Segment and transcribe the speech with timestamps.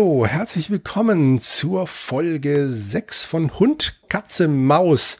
[0.00, 5.18] Hallo, herzlich willkommen zur Folge 6 von Hund, Katze, Maus.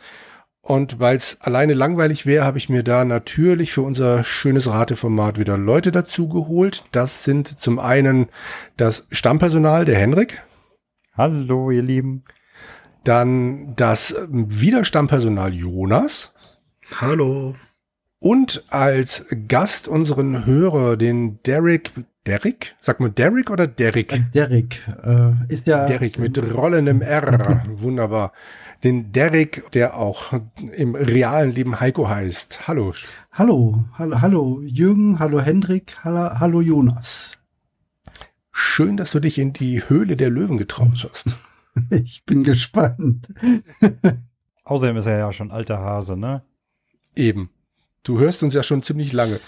[0.63, 5.39] Und weil es alleine langweilig wäre, habe ich mir da natürlich für unser schönes Rateformat
[5.39, 6.85] wieder Leute dazu geholt.
[6.93, 8.31] Das sind zum einen
[8.79, 10.43] das Stammpersonal, der Henrik.
[11.13, 12.25] Hallo, ihr Lieben.
[13.05, 16.33] Dann das Widerstammpersonal Jonas.
[16.99, 17.55] Hallo.
[18.23, 21.91] Und als Gast unseren Hörer, den Derek.
[22.27, 22.77] Derek?
[22.83, 24.13] Sag mal Derek oder Derek?
[24.13, 24.87] Äh, Derek.
[25.03, 25.87] Äh, ist ja.
[25.87, 27.63] Derek mit rollendem R.
[27.71, 28.33] Wunderbar.
[28.85, 30.35] Den Derek, der auch
[30.77, 32.69] im realen Leben Heiko heißt.
[32.69, 32.93] Hallo.
[33.33, 33.87] Hallo.
[33.97, 35.19] Hallo, hallo Jürgen.
[35.19, 35.97] Hallo Hendrik.
[36.05, 37.39] Hallo, hallo Jonas.
[38.53, 41.27] Schön, dass du dich in die Höhle der Löwen getraut hast.
[41.91, 43.29] Ich bin gespannt.
[44.65, 46.43] Außerdem ist er ja schon alter Hase, ne?
[47.15, 47.51] Eben.
[48.03, 49.39] Du hörst uns ja schon ziemlich lange.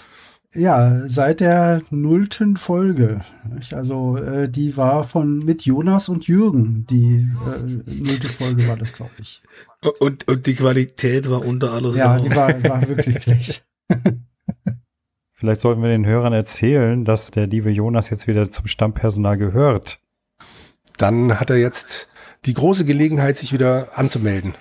[0.55, 3.21] Ja, seit der nullten Folge.
[3.71, 6.85] Also äh, die war von mit Jonas und Jürgen.
[6.89, 9.41] Die äh, nullte Folge war das, glaube ich.
[9.99, 13.65] Und, und die Qualität war unter aller Ja, die war, war wirklich schlecht.
[15.33, 19.99] Vielleicht sollten wir den Hörern erzählen, dass der liebe Jonas jetzt wieder zum Stammpersonal gehört.
[20.97, 22.07] Dann hat er jetzt
[22.45, 24.53] die große Gelegenheit, sich wieder anzumelden.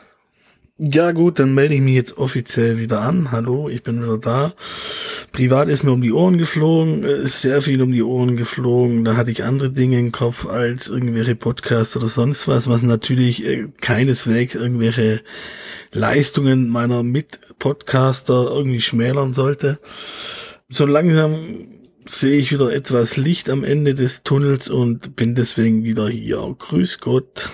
[0.84, 3.30] Ja gut, dann melde ich mich jetzt offiziell wieder an.
[3.30, 4.54] Hallo, ich bin wieder da.
[5.30, 9.04] Privat ist mir um die Ohren geflogen, ist sehr viel um die Ohren geflogen.
[9.04, 13.44] Da hatte ich andere Dinge im Kopf als irgendwelche Podcasts oder sonst was, was natürlich
[13.44, 15.20] äh, keineswegs irgendwelche
[15.92, 19.78] Leistungen meiner Mitpodcaster irgendwie schmälern sollte.
[20.68, 21.36] So langsam
[22.06, 26.56] sehe ich wieder etwas Licht am Ende des Tunnels und bin deswegen wieder hier.
[26.58, 27.50] Grüß Gott.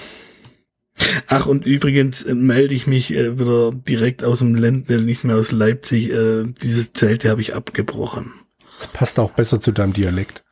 [1.26, 5.36] Ach, und übrigens äh, melde ich mich äh, wieder direkt aus dem Ländle, nicht mehr
[5.36, 6.10] aus Leipzig.
[6.10, 8.32] Äh, dieses Zelte habe ich abgebrochen.
[8.78, 10.44] Das passt auch besser zu deinem Dialekt.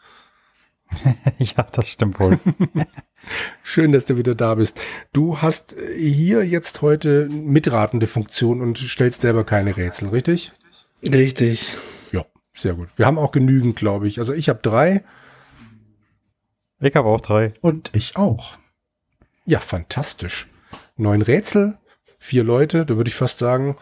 [1.39, 2.39] ja, das stimmt wohl.
[3.65, 4.81] Schön, dass du wieder da bist.
[5.13, 10.53] Du hast hier jetzt heute mitratende Funktion und stellst selber keine Rätsel, richtig?
[11.03, 11.75] Richtig.
[12.13, 12.25] Ja,
[12.55, 12.89] sehr gut.
[12.97, 14.21] Wir haben auch genügend, glaube ich.
[14.21, 15.03] Also ich habe drei.
[16.81, 17.55] Ich habe auch drei.
[17.61, 18.57] Und ich auch.
[19.47, 20.49] Ja, fantastisch.
[20.97, 21.79] Neun Rätsel,
[22.19, 23.77] vier Leute, da würde ich fast sagen,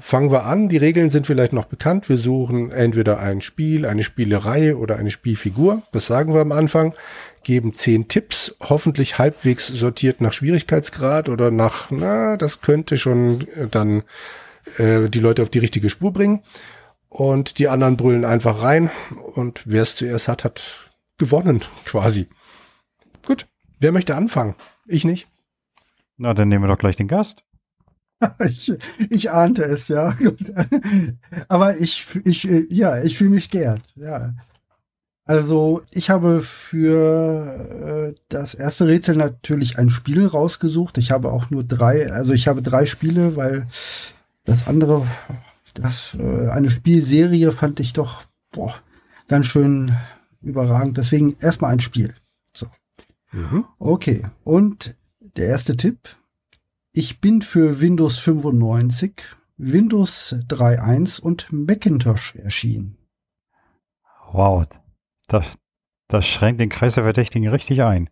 [0.00, 0.68] fangen wir an.
[0.68, 2.08] Die Regeln sind vielleicht noch bekannt.
[2.08, 5.82] Wir suchen entweder ein Spiel, eine Spielereihe oder eine Spielfigur.
[5.92, 6.94] Das sagen wir am Anfang.
[7.42, 14.04] Geben zehn Tipps, hoffentlich halbwegs sortiert nach Schwierigkeitsgrad oder nach, na, das könnte schon dann
[14.76, 16.42] äh, die Leute auf die richtige Spur bringen.
[17.08, 18.90] Und die anderen brüllen einfach rein.
[19.34, 22.28] Und wer es zuerst hat, hat gewonnen, quasi.
[23.26, 23.46] Gut.
[23.80, 24.54] Wer möchte anfangen?
[24.86, 25.28] Ich nicht.
[26.16, 27.44] Na, dann nehmen wir doch gleich den Gast.
[28.48, 28.72] ich,
[29.10, 30.16] ich ahnte es, ja.
[31.48, 34.34] Aber ich, ich, ja, ich fühle mich geehrt, ja.
[35.24, 40.96] Also, ich habe für äh, das erste Rätsel natürlich ein Spiel rausgesucht.
[40.96, 43.66] Ich habe auch nur drei, also ich habe drei Spiele, weil
[44.44, 45.06] das andere,
[45.74, 48.74] das, äh, eine Spielserie fand ich doch, boah,
[49.28, 49.94] ganz schön
[50.40, 50.96] überragend.
[50.96, 52.14] Deswegen erstmal ein Spiel.
[53.32, 53.64] Mhm.
[53.78, 56.16] Okay, und der erste Tipp.
[56.92, 59.22] Ich bin für Windows 95,
[59.56, 62.96] Windows 3.1 und Macintosh erschienen.
[64.32, 64.66] Wow,
[65.28, 65.46] das,
[66.08, 68.10] das schränkt den Kreis der Verdächtigen richtig ein.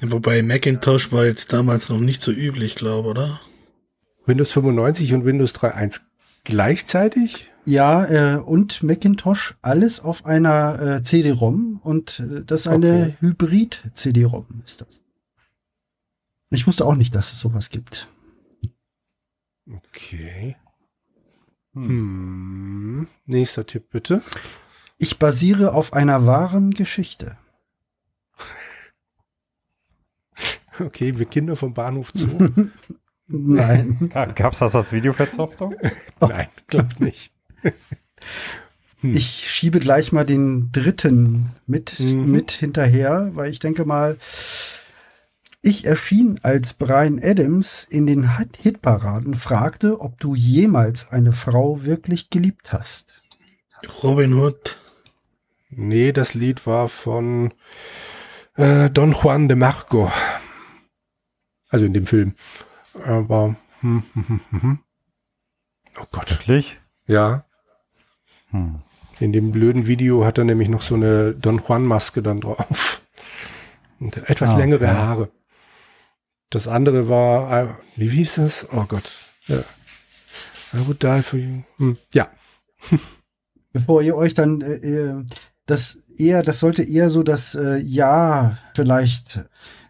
[0.00, 3.40] Wobei Macintosh war jetzt damals noch nicht so üblich, glaube oder?
[4.26, 6.00] Windows 95 und Windows 3.1
[6.44, 7.51] gleichzeitig?
[7.64, 13.14] Ja, äh, und Macintosh, alles auf einer äh, CD-ROM und äh, das ist eine okay.
[13.20, 15.00] Hybrid-CD-ROM, ist das.
[16.50, 18.08] Ich wusste auch nicht, dass es sowas gibt.
[19.70, 20.56] Okay.
[21.74, 23.06] Hm.
[23.26, 24.22] Nächster Tipp bitte.
[24.98, 27.38] Ich basiere auf einer wahren Geschichte.
[30.80, 32.28] okay, wir Kinder vom Bahnhof zu.
[33.28, 34.10] Nein.
[34.34, 35.76] Gab's das als Videoverzopfung?
[36.20, 37.32] Nein, glaub nicht.
[39.02, 39.16] Hm.
[39.16, 42.30] Ich schiebe gleich mal den dritten mit, mhm.
[42.30, 44.16] mit hinterher, weil ich denke mal,
[45.60, 52.30] ich erschien als Brian Adams in den Hitparaden, fragte, ob du jemals eine Frau wirklich
[52.30, 53.12] geliebt hast.
[54.02, 54.78] Robin Hood.
[55.70, 57.52] Nee, das Lied war von
[58.54, 60.12] äh, Don Juan de Marco.
[61.68, 62.34] Also in dem Film.
[63.04, 64.78] Aber, hm, hm, hm, hm, hm.
[65.98, 66.30] oh Gott.
[66.30, 66.78] Wirklich?
[67.06, 67.46] Ja.
[68.52, 68.80] Hm.
[69.20, 73.02] In dem blöden Video hat er nämlich noch so eine Don Juan Maske dann drauf.
[74.00, 74.94] Und etwas ah, längere okay.
[74.94, 75.28] Haare.
[76.50, 78.66] Das andere war, äh, wie hieß das?
[78.72, 79.10] Oh Gott.
[79.46, 79.58] Ja.
[80.74, 81.62] I would die for you.
[81.76, 81.96] Hm.
[82.14, 82.28] Ja.
[83.72, 85.24] Bevor ihr euch dann, äh
[85.66, 89.44] das eher, das sollte eher so das äh, Ja vielleicht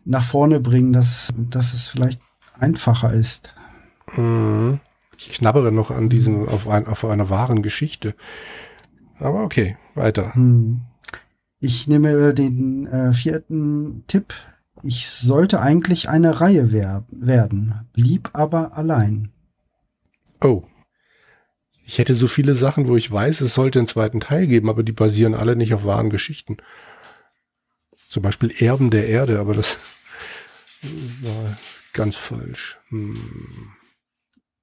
[0.05, 2.21] nach vorne bringen, dass, dass es vielleicht
[2.59, 3.55] einfacher ist.
[4.15, 4.81] Mhm.
[5.29, 8.15] Ich knabbere noch an diesem, auf, ein, auf einer wahren Geschichte.
[9.19, 10.35] Aber okay, weiter.
[10.35, 10.81] Hm.
[11.61, 14.35] Ich nehme den äh, vierten Tipp.
[14.83, 19.31] Ich sollte eigentlich eine Reihe wer werden, blieb aber allein.
[20.41, 20.65] Oh.
[21.85, 24.83] Ich hätte so viele Sachen, wo ich weiß, es sollte einen zweiten Teil geben, aber
[24.83, 26.57] die basieren alle nicht auf wahren Geschichten.
[28.09, 29.79] Zum Beispiel Erben der Erde, aber das
[31.23, 31.57] war
[31.93, 32.79] ganz falsch.
[32.89, 33.73] Hm.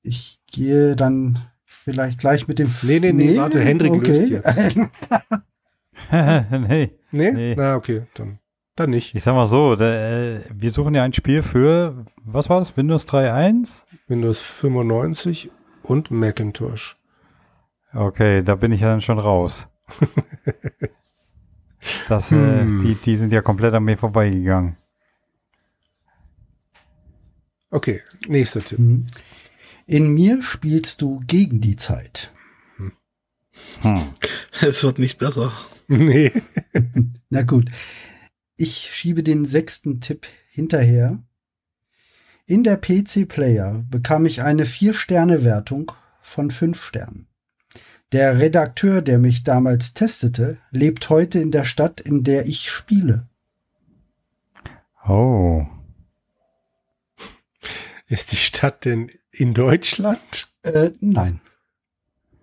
[0.02, 2.70] Ich gehe dann vielleicht gleich mit dem.
[2.84, 4.56] Nee, nee, nee, warte, Hendrik löst jetzt.
[6.12, 6.92] nee.
[7.12, 7.32] Nee?
[7.32, 7.56] Nee.
[7.58, 8.40] Na, okay, dann,
[8.76, 9.16] dann nicht.
[9.16, 12.76] Ich sag mal so, der, äh, wir suchen ja ein Spiel für, was war das,
[12.78, 13.82] Windows 3.1?
[14.08, 15.50] Windows 95
[15.84, 16.96] und Macintosh.
[17.94, 19.68] Okay, da bin ich ja dann schon raus.
[22.10, 22.82] Das, äh, Hm.
[22.84, 24.76] die, die sind ja komplett an mir vorbeigegangen.
[27.72, 28.80] Okay, nächster Tipp.
[28.80, 29.06] Hm.
[29.90, 32.32] In mir spielst du gegen die Zeit.
[33.82, 34.14] Hm.
[34.62, 35.52] Es wird nicht besser.
[35.88, 36.32] Nee.
[37.32, 37.72] Na gut.
[38.56, 41.24] Ich schiebe den sechsten Tipp hinterher.
[42.46, 47.28] In der PC Player bekam ich eine 4-Sterne-Wertung von 5 Sternen.
[48.12, 53.28] Der Redakteur, der mich damals testete, lebt heute in der Stadt, in der ich spiele.
[55.08, 55.66] Oh.
[58.10, 60.50] Ist die Stadt denn in Deutschland?
[60.64, 61.42] Äh, nein.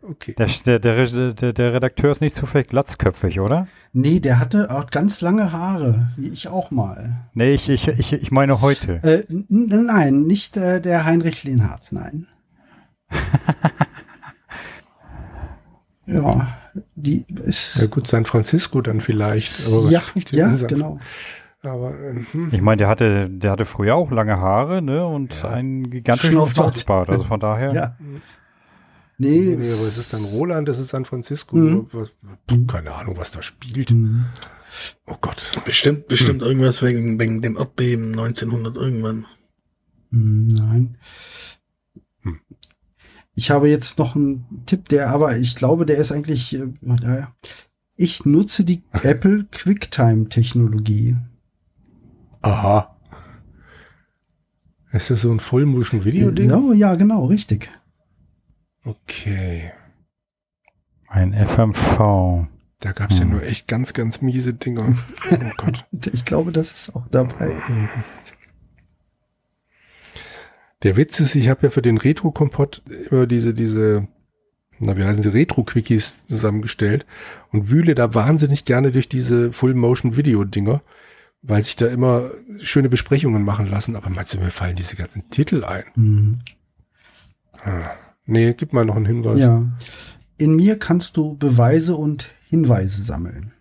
[0.01, 0.37] Okay.
[0.39, 3.67] Der, der, der, der, Redakteur ist nicht zufällig glatzköpfig, oder?
[3.93, 7.27] Nee, der hatte auch ganz lange Haare, wie ich auch mal.
[7.35, 9.03] Nee, ich, ich, ich, ich meine heute.
[9.03, 12.29] Äh, nein, nicht äh, der Heinrich Lehnhardt, nein.
[16.07, 16.57] ja,
[16.95, 17.79] die ist.
[17.81, 19.69] Ja gut, San Francisco dann vielleicht.
[19.91, 21.01] Ja, ja, genau.
[21.67, 22.49] Aber hm.
[22.53, 25.07] Ich meine, der hatte, der hatte früher auch lange Haare, ne?
[25.07, 25.51] Und Ja.
[25.51, 27.09] einen gigantischen Schnauzbart.
[27.11, 27.73] Also von daher.
[27.73, 27.97] Ja.
[29.19, 31.57] nee, Nee, es ist dann Roland, das ist San Francisco.
[31.57, 31.87] Mhm.
[31.93, 32.11] Was,
[32.67, 33.91] keine Ahnung, was da spielt.
[33.93, 34.27] Mhm.
[35.07, 35.53] Oh Gott.
[35.65, 39.25] Bestimmt, bestimmt irgendwas wegen, wegen dem Erdbeben 1900 irgendwann.
[40.11, 40.99] Hm, Nein.
[42.23, 42.41] Hm.
[43.35, 46.55] Ich habe jetzt noch einen Tipp, der aber ich glaube, der ist eigentlich.
[46.55, 47.35] äh, naja.
[47.97, 51.17] Ich nutze die Apple QuickTime-Technologie.
[52.43, 52.97] Aha.
[54.93, 56.51] Ist das so ein Full-Motion-Video-Ding?
[56.51, 57.71] Ja, ja, genau, richtig.
[58.85, 59.73] Okay.
[61.09, 62.47] Ein FMV.
[62.81, 63.31] Da gab es ja Hm.
[63.33, 64.95] nur echt ganz, ganz miese Dinger.
[65.31, 65.85] Oh Gott.
[66.13, 67.55] Ich glaube, das ist auch dabei.
[70.83, 74.07] Der Witz ist, ich habe ja für den Retro-Kompott immer diese, diese,
[74.79, 77.07] na, wie heißen sie, Retro-Quickies zusammengestellt
[77.51, 80.83] und wühle da wahnsinnig gerne durch diese Full-Motion-Video-Dinger,
[81.43, 82.31] weil sich da immer
[82.61, 83.97] schöne Besprechungen machen lassen.
[83.97, 85.85] Aber meinst du, mir fallen diese ganzen Titel ein?
[85.95, 86.39] Mhm.
[87.65, 87.91] Ah.
[88.27, 89.39] Nee, gib mal noch einen Hinweis.
[89.39, 89.65] Ja.
[90.39, 93.53] In mir kannst du Beweise und Hinweise sammeln.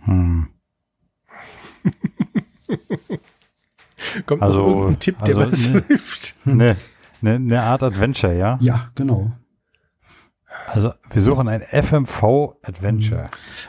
[0.00, 0.48] Hm.
[4.26, 5.84] Kommt Also, noch irgendein Tipp, der also, was ne.
[5.86, 6.46] hilft?
[6.46, 6.76] Ne,
[7.20, 8.58] ne, ne Art Adventure, ja?
[8.62, 9.32] Ja, genau.
[10.72, 13.24] Also wir suchen ein FMV Adventure.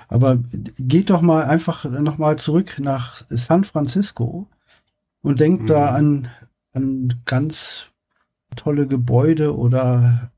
[0.08, 0.38] Aber
[0.78, 4.48] geht doch mal einfach noch mal zurück nach San Francisco
[5.22, 5.96] und denkt da Mhm.
[5.98, 6.28] an,
[6.74, 7.88] an ganz
[8.56, 10.32] tolle Gebäude oder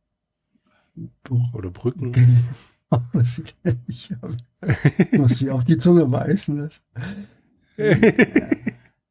[1.53, 2.43] Oder Brücken.
[3.11, 3.39] was
[3.87, 4.11] ich
[5.11, 6.57] muss mir auf die Zunge beißen.
[6.57, 6.81] Das.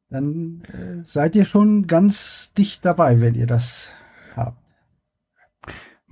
[0.09, 3.91] Dann äh, seid ihr schon ganz dicht dabei, wenn ihr das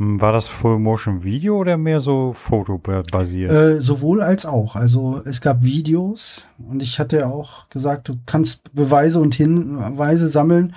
[0.03, 3.51] War das Full Motion Video oder mehr so fotobasiert?
[3.51, 4.75] Äh, sowohl als auch.
[4.75, 10.31] Also es gab Videos und ich hatte ja auch gesagt, du kannst Beweise und Hinweise
[10.31, 10.73] sammeln.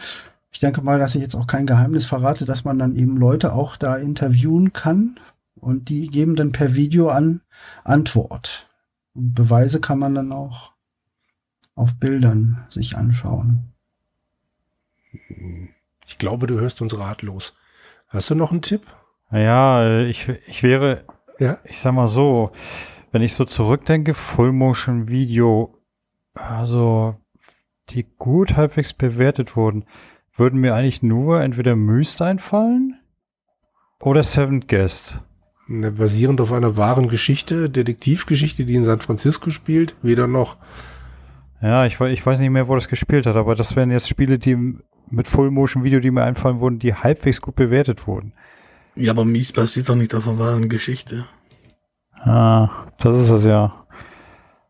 [0.52, 3.54] Ich denke mal, dass ich jetzt auch kein Geheimnis verrate, dass man dann eben Leute
[3.54, 5.18] auch da interviewen kann
[5.54, 7.40] und die geben dann per Video an
[7.82, 8.68] Antwort.
[9.14, 10.72] Und Beweise kann man dann auch
[11.74, 13.72] auf Bildern sich anschauen.
[16.06, 17.54] Ich glaube, du hörst uns ratlos.
[18.08, 18.82] Hast du noch einen Tipp?
[19.34, 21.04] Ja, äh, ich, ich wäre,
[21.38, 21.58] Ja?
[21.64, 22.52] ich sag mal so,
[23.10, 25.76] wenn ich so zurückdenke, Full Motion Video,
[26.34, 27.16] also
[27.90, 29.84] die gut halbwegs bewertet wurden,
[30.36, 32.98] würden mir eigentlich nur entweder Myst einfallen
[34.00, 35.20] oder Seventh Guest.
[35.66, 40.58] Ne, basierend auf einer wahren Geschichte, Detektivgeschichte, die in San Francisco spielt, weder noch.
[41.62, 44.38] Ja, ich, ich weiß nicht mehr, wo das gespielt hat, aber das wären jetzt Spiele,
[44.38, 44.76] die
[45.10, 48.32] mit Full Motion Video, die mir einfallen wurden, die halbwegs gut bewertet wurden.
[48.96, 51.26] Ja, aber Mies basiert doch nicht auf einer wahren Geschichte.
[52.12, 53.86] Ah, das ist es ja.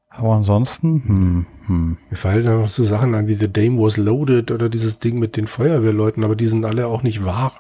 [0.09, 1.99] Aber ansonsten, hm, hm.
[2.11, 5.19] Mir fallen da noch so Sachen an wie The Dame Was Loaded oder dieses Ding
[5.19, 7.53] mit den Feuerwehrleuten, aber die sind alle auch nicht wahr.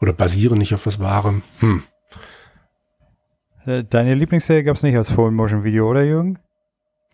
[0.00, 1.42] Oder basieren nicht auf was Wahrem.
[1.60, 1.82] Hm.
[3.66, 6.38] Äh, Deine Lieblingsserie gab es nicht als Full-Motion-Video, oder Jürgen?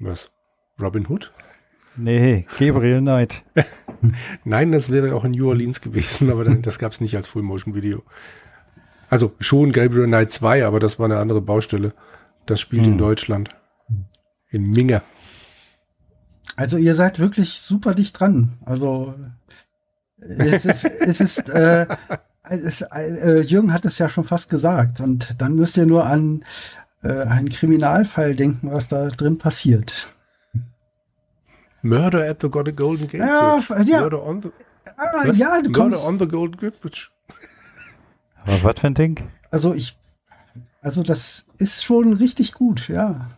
[0.00, 0.30] Was?
[0.80, 1.32] Robin Hood?
[1.96, 3.42] Nee, Gabriel Knight.
[4.44, 7.26] Nein, das wäre auch in New Orleans gewesen, aber dann, das gab es nicht als
[7.26, 8.02] Full-Motion-Video.
[9.10, 11.94] Also schon Gabriel Knight 2, aber das war eine andere Baustelle.
[12.46, 12.98] Das spielt in Hm.
[12.98, 13.48] Deutschland.
[14.50, 15.02] In Minge.
[16.56, 18.58] Also ihr seid wirklich super dicht dran.
[18.64, 19.14] Also
[20.20, 21.86] es ist, es ist äh,
[22.50, 25.00] es, äh, Jürgen hat es ja schon fast gesagt.
[25.00, 26.44] Und dann müsst ihr nur an
[27.02, 30.14] äh, einen Kriminalfall denken, was da drin passiert.
[31.82, 32.74] Murder at the Golden
[33.08, 33.90] Gate Ja, Bridge.
[33.90, 34.00] ja.
[34.00, 34.50] Murder on the,
[34.96, 36.04] Ah, ja, du Murder kommst.
[36.06, 37.08] on the Golden Gate Bridge.
[38.48, 39.20] Aber was für ein Ding?
[39.50, 39.96] Also ich,
[40.80, 43.28] also das ist schon richtig gut, ja.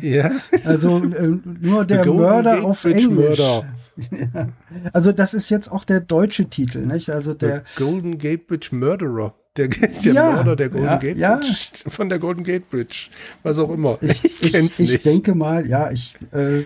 [0.00, 0.32] Ja.
[0.64, 3.08] Also äh, nur der Mörder auf Englisch.
[3.08, 3.64] Murder.
[4.10, 4.48] Ja.
[4.92, 7.08] Also das ist jetzt auch der deutsche Titel, nicht?
[7.08, 9.34] Also der The Golden Gate Bridge Murderer.
[9.56, 11.36] Der, der Ja, Mörder der Golden ja, Gate ja.
[11.36, 11.54] Bridge.
[11.86, 13.08] Von der Golden Gate Bridge.
[13.42, 13.96] Was auch immer.
[14.02, 15.06] ich, ich, kenn's ich nicht.
[15.06, 16.64] denke mal, ja, ich äh,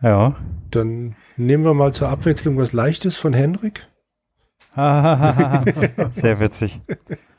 [0.00, 0.36] Ja.
[0.70, 3.88] Dann nehmen wir mal zur Abwechslung was Leichtes von Henrik.
[6.12, 6.80] sehr witzig.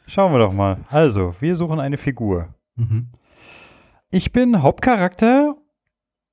[0.07, 0.79] Schauen wir doch mal.
[0.89, 2.55] Also, wir suchen eine Figur.
[2.75, 3.09] Mhm.
[4.09, 5.55] Ich bin Hauptcharakter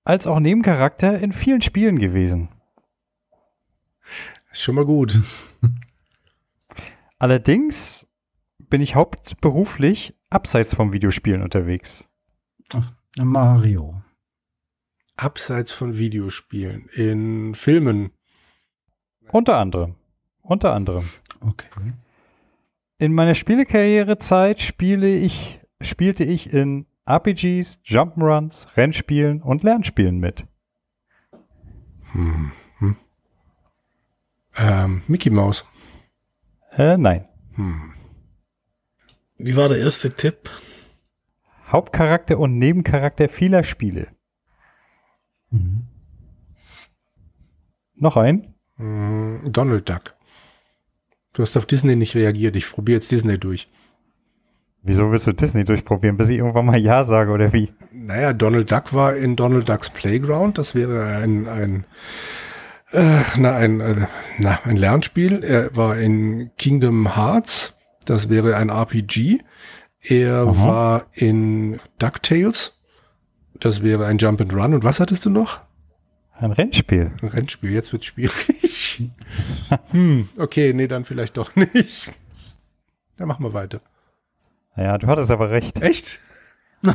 [0.05, 2.49] als auch Nebencharakter in vielen Spielen gewesen.
[4.51, 5.21] Ist schon mal gut.
[7.19, 8.07] Allerdings
[8.59, 12.07] bin ich hauptberuflich abseits vom Videospielen unterwegs.
[13.19, 14.03] Mario.
[15.17, 16.89] Abseits von Videospielen.
[16.95, 18.11] In Filmen.
[19.31, 19.97] Unter anderem.
[20.45, 21.09] Unter anderem.
[21.41, 21.67] Okay.
[22.99, 30.45] In meiner Spielekarrierezeit spiele ich, spielte ich in RPGs, Jump'n'Runs, Rennspielen und Lernspielen mit.
[32.13, 32.53] Hm.
[32.79, 32.97] Hm.
[34.57, 35.65] Ähm, Mickey Mouse.
[36.73, 37.27] Äh, nein.
[37.55, 37.95] Hm.
[39.39, 40.51] Wie war der erste Tipp?
[41.67, 44.09] Hauptcharakter und Nebencharakter vieler Spiele.
[45.51, 45.87] Mhm.
[47.97, 48.55] Noch ein?
[48.77, 50.14] Hm, Donald Duck.
[51.35, 52.57] Du hast auf Disney nicht reagiert.
[52.57, 53.69] Ich probiere jetzt Disney durch.
[54.83, 57.73] Wieso willst du Disney durchprobieren, bis ich irgendwann mal Ja sage oder wie?
[57.93, 60.59] Naja, Donald Duck war in Donald Ducks Playground.
[60.59, 61.85] Das wäre ein, ein,
[62.93, 64.07] äh, na, ein, äh,
[64.39, 65.43] na, ein Lernspiel.
[65.43, 67.75] Er war in Kingdom Hearts.
[68.05, 69.41] Das wäre ein RPG.
[70.01, 70.67] Er Aha.
[70.67, 72.79] war in DuckTales.
[73.59, 74.75] Das wäre ein Jump and Run.
[74.75, 75.63] Und was hattest du noch?
[76.35, 77.11] Ein Rennspiel.
[77.23, 77.73] Ein Rennspiel.
[77.73, 78.64] Jetzt wird's schwierig.
[79.91, 82.13] Hm, okay, nee, dann vielleicht doch nicht.
[83.17, 83.81] Dann machen wir weiter.
[84.77, 85.81] Ja, du hattest aber recht.
[85.81, 86.19] Echt?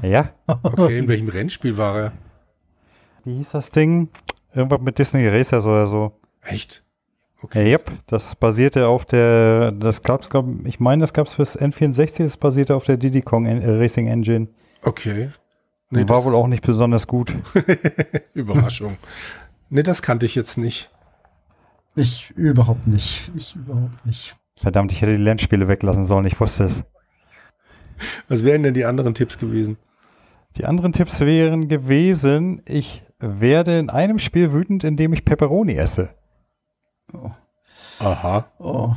[0.04, 0.34] Ja.
[0.46, 2.12] Okay, in welchem Rennspiel war er?
[3.24, 4.10] Wie hieß das Ding?
[4.54, 6.12] Irgendwas mit Disney Racers oder so.
[6.42, 6.84] Echt?
[7.54, 12.24] Ja, yep, das basierte auf der, das gab's, glaub, ich meine, das gab's fürs N64,
[12.24, 14.50] das basierte auf der Diddy Kong äh, Racing Engine.
[14.84, 15.30] Okay.
[15.90, 17.34] Nee, war wohl auch nicht besonders gut.
[18.34, 18.98] Überraschung.
[19.70, 20.92] nee, das kannte ich jetzt nicht.
[21.96, 23.32] Ich überhaupt nicht.
[23.36, 24.36] Ich überhaupt nicht.
[24.58, 26.84] Verdammt, ich hätte die Lernspiele weglassen sollen, ich wusste es.
[28.28, 29.78] Was wären denn die anderen Tipps gewesen?
[30.58, 36.10] Die anderen Tipps wären gewesen, ich werde in einem Spiel wütend, indem ich Pepperoni esse.
[37.14, 37.32] Oh.
[38.00, 38.46] Aha.
[38.60, 38.94] Oh.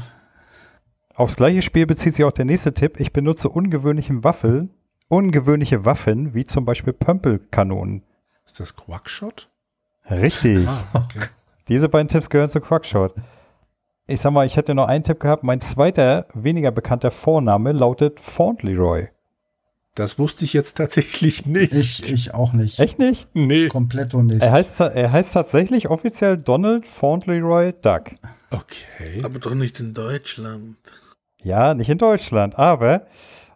[1.14, 2.98] Aufs gleiche Spiel bezieht sich auch der nächste Tipp.
[2.98, 4.70] Ich benutze ungewöhnliche Waffen,
[5.08, 8.02] ungewöhnliche Waffen, wie zum Beispiel Pömpelkanonen.
[8.44, 9.48] Ist das Quackshot?
[10.10, 10.66] Richtig.
[10.66, 11.26] Ah, okay.
[11.68, 13.14] Diese beiden Tipps gehören zu Quackshot.
[14.06, 15.44] Ich sag mal, ich hätte noch einen Tipp gehabt.
[15.44, 19.08] Mein zweiter, weniger bekannter Vorname lautet Fauntleroy.
[19.94, 21.72] Das wusste ich jetzt tatsächlich nicht.
[21.72, 22.80] Ich, ich auch nicht.
[22.80, 23.28] Echt nicht?
[23.34, 23.68] Nee.
[23.68, 24.42] Komplett und nicht.
[24.42, 28.12] Er heißt, er heißt tatsächlich offiziell Donald Fauntleroy Duck.
[28.50, 29.20] Okay.
[29.22, 30.76] Aber doch nicht in Deutschland.
[31.42, 33.06] Ja, nicht in Deutschland, aber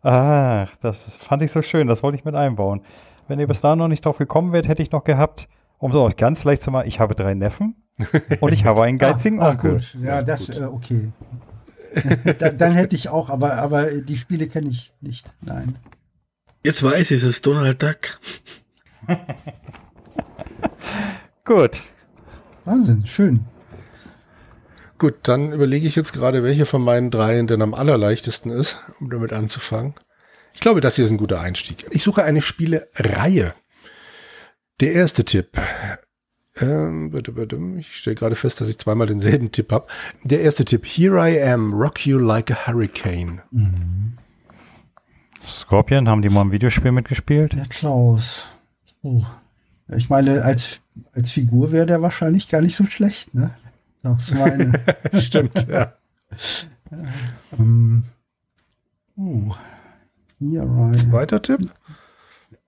[0.03, 2.83] ach, das fand ich so schön, das wollte ich mit einbauen.
[3.29, 5.49] Wenn ihr bis dahin noch nicht drauf gekommen wärt, hätte ich noch gehabt,
[5.79, 7.75] um so euch ganz leicht zu machen, ich habe drei Neffen
[8.41, 9.73] und ich habe einen geizigen ah, ah, Onkel.
[9.73, 9.95] gut.
[9.95, 10.57] Ja, Ja, das, gut.
[10.57, 11.13] äh, okay.
[12.39, 15.31] da, dann hätte ich auch, aber, aber die Spiele kenne ich nicht.
[15.41, 15.79] Nein.
[16.63, 18.19] Jetzt weiß ich, es ist Donald Duck.
[21.45, 21.81] Gut.
[22.65, 23.45] Wahnsinn, schön.
[24.99, 29.11] Gut, dann überlege ich jetzt gerade, welche von meinen dreien denn am allerleichtesten ist, um
[29.11, 29.95] damit anzufangen.
[30.55, 31.87] Ich glaube, das hier ist ein guter Einstieg.
[31.91, 33.55] Ich suche eine Spielereihe.
[34.81, 35.49] Der erste Tipp.
[36.59, 37.59] Ähm, bitte, bitte.
[37.79, 39.87] Ich stelle gerade fest, dass ich zweimal denselben Tipp habe.
[40.25, 40.87] Der erste Tipp.
[40.87, 43.43] Here I am, rock you like a hurricane.
[45.47, 47.53] Scorpion, haben die mal im Videospiel mitgespielt?
[47.53, 48.51] Der Klaus.
[49.03, 49.23] Oh.
[49.95, 50.81] Ich meine, als,
[51.13, 53.51] als Figur wäre der wahrscheinlich gar nicht so schlecht, ne?
[54.01, 54.73] Klaus meine.
[55.13, 55.93] Stimmt, ja.
[57.59, 58.05] ähm,
[59.17, 59.53] uh.
[60.39, 60.97] Ja, right.
[60.97, 61.71] Zweiter Tipp.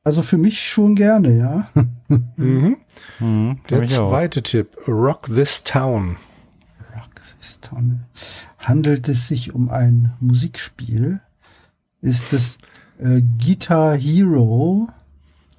[0.09, 1.69] Also für mich schon gerne, ja.
[2.09, 2.79] Mhm.
[3.21, 4.09] Mhm, Der mich auch.
[4.09, 4.75] zweite Tipp.
[4.89, 6.17] Rock this town.
[6.97, 7.99] Roxas Tunnel.
[8.59, 11.21] Handelt es sich um ein Musikspiel?
[12.01, 12.57] Ist es
[12.99, 14.89] äh, Guitar Hero?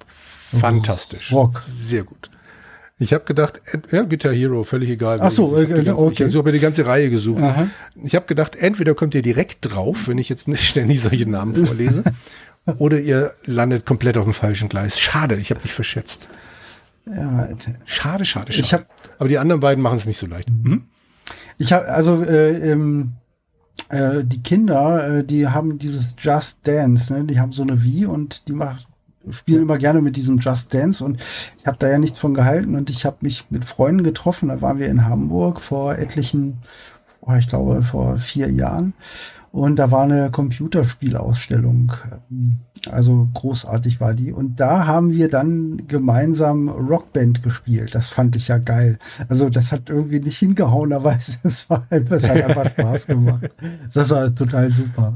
[0.08, 1.32] Fantastisch.
[1.32, 1.60] Rock.
[1.64, 2.28] Sehr gut.
[2.98, 5.20] Ich habe gedacht, ja, Guitar Hero, völlig egal.
[5.22, 6.26] Ach so, ich äh, ganze, okay.
[6.26, 7.40] Ich habe mir die ganze Reihe gesucht.
[7.40, 7.68] Aha.
[8.02, 11.54] Ich habe gedacht, entweder kommt ihr direkt drauf, wenn ich jetzt nicht ständig solche Namen
[11.64, 12.02] vorlese,
[12.78, 14.98] oder ihr landet komplett auf dem falschen Gleis.
[15.00, 16.28] Schade, ich habe mich verschätzt.
[17.06, 17.48] Ja,
[17.86, 18.60] Schade, schade, schade.
[18.60, 18.86] Ich hab-
[19.18, 20.48] Aber die anderen beiden machen es nicht so leicht.
[20.50, 20.84] Mhm.
[21.58, 23.12] ich habe also äh, ähm,
[23.88, 27.24] äh, die Kinder, äh, die haben dieses Just Dance, ne?
[27.24, 28.84] die haben so eine Wii und die machen
[29.30, 31.20] spielen immer gerne mit diesem Just Dance und
[31.58, 34.62] ich habe da ja nichts von gehalten und ich habe mich mit Freunden getroffen, da
[34.62, 36.58] waren wir in Hamburg vor etlichen,
[37.20, 38.94] oh, ich glaube vor vier Jahren
[39.52, 41.92] und da war eine Computerspielausstellung,
[42.88, 48.48] also großartig war die und da haben wir dann gemeinsam Rockband gespielt, das fand ich
[48.48, 52.70] ja geil, also das hat irgendwie nicht hingehauen, aber es, es, war, es hat einfach
[52.70, 53.50] Spaß gemacht,
[53.92, 55.14] das war total super.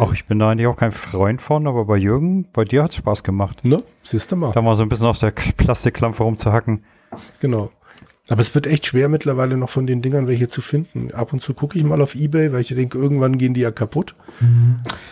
[0.00, 2.90] Ach, ich bin da eigentlich auch kein Freund von, aber bei Jürgen, bei dir hat
[2.90, 3.64] es Spaß gemacht.
[3.64, 3.82] Ne?
[4.04, 4.52] Siehst du mal.
[4.52, 6.84] Da mal so ein bisschen auf der Plastikklampe rumzuhacken.
[7.40, 7.70] Genau.
[8.28, 11.12] Aber es wird echt schwer mittlerweile noch von den Dingern welche zu finden.
[11.14, 13.70] Ab und zu gucke ich mal auf Ebay, weil ich denke, irgendwann gehen die ja
[13.70, 14.14] kaputt.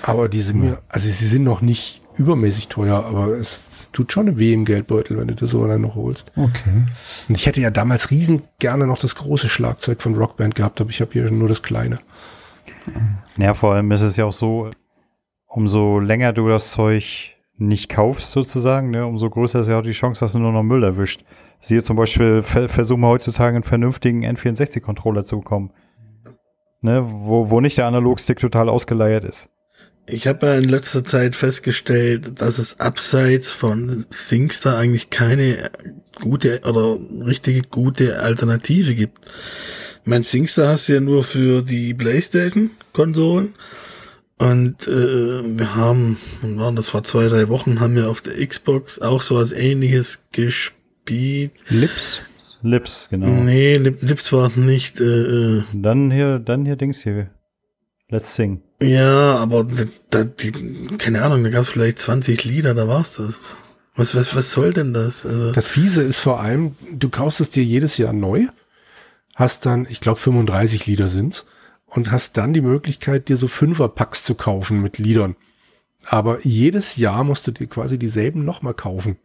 [0.02, 4.38] Aber die sind mir, also sie sind noch nicht übermäßig teuer, aber es tut schon
[4.38, 6.30] weh im Geldbeutel, wenn du das so dann noch holst.
[6.36, 6.84] Okay.
[7.28, 10.90] Und ich hätte ja damals riesen gerne noch das große Schlagzeug von Rockband gehabt, aber
[10.90, 11.98] ich habe hier nur das kleine.
[13.38, 14.70] Ja, vor allem ist es ja auch so,
[15.46, 19.92] umso länger du das Zeug nicht kaufst sozusagen, ne, umso größer ist ja auch die
[19.92, 21.24] Chance, dass du nur noch Müll erwischt.
[21.60, 25.72] Siehe zum Beispiel, ver versuch mal heutzutage einen vernünftigen N64-Controller zu bekommen.
[26.82, 29.48] Ne, wo, wo nicht der Analogstick total ausgeleiert ist.
[30.08, 35.70] Ich habe ja in letzter Zeit festgestellt, dass es abseits von SingStar eigentlich keine
[36.20, 39.18] gute oder richtige gute Alternative gibt.
[40.04, 43.54] Mein SingStar hast du ja nur für die Playstation-Konsolen.
[44.38, 48.46] Und äh, wir haben, wann waren das vor zwei, drei Wochen, haben wir auf der
[48.46, 50.76] Xbox auch so was ähnliches gespielt.
[51.68, 52.22] Lips.
[52.62, 53.26] Lips, genau.
[53.28, 55.04] Nee, Lip, Lips war nicht, äh,
[55.58, 57.30] äh, Dann hier, dann hier Dings hier.
[58.08, 58.62] Let's Sing.
[58.80, 59.66] ja, aber
[60.10, 60.52] da, die,
[60.98, 63.56] keine Ahnung, da gab es vielleicht 20 Lieder, da war's das.
[63.94, 65.24] Was, was, was soll denn das?
[65.26, 68.46] Also, Das Fiese ist vor allem, du kaufst es dir jedes Jahr neu,
[69.34, 71.46] hast dann, ich glaube 35 Lieder sind's,
[71.86, 75.36] und hast dann die Möglichkeit, dir so Fünferpacks zu kaufen mit Liedern.
[76.04, 79.16] Aber jedes Jahr musst du dir quasi dieselben nochmal kaufen.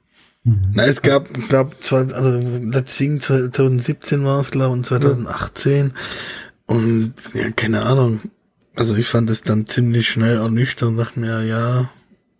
[0.43, 5.93] Na, es gab, glaube also Leipzig 2017 war es, glaube und 2018.
[6.65, 8.21] Und ja, keine Ahnung.
[8.75, 11.91] Also ich fand es dann ziemlich schnell ernüchternd und dachte mir, ja,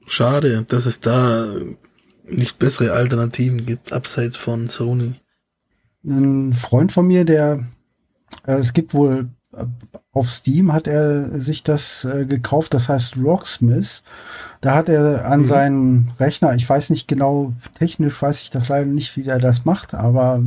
[0.08, 1.48] schade, dass es da
[2.24, 5.16] nicht bessere Alternativen gibt, abseits von Sony.
[6.04, 7.68] Ein Freund von mir, der,
[8.48, 9.30] äh, es gibt wohl
[10.14, 14.04] auf Steam hat er sich das äh, gekauft, das heißt Rocksmith.
[14.62, 15.46] Da hat er an mhm.
[15.46, 19.66] seinen Rechner, ich weiß nicht genau, technisch weiß ich das leider nicht, wie er das
[19.66, 20.42] macht, aber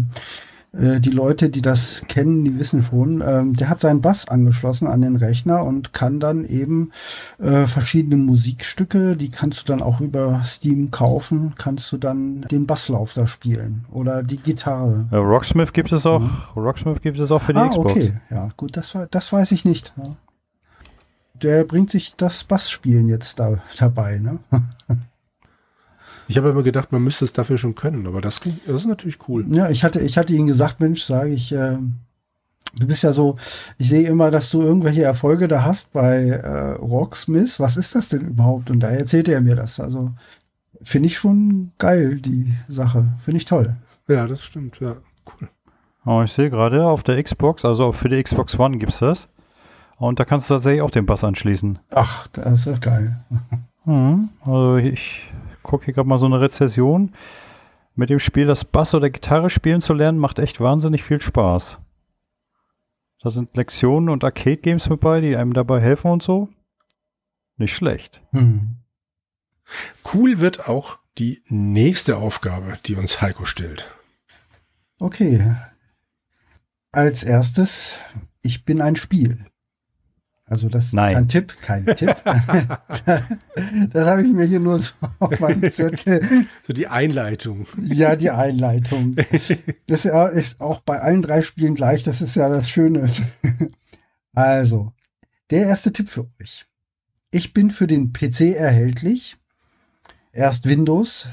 [0.78, 4.88] äh, die Leute, die das kennen, die wissen schon, ähm, der hat seinen Bass angeschlossen
[4.88, 6.90] an den Rechner und kann dann eben
[7.38, 12.66] äh, verschiedene Musikstücke, die kannst du dann auch über Steam kaufen, kannst du dann den
[12.66, 15.06] Basslauf da spielen oder die Gitarre.
[15.10, 16.30] Ja, Rocksmith gibt es auch, mhm.
[16.56, 17.92] Rocksmith gibt es auch für die ah, Xbox.
[17.92, 19.92] okay, ja, gut, das, das weiß ich nicht.
[19.96, 20.16] Ja.
[21.42, 24.38] Der bringt sich das Bassspielen jetzt da dabei, ne?
[26.28, 29.18] Ich habe immer gedacht, man müsste es dafür schon können, aber das, das ist natürlich
[29.28, 29.44] cool.
[29.50, 31.76] Ja, ich hatte, ich hatte ihnen gesagt, Mensch, sage ich, äh,
[32.76, 33.36] du bist ja so,
[33.78, 37.60] ich sehe immer, dass du irgendwelche Erfolge da hast bei äh, Rocksmith.
[37.60, 38.70] Was ist das denn überhaupt?
[38.70, 39.80] Und da erzählte er mir das.
[39.80, 40.12] Also
[40.82, 43.06] finde ich schon geil, die Sache.
[43.18, 43.76] Finde ich toll.
[44.08, 45.48] Ja, das stimmt, ja, cool.
[46.06, 49.28] Oh, ich sehe gerade auf der Xbox, also für die Xbox One gibt es das.
[49.96, 51.78] Und da kannst du tatsächlich auch den Bass anschließen.
[51.90, 53.20] Ach, das ist ja geil.
[53.86, 55.22] Mhm, also ich
[55.64, 57.12] gucke hier gerade mal so eine Rezession.
[57.96, 61.78] Mit dem Spiel das Bass oder Gitarre spielen zu lernen, macht echt wahnsinnig viel Spaß.
[63.20, 66.48] Da sind Lektionen und Arcade-Games mit bei, die einem dabei helfen und so.
[67.56, 68.20] Nicht schlecht.
[68.32, 68.76] Hm.
[70.12, 73.90] Cool wird auch die nächste Aufgabe, die uns Heiko stellt.
[75.00, 75.56] Okay.
[76.92, 77.98] Als erstes,
[78.42, 79.46] ich bin ein Spiel.
[80.54, 82.14] Also das ist kein Tipp, kein Tipp.
[82.24, 86.46] das habe ich mir hier nur so auf meinem Zettel.
[86.64, 87.66] So die Einleitung.
[87.82, 89.16] Ja, die Einleitung.
[89.88, 92.04] Das ist auch bei allen drei Spielen gleich.
[92.04, 93.10] Das ist ja das Schöne.
[94.32, 94.92] Also,
[95.50, 96.66] der erste Tipp für euch.
[97.32, 99.36] Ich bin für den PC erhältlich.
[100.30, 101.26] Erst Windows,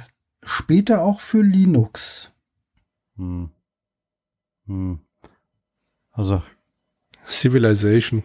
[0.44, 2.32] später auch für Linux.
[3.18, 3.52] Hm.
[4.66, 5.00] Hm.
[6.12, 6.42] Also.
[7.28, 8.24] Civilization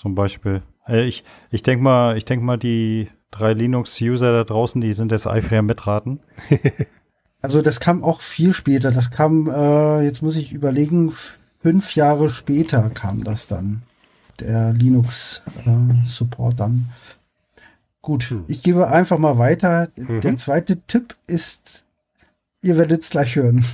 [0.00, 0.62] zum Beispiel.
[0.86, 5.12] Äh, ich ich denke mal, ich denke mal, die drei Linux-User da draußen, die sind
[5.12, 6.20] jetzt eifrig am Mitraten.
[7.42, 8.90] also das kam auch viel später.
[8.90, 11.12] Das kam, äh, jetzt muss ich überlegen,
[11.60, 13.82] fünf Jahre später kam das dann.
[14.40, 16.88] Der Linux-Support äh, dann.
[18.00, 19.88] Gut, ich gebe einfach mal weiter.
[19.96, 20.22] Mhm.
[20.22, 21.84] Der zweite Tipp ist,
[22.62, 23.66] ihr werdet es gleich hören.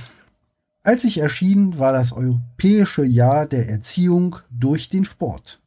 [0.83, 5.61] Als ich erschien, war das europäische Jahr der Erziehung durch den Sport.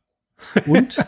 [0.66, 1.05] Und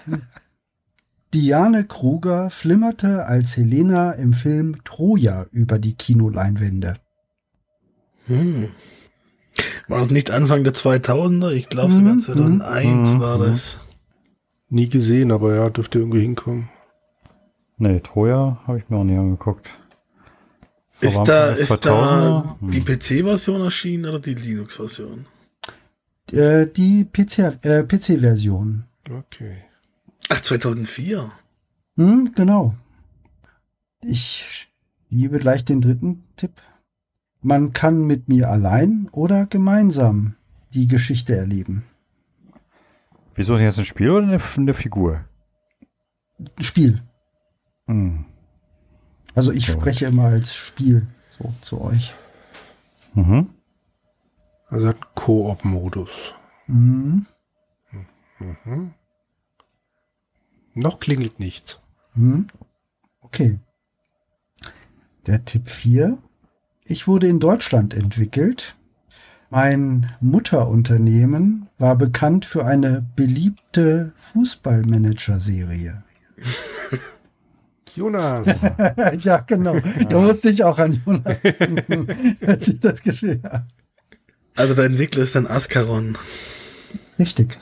[1.35, 6.97] Diane Kruger flimmerte als Helena im Film Troja über die Kinoleinwände.
[8.27, 8.69] Hm.
[9.89, 11.51] War das nicht Anfang der 2000er?
[11.53, 13.21] Ich glaube sogar 2001 mhm.
[13.21, 13.79] war das.
[14.69, 16.71] Nie gesehen, aber ja, dürfte irgendwie hinkommen.
[17.79, 19.69] Nee, Troja habe ich mir auch nie angeguckt.
[21.01, 22.85] Ist da, ist da die hm.
[22.85, 25.27] PC-Version erschienen oder die Linux-Version?
[26.31, 28.85] Äh, die PC-Version.
[29.11, 29.57] Okay.
[30.29, 31.31] Ach, 2004.
[31.97, 32.75] Hm, genau.
[34.01, 34.69] Ich
[35.11, 36.63] liebe gleich den dritten Tipp.
[37.41, 40.37] Man kann mit mir allein oder gemeinsam
[40.75, 41.85] die Geschichte erleben.
[43.35, 45.25] Wieso jetzt ein Spiel oder eine, eine Figur?
[46.61, 47.03] Spiel.
[47.87, 48.27] Hm.
[49.35, 49.73] Also ich so.
[49.73, 52.15] spreche immer als Spiel so zu euch.
[53.15, 53.51] Mhm.
[54.69, 56.35] Also hat Koop-Modus.
[56.67, 57.27] Mhm.
[58.43, 58.95] Mhm.
[60.75, 61.81] Noch klingelt nichts.
[62.15, 62.47] Mhm.
[63.21, 63.59] Okay.
[65.27, 66.19] Der Tipp 4.
[66.85, 68.77] Ich wurde in Deutschland entwickelt.
[69.51, 76.03] Mein Mutterunternehmen war bekannt für eine beliebte Fußballmanager-Serie.
[77.95, 78.63] Jonas.
[79.21, 79.79] ja, genau.
[80.09, 81.37] Da musste ich auch an Jonas,
[82.47, 83.67] als ich das geschehen habe.
[84.55, 86.17] Also der Entwickler ist dann Ascaron.
[87.19, 87.59] Richtig.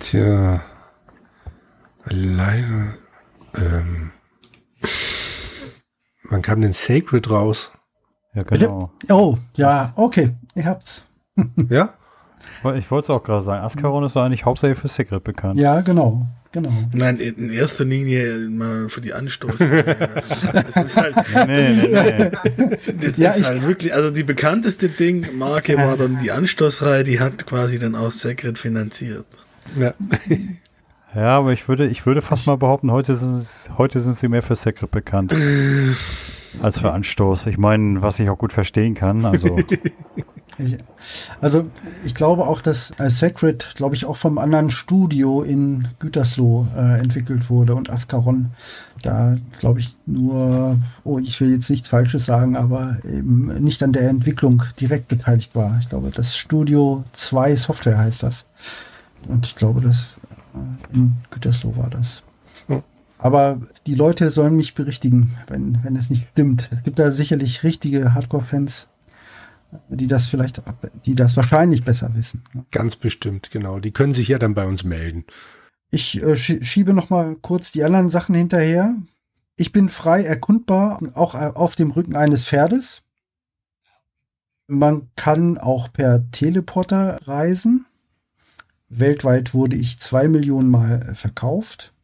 [0.00, 0.62] Tja.
[2.04, 2.98] Alleine.
[3.54, 4.10] Ähm,
[6.24, 7.70] wann kam denn Sacred raus?
[8.34, 8.92] Ja, genau.
[9.08, 10.34] Oh, ja, okay.
[10.54, 11.04] Ihr habt's.
[11.68, 11.94] ja?
[12.76, 13.64] Ich wollte es auch gerade sagen.
[13.64, 15.60] Ascaron ist eigentlich hauptsächlich für Secret bekannt.
[15.60, 16.26] Ja, genau.
[16.52, 16.72] Genau.
[16.92, 19.56] Nein, in erster Linie mal für die Anstoß.
[19.58, 21.14] das ist halt,
[21.46, 22.76] nee, nee, nee.
[23.00, 27.20] Das ja, ist halt wirklich, also die bekannteste Ding, Marke war dann die Anstoßreihe, die
[27.20, 29.26] hat quasi dann auch Secret finanziert.
[29.78, 29.94] Ja.
[31.14, 33.44] Ja, aber ich würde, ich würde fast mal behaupten, heute sind,
[33.76, 35.34] heute sind sie mehr für Secret bekannt.
[36.62, 37.46] als für Anstoß.
[37.46, 39.24] Ich meine, was ich auch gut verstehen kann.
[39.24, 39.58] Also,
[40.60, 40.76] Ich,
[41.40, 41.66] also
[42.04, 46.98] ich glaube auch, dass äh, Sacred, glaube ich, auch vom anderen Studio in Gütersloh äh,
[47.00, 48.50] entwickelt wurde und Ascaron.
[49.02, 53.92] Da glaube ich nur, oh, ich will jetzt nichts Falsches sagen, aber eben nicht an
[53.92, 55.76] der Entwicklung direkt beteiligt war.
[55.80, 58.46] Ich glaube, das Studio 2 Software heißt das.
[59.28, 60.16] Und ich glaube, das
[60.54, 62.24] äh, in Gütersloh war das.
[63.18, 66.70] Aber die Leute sollen mich berichtigen, wenn, wenn es nicht stimmt.
[66.72, 68.88] Es gibt da sicherlich richtige Hardcore-Fans,
[69.90, 70.62] die das vielleicht,
[71.04, 72.42] die das wahrscheinlich besser wissen.
[72.70, 73.78] Ganz bestimmt, genau.
[73.78, 75.26] Die können sich ja dann bei uns melden.
[75.90, 78.94] Ich äh, schie- schiebe noch mal kurz die anderen Sachen hinterher.
[79.56, 83.02] Ich bin frei erkundbar, auch äh, auf dem Rücken eines Pferdes.
[84.66, 87.84] Man kann auch per Teleporter reisen.
[88.90, 91.94] Weltweit wurde ich zwei Millionen Mal äh, verkauft.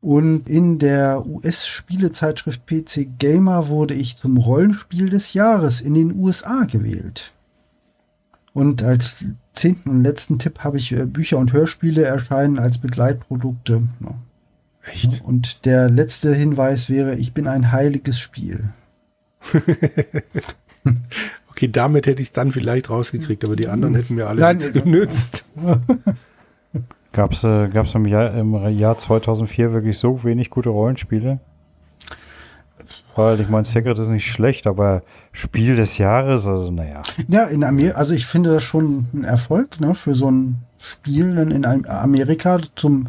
[0.00, 6.64] Und in der US-Spielezeitschrift PC Gamer wurde ich zum Rollenspiel des Jahres in den USA
[6.64, 7.32] gewählt.
[8.52, 13.82] Und als zehnten und letzten Tipp habe ich äh, Bücher und Hörspiele erscheinen als Begleitprodukte.
[14.82, 15.22] Echt?
[15.24, 18.70] Und der letzte Hinweis wäre, ich bin ein heiliges Spiel.
[21.52, 24.56] Okay, damit hätte ich es dann vielleicht rausgekriegt, aber die anderen hätten mir alle Nein,
[24.56, 25.44] nichts genützt.
[27.12, 31.38] gab es äh, gab's im, Jahr, im Jahr 2004 wirklich so wenig gute Rollenspiele?
[33.14, 37.02] Weil ich meine, Secret ist nicht schlecht, aber Spiel des Jahres, also naja.
[37.28, 41.34] Ja, in Amerika, also ich finde das schon ein Erfolg, ne, für so ein Spiel
[41.34, 43.08] dann in Am- Amerika zum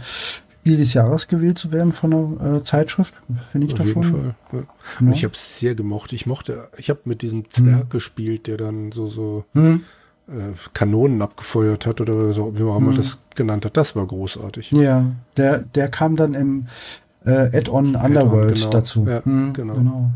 [0.64, 3.14] Spiel des Jahres gewählt zu werden von einer äh, Zeitschrift.
[3.52, 4.12] Finde ich Auf das jeden schon.
[4.14, 4.36] Fall.
[4.54, 4.60] Ja.
[5.06, 5.12] Ja.
[5.12, 6.14] Ich habe es sehr gemocht.
[6.14, 9.82] Ich mochte, ich habe mit diesem Zwerg gespielt, der dann so, so Hm.
[10.30, 10.32] äh,
[10.74, 12.96] Kanonen abgefeuert hat oder so, wie man Mhm.
[12.96, 13.76] das genannt hat.
[13.76, 14.72] Das war großartig.
[14.72, 16.68] Ja, der, der kam dann im
[17.26, 18.70] äh, Add-on Underworld genau.
[18.70, 19.06] dazu.
[19.06, 20.12] Ja, Hm, genau.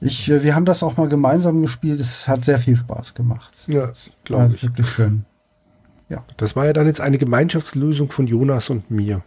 [0.00, 1.98] Ich, äh, wir haben das auch mal gemeinsam gespielt.
[1.98, 3.52] Es hat sehr viel Spaß gemacht.
[3.66, 3.90] Ja,
[4.22, 4.62] glaube ich.
[4.62, 5.24] wirklich schön.
[6.36, 9.22] Das war ja dann jetzt eine Gemeinschaftslösung von Jonas und mir.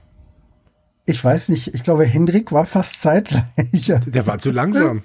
[1.09, 3.43] Ich weiß nicht, ich glaube, Hendrik war fast zeitgleich.
[4.05, 5.03] Der war zu langsam.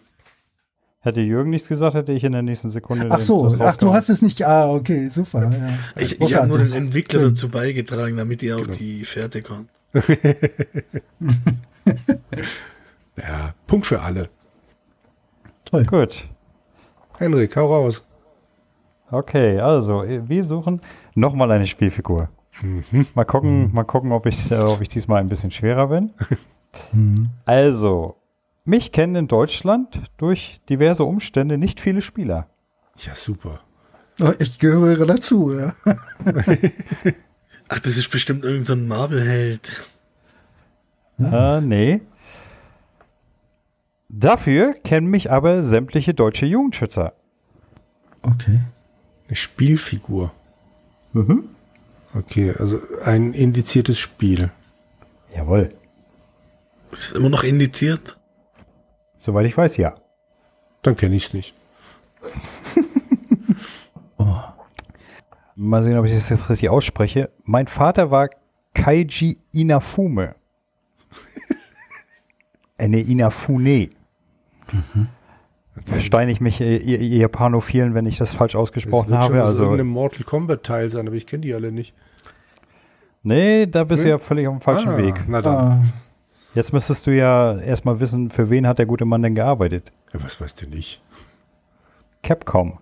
[1.00, 3.06] Hätte Jürgen nichts gesagt, hätte ich in der nächsten Sekunde.
[3.10, 4.44] Ach so, ach, du hast es nicht.
[4.44, 5.50] Ah, okay, super.
[5.50, 6.02] Ja.
[6.02, 6.72] Ich, ich habe nur den.
[6.72, 7.28] Entwickler Schön.
[7.30, 8.76] dazu beigetragen, damit ihr auf Genau.
[8.76, 9.68] die Fährte kommt.
[13.16, 14.28] Ja, Punkt für alle.
[15.64, 15.84] Toll.
[15.84, 16.28] Gut.
[17.18, 18.02] Henrik, hau raus.
[19.10, 20.80] Okay, also wir suchen
[21.14, 22.28] nochmal eine Spielfigur.
[22.60, 23.06] Mhm.
[23.14, 26.12] Mal gucken, mal gucken, ob ich, äh, ob ich diesmal ein bisschen schwerer bin.
[26.92, 27.28] Mhm.
[27.44, 28.16] Also,
[28.64, 32.46] mich kennen in Deutschland durch diverse Umstände nicht viele Spieler.
[32.96, 33.60] Ja, super.
[34.38, 35.74] Ich gehöre dazu, ja.
[37.68, 39.86] Ach, das ist bestimmt irgendein so Marvel-Held.
[41.18, 42.00] Äh, nee.
[44.08, 47.14] Dafür kennen mich aber sämtliche deutsche Jugendschützer.
[48.22, 48.60] Okay.
[49.26, 50.32] Eine Spielfigur.
[51.12, 51.48] Mhm.
[52.14, 54.51] Okay, also ein indiziertes Spiel.
[55.35, 55.75] Jawohl.
[56.90, 58.18] Ist es immer noch indiziert?
[59.18, 59.94] Soweit ich weiß, ja.
[60.83, 61.55] Dann kenne ich es nicht.
[64.18, 64.40] Oh.
[65.57, 67.31] Mal sehen, ob ich das jetzt richtig ausspreche.
[67.42, 68.31] Mein Vater war
[68.72, 70.37] Kaiji Inafume.
[72.79, 73.90] äh, nee, Inafune.
[75.87, 79.32] Versteine ich mich, äh, ihr, ihr Japanophilen, wenn ich das falsch Das ausgesprochen wird schon
[79.35, 79.42] habe.
[79.42, 81.94] aus Also, irgendeinem Mortal Kombat Teil sein, aber ich kenne die alle nicht.
[83.22, 84.11] nee, da bist du Nee?
[84.11, 85.14] ja völlig auf dem falschen Ah, Weg.
[85.28, 85.56] Na dann.
[85.56, 85.85] Ah,
[86.54, 89.90] Jetzt müsstest du ja erstmal wissen, für wen hat der gute Mann denn gearbeitet?
[90.12, 91.00] Ja, was weißt du nicht?
[92.22, 92.78] Capcom.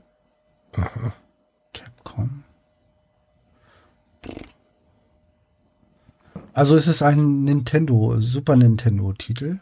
[1.73, 2.43] Capcom.
[6.53, 9.61] Also ist es ein Nintendo, Super Nintendo-Titel?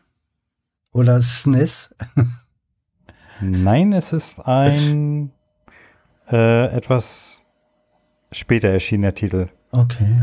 [0.92, 1.94] Oder E SNES?
[3.40, 5.30] Nein, es ist ein
[6.30, 7.42] äh, etwas
[8.32, 9.48] später erschienener Titel.
[9.72, 10.22] Okay.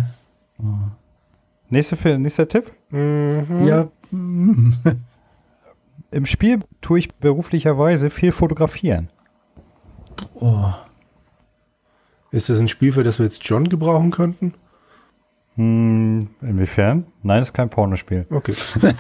[1.70, 2.72] Nächste, nächster Tipp.
[2.90, 3.66] Mhm.
[3.66, 3.88] Ja.
[6.12, 9.10] Im Spiel tue ich beruflicherweise viel fotografieren.
[10.36, 10.74] Oh.
[12.32, 14.54] Ist das ein Spiel, für das wir jetzt John gebrauchen könnten?
[15.56, 17.06] Hm, inwiefern?
[17.24, 18.26] Nein, es ist kein Pornospiel.
[18.30, 18.54] Okay.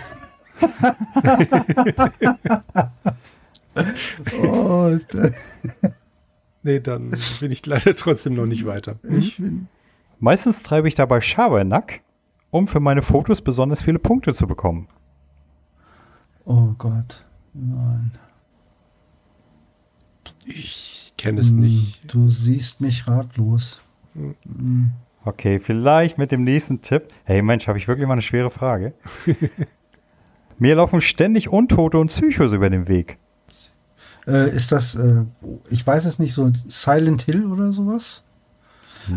[4.43, 5.29] oh da-
[6.63, 8.95] Nee, dann bin ich leider trotzdem noch nicht weiter.
[9.03, 9.67] ich bin.
[10.19, 12.01] Meistens treibe ich dabei Schabernack,
[12.51, 14.87] um für meine Fotos besonders viele Punkte zu bekommen.
[16.45, 17.25] Oh Gott.
[17.53, 18.11] Nein.
[20.45, 22.13] Ich kenne es Hm, nicht.
[22.13, 23.81] Du siehst mich ratlos.
[24.13, 24.91] Hm.
[25.23, 27.07] Okay, vielleicht mit dem nächsten Tipp.
[27.23, 28.93] Hey Mensch, habe ich wirklich mal eine schwere Frage?
[30.59, 33.17] Mir laufen ständig Untote und Psychos über den Weg.
[34.27, 35.23] Äh, ist das, äh,
[35.69, 38.23] ich weiß es nicht, so Silent Hill oder sowas?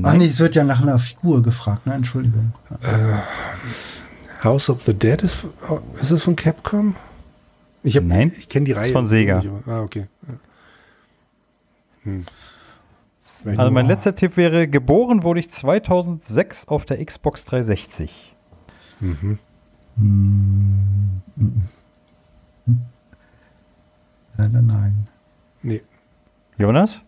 [0.03, 1.95] Ach nee, es wird ja nach einer Figur gefragt, ne?
[1.95, 2.53] Entschuldigung.
[2.83, 6.95] Äh, House of the Dead ist, oh, ist das von Capcom?
[7.83, 8.93] Ich, hab, Nein, ich kenne die Reihe.
[8.93, 9.43] von Sega.
[9.67, 10.09] Ah, okay.
[12.03, 12.27] Hm.
[13.45, 18.35] Weil Also mein letzter Tipp wäre, geboren wurde ich 2006 auf der Xbox 360.
[19.01, 19.39] Mhm.
[22.67, 22.83] Leider
[24.39, 25.09] nein.
[25.63, 25.83] Nee.
[26.57, 27.01] Jonas?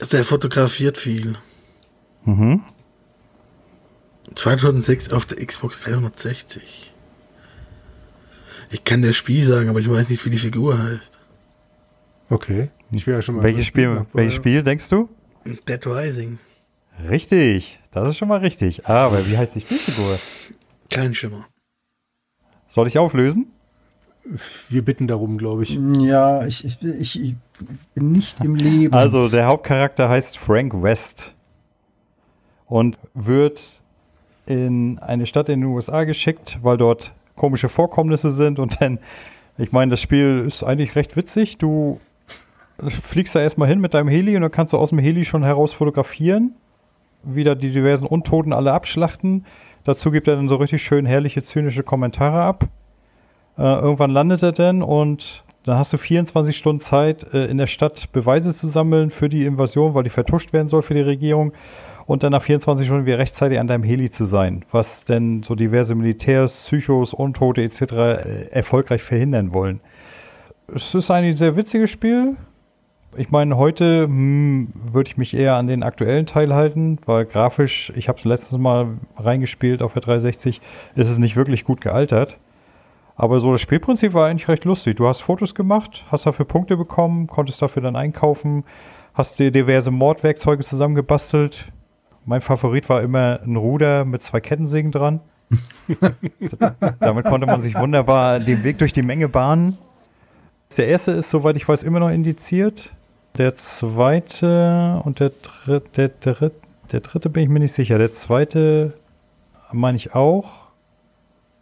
[0.00, 1.36] Also er fotografiert viel.
[2.24, 2.62] Mhm.
[4.34, 6.92] 2006 auf der Xbox 360.
[8.70, 11.18] Ich kann das Spiel sagen, aber ich weiß nicht, wie die Figur heißt.
[12.30, 12.70] Okay.
[12.90, 13.42] Ich will ja schon mal.
[13.42, 15.08] Welches Spiel, welches Spiel denkst du?
[15.66, 16.38] Dead Rising.
[17.08, 18.86] Richtig, das ist schon mal richtig.
[18.86, 20.18] Aber wie heißt die Spielfigur?
[20.90, 21.46] Kein Schimmer.
[22.68, 23.52] Soll ich auflösen?
[24.68, 25.78] Wir bitten darum, glaube ich.
[26.00, 27.34] Ja, ich, ich, ich, ich
[27.94, 28.92] bin nicht im Leben.
[28.92, 31.32] Also der Hauptcharakter heißt Frank West
[32.66, 33.80] und wird
[34.46, 38.98] in eine Stadt in den USA geschickt, weil dort komische Vorkommnisse sind und dann,
[39.56, 41.56] ich meine, das Spiel ist eigentlich recht witzig.
[41.56, 42.00] Du
[42.88, 45.42] fliegst da erstmal hin mit deinem Heli und dann kannst du aus dem Heli schon
[45.42, 46.52] heraus fotografieren,
[47.22, 49.46] wieder die diversen Untoten alle abschlachten.
[49.84, 52.68] Dazu gibt er dann so richtig schön herrliche, zynische Kommentare ab.
[53.58, 57.66] Äh, irgendwann landet er dann und dann hast du 24 Stunden Zeit, äh, in der
[57.66, 61.52] Stadt Beweise zu sammeln für die Invasion, weil die vertuscht werden soll für die Regierung.
[62.06, 65.54] Und dann nach 24 Stunden wieder rechtzeitig an deinem Heli zu sein, was denn so
[65.54, 67.82] diverse Militärs, Psychos, Untote etc.
[67.82, 69.80] Äh, erfolgreich verhindern wollen.
[70.74, 72.36] Es ist eigentlich ein sehr witziges Spiel.
[73.16, 77.92] Ich meine, heute hm, würde ich mich eher an den aktuellen Teil halten, weil grafisch,
[77.96, 80.60] ich habe es letztes Mal reingespielt auf der 360,
[80.94, 82.38] ist es nicht wirklich gut gealtert.
[83.18, 84.96] Aber so das Spielprinzip war eigentlich recht lustig.
[84.96, 88.62] Du hast Fotos gemacht, hast dafür Punkte bekommen, konntest dafür dann einkaufen,
[89.12, 91.72] hast dir diverse Mordwerkzeuge zusammengebastelt.
[92.24, 95.18] Mein Favorit war immer ein Ruder mit zwei Kettensägen dran.
[97.00, 99.78] Damit konnte man sich wunderbar den Weg durch die Menge bahnen.
[100.76, 102.92] Der erste ist, soweit ich weiß, immer noch indiziert.
[103.36, 106.60] Der zweite und der dritte, der, dritte,
[106.92, 107.98] der dritte bin ich mir nicht sicher.
[107.98, 108.92] Der zweite
[109.72, 110.67] meine ich auch.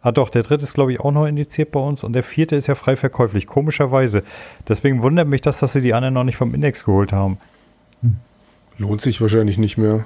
[0.07, 2.55] Ah doch, der dritte ist glaube ich auch noch indiziert bei uns und der vierte
[2.55, 4.23] ist ja frei verkäuflich, komischerweise.
[4.65, 7.39] Deswegen wundert mich das, dass sie die anderen noch nicht vom Index geholt haben.
[8.77, 10.05] Lohnt sich wahrscheinlich nicht mehr.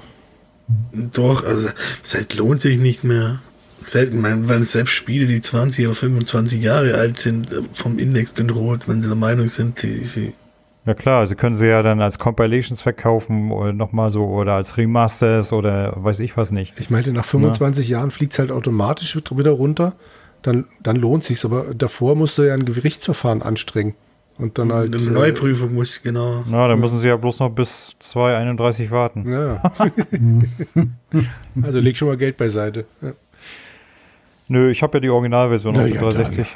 [0.92, 1.68] Doch, also,
[2.02, 3.38] das heißt, lohnt sich nicht mehr.
[3.80, 8.34] Selten, man, weil selbst Spiele, die 20 oder 25 Jahre alt sind, äh, vom Index
[8.34, 10.32] geholt, wenn sie der Meinung sind, sie, sie
[10.84, 14.76] Ja klar, sie können sie ja dann als Compilations verkaufen oder nochmal so oder als
[14.76, 16.78] Remasters oder weiß ich was nicht.
[16.80, 19.94] Ich meinte, nach 25 Jahren fliegt es halt automatisch wieder runter.
[20.42, 21.44] Dann, dann lohnt sich's.
[21.44, 23.94] Aber davor musst du ja ein Gerichtsverfahren anstrengen.
[24.38, 24.92] Und dann halt.
[24.92, 26.42] eine Neuprüfung muss, genau.
[26.50, 29.30] Na, dann müssen sie ja bloß noch bis 2.31 warten.
[29.30, 29.72] Äh, ja.
[31.62, 32.86] also leg schon mal Geld beiseite.
[33.02, 33.12] Ja.
[34.48, 36.46] Nö, ich habe ja die Originalversion Na auf ja, der 360.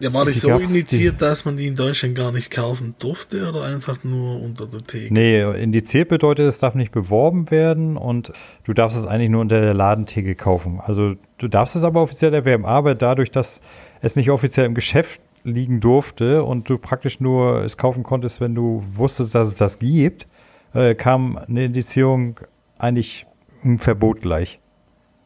[0.00, 3.46] Ja, war das Die so indiziert, dass man die in Deutschland gar nicht kaufen durfte
[3.48, 5.12] oder einfach nur unter der Theke?
[5.12, 8.32] Nee, indiziert bedeutet, es darf nicht beworben werden und
[8.64, 10.80] du darfst es eigentlich nur unter der Ladentheke kaufen.
[10.80, 13.60] Also du darfst es aber offiziell erwerben, aber dadurch, dass
[14.00, 18.54] es nicht offiziell im Geschäft liegen durfte und du praktisch nur es kaufen konntest, wenn
[18.54, 20.26] du wusstest, dass es das gibt,
[20.72, 22.40] äh, kam eine Indizierung
[22.78, 23.26] eigentlich
[23.64, 24.59] ein Verbot gleich.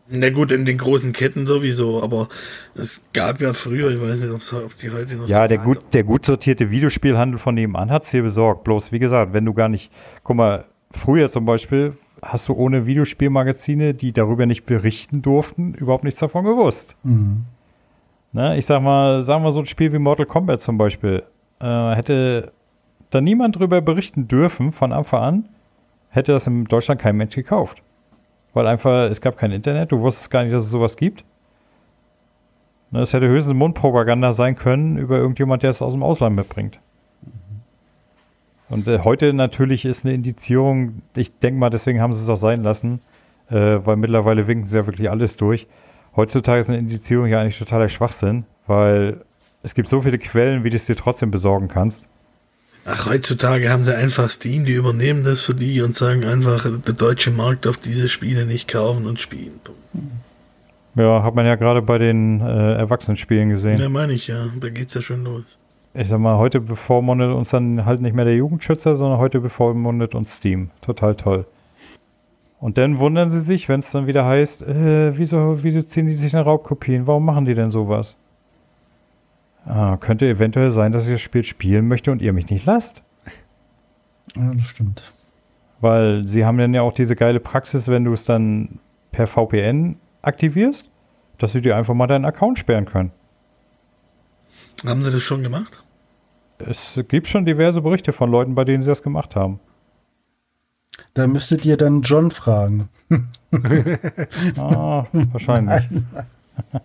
[0.09, 2.29] Na gut, in den großen Ketten sowieso, aber
[2.75, 5.79] es gab ja früher, ich weiß nicht, ob die heute noch Ja, so der gut,
[5.95, 8.65] der gut sortierte Videospielhandel von nebenan hat es hier besorgt.
[8.65, 9.91] Bloß, wie gesagt, wenn du gar nicht,
[10.23, 16.05] guck mal, früher zum Beispiel hast du ohne Videospielmagazine, die darüber nicht berichten durften, überhaupt
[16.05, 16.97] nichts davon gewusst.
[17.03, 17.45] Mhm.
[18.33, 18.59] Ne?
[18.59, 21.23] Ich sag mal, sagen wir so ein Spiel wie Mortal Kombat zum Beispiel,
[21.61, 22.53] äh, hätte
[23.11, 25.49] da niemand drüber berichten dürfen von Anfang an,
[26.11, 27.81] hätte das in Deutschland kein Mensch gekauft.
[28.55, 31.25] Weil einfach, es gab kein Internet, du wusstest gar nicht, dass es sowas gibt.
[32.91, 36.79] Ne, Es hätte höchstens Mundpropaganda sein können über irgendjemand, der es aus dem Ausland mitbringt.
[38.71, 42.37] Und äh, heute natürlich ist eine Indizierung, ich denke mal, deswegen haben sie es auch
[42.37, 43.01] sein lassen,
[43.51, 45.67] äh, weil mittlerweile winken sie ja wirklich alles durch.
[46.17, 49.21] Heutzutage ist eine Indizierung ja eigentlich totaler Schwachsinn, weil
[49.63, 52.07] es gibt so viele Quellen, wie du es dir trotzdem besorgen kannst.
[52.87, 56.95] Ach, heutzutage haben sie einfach Steam, die übernehmen das für die und sagen einfach, der
[56.95, 59.61] deutsche Markt darf diese Spiele nicht kaufen und spielen.
[60.95, 63.81] Ja, hat man ja gerade bei den äh, Erwachsenenspielen gesehen.
[63.81, 65.59] Ja, meine ich ja, da geht's ja schon los.
[65.95, 70.15] Ich sag mal, heute bevormundet uns dann halt nicht mehr der Jugendschützer, sondern heute bevormundet
[70.15, 70.71] uns Steam.
[70.83, 71.47] Total toll.
[72.61, 76.15] Und dann wundern sie sich, wenn es dann wieder heißt, äh, wieso, wieso ziehen die
[76.15, 77.07] sich eine Raubkopien?
[77.07, 78.17] Warum machen die denn sowas?
[79.67, 83.03] Ah, könnte eventuell sein, dass ich das Spiel spielen möchte und ihr mich nicht lasst.
[84.37, 85.13] Ja, das stimmt.
[85.81, 88.79] Weil sie haben dann ja auch diese geile Praxis, wenn du es dann
[89.13, 90.91] per VPN aktivierst,
[91.39, 93.13] dass sie dir einfach mal deinen Account sperren können.
[94.87, 95.83] Haben sie das schon gemacht?
[96.59, 99.61] Es gibt schon diverse Berichte von Leuten, bei denen sie das gemacht haben.
[101.15, 102.89] Da müsstet ihr dann John fragen.
[104.59, 105.89] Ah, wahrscheinlich.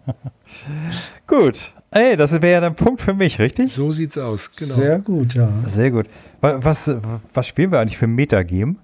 [1.27, 1.73] Gut.
[1.91, 3.73] Ey, das wäre ja ein Punkt für mich, richtig?
[3.73, 4.73] So sieht's aus, genau.
[4.75, 5.49] Sehr gut, ja.
[5.67, 6.07] Sehr gut.
[6.41, 6.89] Wa- Was,
[7.33, 8.75] was spielen wir eigentlich für ein Metagame?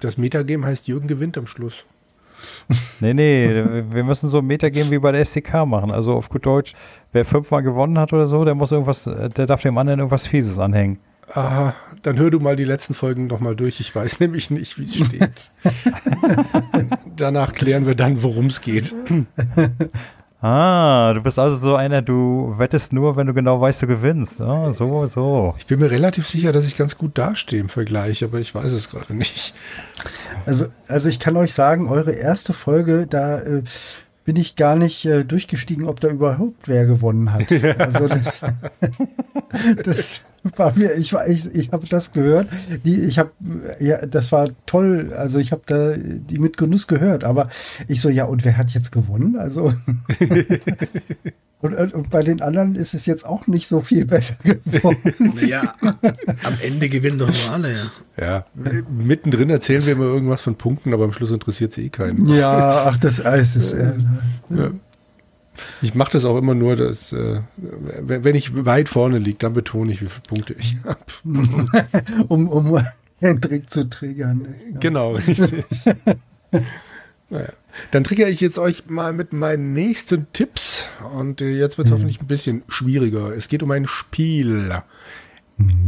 [0.00, 1.84] Das Metagame heißt Jürgen gewinnt am Schluss.
[3.00, 5.90] Nee, nee, wir müssen so ein Metagame wie bei der SDK machen.
[5.90, 6.72] Also auf gut Deutsch,
[7.12, 10.58] wer fünfmal gewonnen hat oder so, der muss irgendwas, der darf dem anderen irgendwas Fieses
[10.58, 10.98] anhängen.
[11.34, 13.80] Aha, dann hör du mal die letzten Folgen noch mal durch.
[13.80, 15.50] Ich weiß nämlich nicht, wie es steht.
[17.16, 18.94] Danach klären wir dann, worum es geht.
[20.42, 24.40] Ah, du bist also so einer, du wettest nur, wenn du genau weißt, du gewinnst.
[24.40, 25.54] Ah, so, so.
[25.56, 28.72] Ich bin mir relativ sicher, dass ich ganz gut dastehe im Vergleich, aber ich weiß
[28.72, 29.54] es gerade nicht.
[30.44, 33.62] Also, also ich kann euch sagen, eure erste Folge, da äh,
[34.24, 37.46] bin ich gar nicht äh, durchgestiegen, ob da überhaupt wer gewonnen hat.
[37.78, 38.44] Also das,
[39.84, 40.26] das
[40.56, 42.48] war mir, ich war, ich, ich habe das gehört,
[42.84, 43.30] die, ich habe,
[43.80, 45.12] ja, das war toll.
[45.16, 47.48] Also ich habe da die mit Genuss gehört, aber
[47.88, 49.36] ich so, ja, und wer hat jetzt gewonnen?
[49.36, 49.72] Also
[51.60, 54.34] und, und, bei den anderen ist es jetzt auch nicht so viel besser
[54.66, 55.32] geworden.
[55.34, 55.74] Naja,
[56.42, 57.90] am Ende gewinnen doch nur alle, ja.
[58.20, 58.46] Ja,
[58.90, 62.26] mittendrin erzählen wir immer irgendwas von Punkten, aber am Schluss interessiert es eh keinen.
[62.28, 63.72] Ja, ach, das alles ist.
[63.74, 63.94] Äh,
[64.50, 64.70] Ja.
[65.80, 69.92] Ich mache das auch immer nur, dass, äh, wenn ich weit vorne liege, dann betone
[69.92, 71.00] ich, wie viele Punkte ich habe.
[72.28, 72.84] um, um
[73.20, 74.54] Hendrik zu triggern.
[74.72, 74.78] Ja.
[74.80, 75.64] Genau, richtig.
[77.30, 77.52] naja.
[77.90, 80.84] Dann triggere ich jetzt euch mal mit meinen nächsten Tipps.
[81.16, 83.34] Und äh, jetzt wird es hoffentlich ein bisschen schwieriger.
[83.34, 84.82] Es geht um ein Spiel.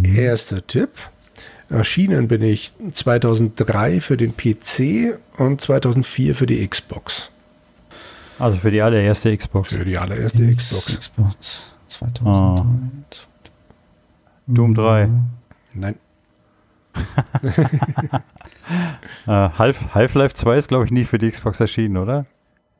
[0.03, 0.91] Erster Tipp.
[1.69, 7.31] Erschienen bin ich 2003 für den PC und 2004 für die Xbox.
[8.39, 9.69] Also für die allererste Xbox.
[9.69, 10.99] Für die allererste Xbox.
[10.99, 12.65] Xbox 2003.
[14.47, 15.09] Doom 3.
[15.75, 15.97] Nein,
[19.27, 22.25] Äh, Half- Half-Life 2 ist, glaube ich, nie für die Xbox erschienen, oder?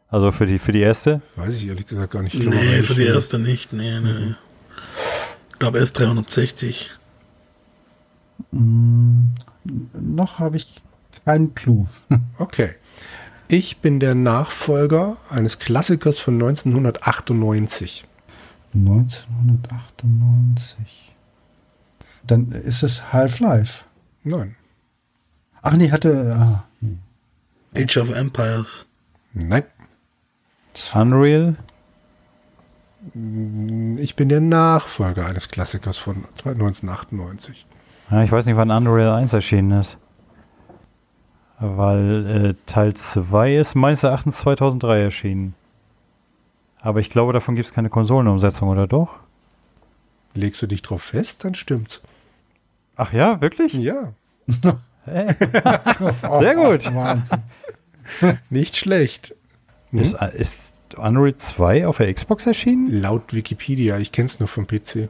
[0.09, 1.21] Also für die, für die erste?
[1.37, 2.35] weiß ich ehrlich gesagt gar nicht.
[2.35, 3.73] Ich glaube, Nee, für die erste nicht.
[3.73, 4.35] Nee, nee.
[5.53, 6.91] Ich glaube erst 360.
[8.53, 9.27] Mm,
[9.95, 10.81] Noch habe ich
[11.25, 11.87] keinen Clou.
[12.39, 12.75] Okay.
[13.49, 18.07] Ich bin der Nachfolger eines Klassikers von 1998.
[18.75, 21.13] 1998.
[22.27, 23.85] Dann ist es Half-Life.
[24.23, 24.57] Nein.
[25.63, 26.37] Ach nee, hatte.
[26.39, 26.97] Ah, nee.
[27.77, 28.87] Age of Empires.
[29.35, 29.65] Nein.
[30.95, 31.57] Unreal?
[33.97, 37.67] Ich bin der Nachfolger eines Klassikers von 1998.
[38.11, 39.99] Ja, ich weiß nicht, wann Unreal 1 erschienen ist.
[41.59, 45.55] Weil äh, Teil 2 ist meines Erachtens 2003 erschienen.
[46.81, 49.11] Aber ich glaube, davon gibt es keine Konsolenumsetzung, oder doch?
[50.35, 52.03] Legst du dich drauf fest, dann stimmt's.
[52.97, 53.73] Ach ja, wirklich?
[53.73, 54.13] Ja,
[55.05, 55.35] Hey.
[56.41, 56.91] Sehr gut.
[56.91, 57.43] oh, Wahnsinn.
[58.51, 59.35] nicht schlecht.
[59.93, 60.59] Ist, ist
[60.97, 63.01] Unreal 2 auf der Xbox erschienen?
[63.01, 65.09] Laut Wikipedia, ich kenn's nur vom PC.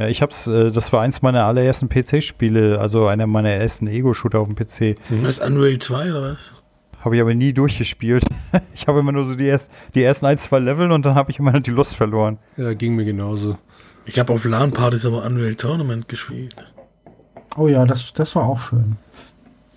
[0.00, 4.38] Ja, ich hab's, äh, das war eins meiner allerersten PC-Spiele, also einer meiner ersten Ego-Shooter
[4.40, 4.98] auf dem PC.
[5.10, 6.54] Was, Unreal 2 oder was?
[7.04, 8.24] Habe ich aber nie durchgespielt.
[8.74, 11.30] Ich habe immer nur so die, erst, die ersten ein, zwei Level und dann habe
[11.30, 12.38] ich immer die Lust verloren.
[12.56, 13.58] Ja, ging mir genauso.
[14.06, 16.56] Ich habe auf LAN-Partys aber Unreal Tournament gespielt.
[17.56, 18.96] Oh ja, das, das war auch schön.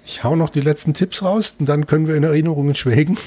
[0.06, 3.18] Ich hau noch die letzten Tipps raus und dann können wir in Erinnerungen schwelgen.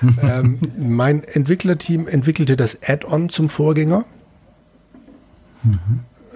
[0.22, 4.04] ähm, mein Entwicklerteam entwickelte das Add-on zum Vorgänger.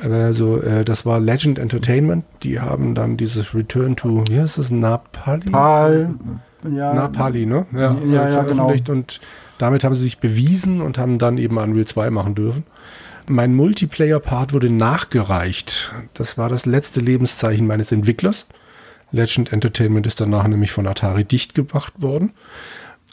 [0.02, 2.24] Also, äh, das war Legend Entertainment.
[2.42, 5.50] Die haben dann dieses Return to, wie heißt das, Napali?
[5.50, 6.14] Pal,
[6.70, 6.94] ja.
[6.94, 7.66] Napali, ne?
[7.72, 9.20] Ja, Ja, äh, ja, veröffentlicht und
[9.58, 12.64] damit haben sie sich bewiesen und haben dann eben Unreal 2 machen dürfen.
[13.28, 15.92] Mein Multiplayer-Part wurde nachgereicht.
[16.14, 18.46] Das war das letzte Lebenszeichen meines Entwicklers.
[19.12, 22.32] Legend Entertainment ist danach nämlich von Atari dicht gemacht worden.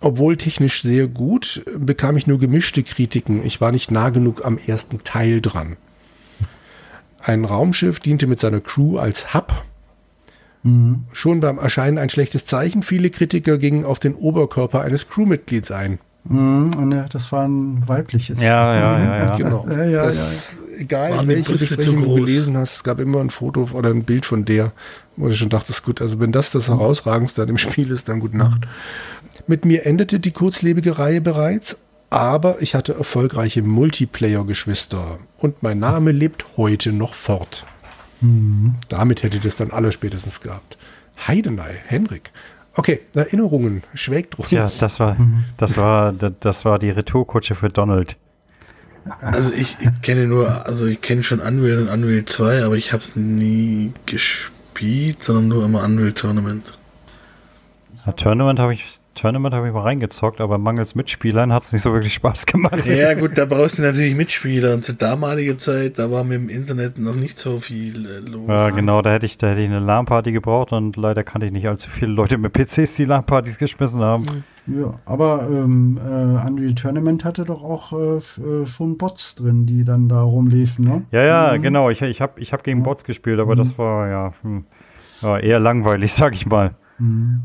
[0.02, 3.46] Obwohl technisch sehr gut, bekam ich nur gemischte Kritiken.
[3.46, 5.78] Ich war nicht nah genug am ersten Teil dran.
[7.22, 9.64] Ein Raumschiff diente mit seiner Crew als Hub.
[10.64, 11.06] Mhm.
[11.12, 12.84] Schon beim Erscheinen ein schlechtes Zeichen.
[12.84, 16.00] Viele Kritiker gingen auf den Oberkörper eines Crewmitglieds ein.
[16.26, 18.42] Mhm, und ja, das war ein weibliches.
[18.42, 19.36] Ja, ja, ja, ja.
[19.36, 19.66] Genau.
[19.70, 20.78] Ja, ja, das, ja.
[20.78, 24.26] Egal, Waren welche Besprechung du gelesen hast, es gab immer ein Foto oder ein Bild
[24.26, 24.72] von der,
[25.18, 28.20] wo du schon dachtest, gut, also wenn das das Herausragendste an dem Spiel ist, dann
[28.20, 28.62] gute Nacht.
[29.48, 31.78] Mit mir endete die kurzlebige Reihe bereits,
[32.10, 37.66] Aber ich hatte erfolgreiche Multiplayer-Geschwister und mein Name lebt heute noch fort.
[38.90, 40.78] Damit hätte ich das dann alle spätestens gehabt.
[41.28, 42.32] Heidenei, Henrik.
[42.76, 44.46] Okay, Erinnerungen, schwelgt rum.
[44.50, 45.18] Ja, das war,
[45.58, 48.18] das war, das war die Retourkutsche für Donald.
[49.22, 52.94] Also ich, ich kenne nur, also ich kenne schon Unreal und Unreal 2, aber ich
[52.94, 56.78] habe es nie gespielt, sondern nur immer Unreal Tournament.
[58.06, 61.82] Ja, Tournament habe ich, Tournament habe ich mal reingezockt, aber mangels Mitspielern hat es nicht
[61.82, 62.86] so wirklich Spaß gemacht.
[62.86, 66.50] Ja gut, da brauchst du natürlich Mitspieler und zur damaligen Zeit, da war mir im
[66.50, 68.48] Internet noch nicht so viel äh, los.
[68.48, 71.52] Ja, genau, da hätte ich, da hätte ich eine LAN-Party gebraucht und leider kannte ich
[71.54, 74.26] nicht allzu viele Leute mit PCs, die LAN-Partys geschmissen haben.
[74.68, 79.84] Ja, aber ähm, äh, Unreal Tournament hatte doch auch äh, äh, schon Bots drin, die
[79.84, 81.06] dann da rumliefen, ne?
[81.12, 81.62] Ja, ja, Mhm.
[81.64, 81.90] genau.
[81.90, 84.66] Ich, ich habe ich hab gegen Bots gespielt, aber das war ja, hm,
[85.22, 86.76] ja eher langweilig, sag ich mal.
[87.00, 87.42] Mhm.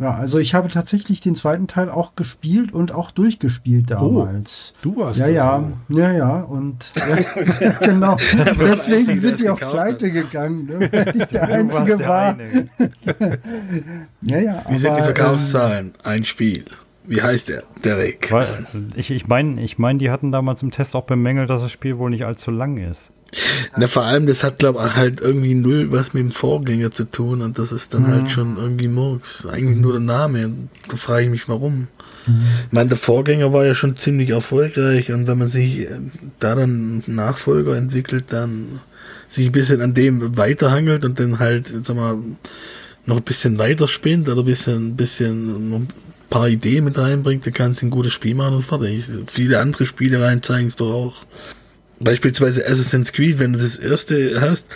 [0.00, 4.72] Ja, also ich habe tatsächlich den zweiten Teil auch gespielt und auch durchgespielt damals.
[4.80, 5.98] Du warst Ja, ja, so.
[5.98, 6.92] ja, ja, und
[7.60, 8.16] ja, genau.
[8.60, 9.70] Deswegen sind die auch hat.
[9.70, 10.80] pleite gegangen, ne?
[10.92, 12.28] weil ich der Einzige der war.
[12.28, 12.68] eine.
[14.22, 15.94] Ja, ja, Wie sind die aber, Verkaufszahlen?
[16.04, 16.64] Ein Spiel.
[17.04, 17.64] Wie heißt der?
[17.84, 18.32] Derek.
[18.94, 21.98] Ich ich meine, ich mein, die hatten damals im Test auch bemängelt, dass das Spiel
[21.98, 23.10] wohl nicht allzu lang ist.
[23.76, 27.04] Na, vor allem, das hat, glaube ich, halt irgendwie null was mit dem Vorgänger zu
[27.04, 29.46] tun und das ist dann halt schon irgendwie Murks.
[29.46, 30.50] Eigentlich nur der Name.
[30.88, 31.88] Da frage ich mich, warum.
[32.66, 35.88] Ich meine, der Vorgänger war ja schon ziemlich erfolgreich und wenn man sich äh,
[36.38, 38.80] da dann Nachfolger entwickelt, dann
[39.28, 42.18] sich ein bisschen an dem weiterhangelt und dann halt, sag mal,
[43.06, 45.88] noch ein bisschen weiter spinnt oder ein bisschen, ein bisschen ein
[46.28, 49.04] paar Ideen mit reinbringt, dann kannst du ein gutes Spiel machen und fertig.
[49.26, 51.24] Viele andere Spielereien zeigen es doch auch.
[52.00, 54.68] Beispielsweise Assassin's Creed, wenn du das erste hast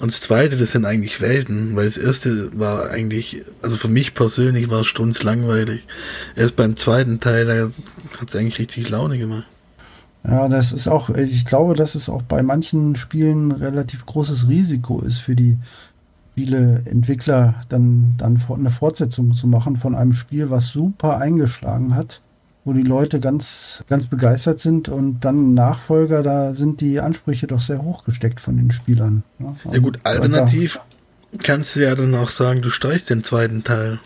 [0.00, 4.14] und das zweite, das sind eigentlich Welten, weil das erste war eigentlich, also für mich
[4.14, 5.86] persönlich war es strunzlangweilig.
[6.34, 7.70] Erst beim zweiten Teil, da
[8.18, 9.46] hat es eigentlich richtig Laune gemacht.
[10.24, 14.48] Ja, das ist auch, ich glaube, dass es auch bei manchen Spielen ein relativ großes
[14.48, 15.58] Risiko ist für die
[16.34, 22.22] viele Entwickler, dann, dann eine Fortsetzung zu machen von einem Spiel, was super eingeschlagen hat,
[22.64, 27.60] wo die Leute ganz, ganz begeistert sind und dann Nachfolger, da sind die Ansprüche doch
[27.60, 29.24] sehr hoch gesteckt von den Spielern.
[29.38, 30.80] Ja, Ja gut, alternativ
[31.42, 33.98] kannst du ja dann auch sagen, du streichst den zweiten Teil.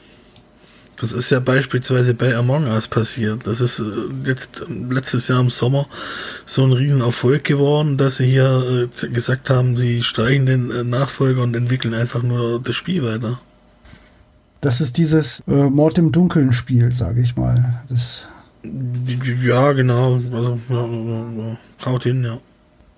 [0.99, 3.47] Das ist ja beispielsweise bei Among Us passiert.
[3.47, 3.85] Das ist äh,
[4.25, 5.87] jetzt äh, letztes Jahr im Sommer
[6.47, 11.55] so ein Riesenerfolg geworden, dass sie hier äh, gesagt haben, sie streichen den Nachfolger und
[11.55, 13.39] entwickeln einfach nur das Spiel weiter.
[14.63, 17.83] Das ist dieses äh, Mord im Dunkeln Spiel, sage ich mal.
[17.91, 18.27] Das,
[19.43, 20.14] Ja, genau.
[20.14, 21.59] Also, ja, ja, ja.
[21.85, 22.39] haut hin, ja.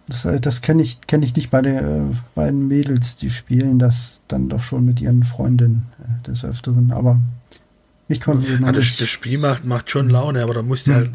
[0.08, 3.78] das, äh, das kenne ich, kenn ich nicht bei den äh, beiden Mädels, die spielen
[3.78, 6.92] das dann doch schon mit ihren Freundinnen äh, des Öfteren.
[6.92, 7.20] Aber
[8.10, 9.00] ich konnte sie noch Ja, das, nicht.
[9.02, 11.10] das Spiel macht, macht schon Laune, aber da musst du halt,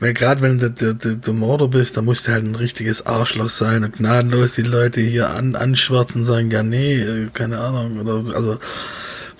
[0.00, 3.04] äh, gerade wenn du der, der, der Mörder bist, da musst du halt ein richtiges
[3.04, 7.98] Arschloch sein und gnadenlos die Leute hier an, anschwärzen und sagen, ja nee, keine Ahnung.
[7.98, 8.34] Oder, so.
[8.34, 8.58] also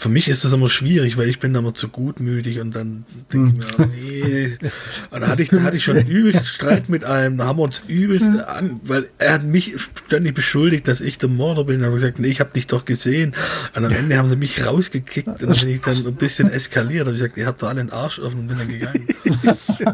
[0.01, 3.61] für mich ist das immer schwierig, weil ich bin immer zu gutmütig und dann denke
[3.61, 4.59] ich mir, nee.
[5.11, 7.65] Und da hatte ich, da hatte ich schon übelst Streit mit einem, da haben wir
[7.65, 9.75] uns übelst an, weil er hat mich
[10.07, 11.81] ständig beschuldigt, dass ich der Mörder bin.
[11.81, 13.35] Da habe ich gesagt, nee, ich habe dich doch gesehen.
[13.77, 17.03] Und am Ende haben sie mich rausgekickt und dann bin ich dann ein bisschen eskaliert.
[17.03, 19.07] Da habe ich gesagt, ihr habt doch alle den Arsch offen und bin dann gegangen.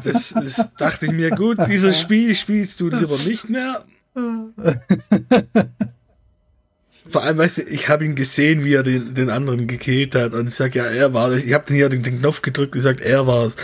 [0.05, 3.83] Das, das dachte ich mir, gut, dieses Spiel spielst du lieber nicht mehr.
[7.09, 10.35] Vor allem, weißt du, ich habe ihn gesehen, wie er den, den anderen gekillt hat.
[10.35, 11.45] Und ich sag ja, er war es.
[11.45, 13.57] Ich habe den hier den, den Knopf gedrückt und gesagt, er war es.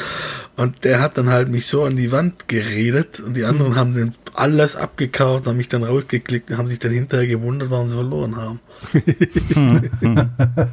[0.57, 3.95] Und der hat dann halt mich so an die Wand geredet und die anderen haben
[3.95, 7.95] den alles abgekauft, haben mich dann rausgeklickt und haben sich dann hinterher gewundert, warum sie
[7.95, 8.61] verloren haben.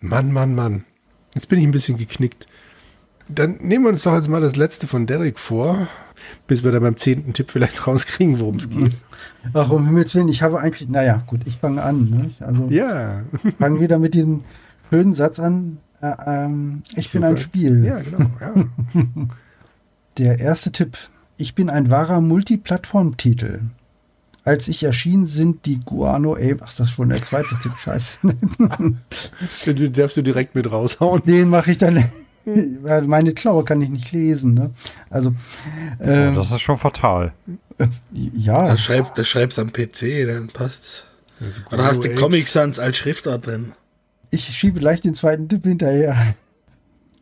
[0.00, 0.84] Mann, Mann, Mann.
[1.34, 2.46] Jetzt bin ich ein bisschen geknickt.
[3.28, 5.88] Dann nehmen wir uns doch jetzt mal das letzte von Derek vor,
[6.46, 8.92] bis wir dann beim zehnten Tipp vielleicht rauskriegen, worum es geht.
[9.52, 12.10] Ach, um Himmels Willen, ich habe eigentlich, naja, gut, ich fange an.
[12.10, 12.30] Ne?
[12.40, 13.22] Also Ja,
[13.58, 14.44] fange wieder mit diesem
[14.90, 15.78] schönen Satz an.
[16.00, 17.42] Äh, ähm, ich bin ein Super.
[17.42, 17.84] Spiel.
[17.84, 18.30] ja, genau.
[18.40, 18.54] Ja.
[20.18, 20.96] Der erste Tipp.
[21.36, 23.60] Ich bin ein wahrer Multiplattform-Titel.
[24.44, 26.58] Als ich erschien, sind die Guano Ape.
[26.62, 28.18] Ach, das ist schon der zweite Tipp, scheiße.
[29.74, 31.22] Den darfst du direkt mit raushauen.
[31.24, 32.04] Den mache ich dann.
[32.82, 34.54] weil Meine Klaue kann ich nicht lesen.
[34.54, 34.70] Ne?
[35.10, 35.34] Also,
[35.98, 37.32] Oh, ähm, das ist schon fatal.
[38.12, 38.68] ja.
[38.68, 41.04] Das schreibt, das schreibst am PC, dann passt's.
[41.70, 43.72] Oder hast du Comic Sans als Schriftart drin?
[44.30, 46.34] Ich schiebe gleich den zweiten Tipp hinterher.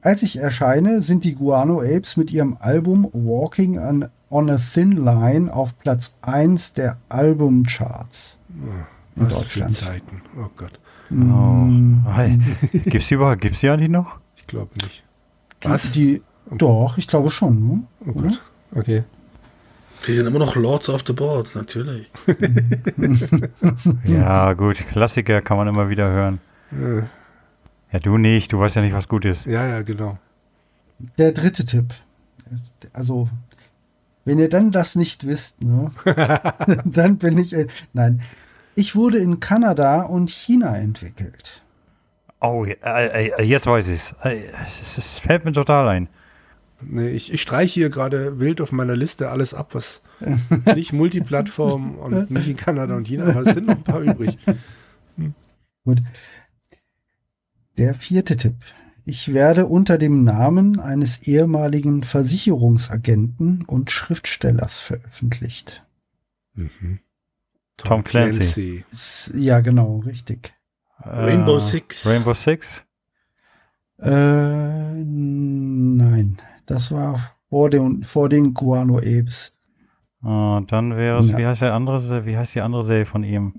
[0.01, 4.93] Als ich erscheine, sind die Guano Apes mit ihrem Album Walking on, on a Thin
[5.05, 8.39] Line auf Platz 1 der Albumcharts
[9.17, 9.77] in Was Deutschland.
[9.77, 10.23] Für Zeiten.
[10.39, 10.79] Oh Gott.
[11.11, 11.69] Oh.
[12.73, 13.41] Gibt's die überhaupt?
[13.41, 14.19] Gibt's die eigentlich noch?
[14.37, 15.05] Ich glaube nicht.
[15.65, 15.93] Die- Was?
[15.93, 17.67] Die, Doch, ich glaube schon.
[17.69, 17.83] Ne?
[18.07, 18.41] Oh Gott.
[18.75, 19.05] Okay.
[20.07, 22.11] Die sind immer noch Lords of the Board, natürlich.
[24.05, 26.41] Ja, gut, Klassiker kann man immer wieder hören.
[26.73, 27.03] Äh,
[27.93, 29.47] Ja, du nicht, du weißt ja nicht, was gut ist.
[29.47, 30.19] ja, ja, genau.
[31.19, 31.87] Der dritte Tipp.
[32.93, 33.29] Also,
[34.25, 35.91] wenn ihr dann das nicht wisst, ne,
[36.85, 37.53] dann bin ich.
[37.55, 38.23] äh, Nein.
[38.75, 41.63] Ich wurde in Kanada und China entwickelt.
[42.49, 42.75] Oh, äh,
[43.29, 44.15] äh, jetzt weiß ich's.
[44.23, 44.45] Äh,
[44.83, 46.09] Es, es fällt mir total ein.
[46.81, 50.03] Nee, ich, ich streiche hier gerade wild auf meiner Liste alles ab, was
[50.75, 54.37] nicht Multiplattform und nicht in Kanada und China, aber es sind noch ein paar übrig.
[55.85, 56.03] Gut.
[57.79, 58.57] Der vierte Tipp.
[59.05, 65.85] Ich werde unter dem Namen eines ehemaligen Versicherungsagenten und Schriftstellers veröffentlicht.
[66.55, 66.99] Mhm.
[67.77, 68.85] Tom Clancy.
[68.91, 70.55] Ist- Ja, genau, richtig.
[71.09, 72.07] Rainbow Äh, Six.
[72.07, 72.83] Rainbow Six?
[73.99, 74.11] Äh,
[74.95, 76.37] nein,
[76.67, 79.55] das war vor den, vor den Guano Apes.
[80.23, 81.39] Oh, dann wäre es, Ja.
[81.39, 83.55] wie heißt der andere, wie heißt die andere Serie von ihm?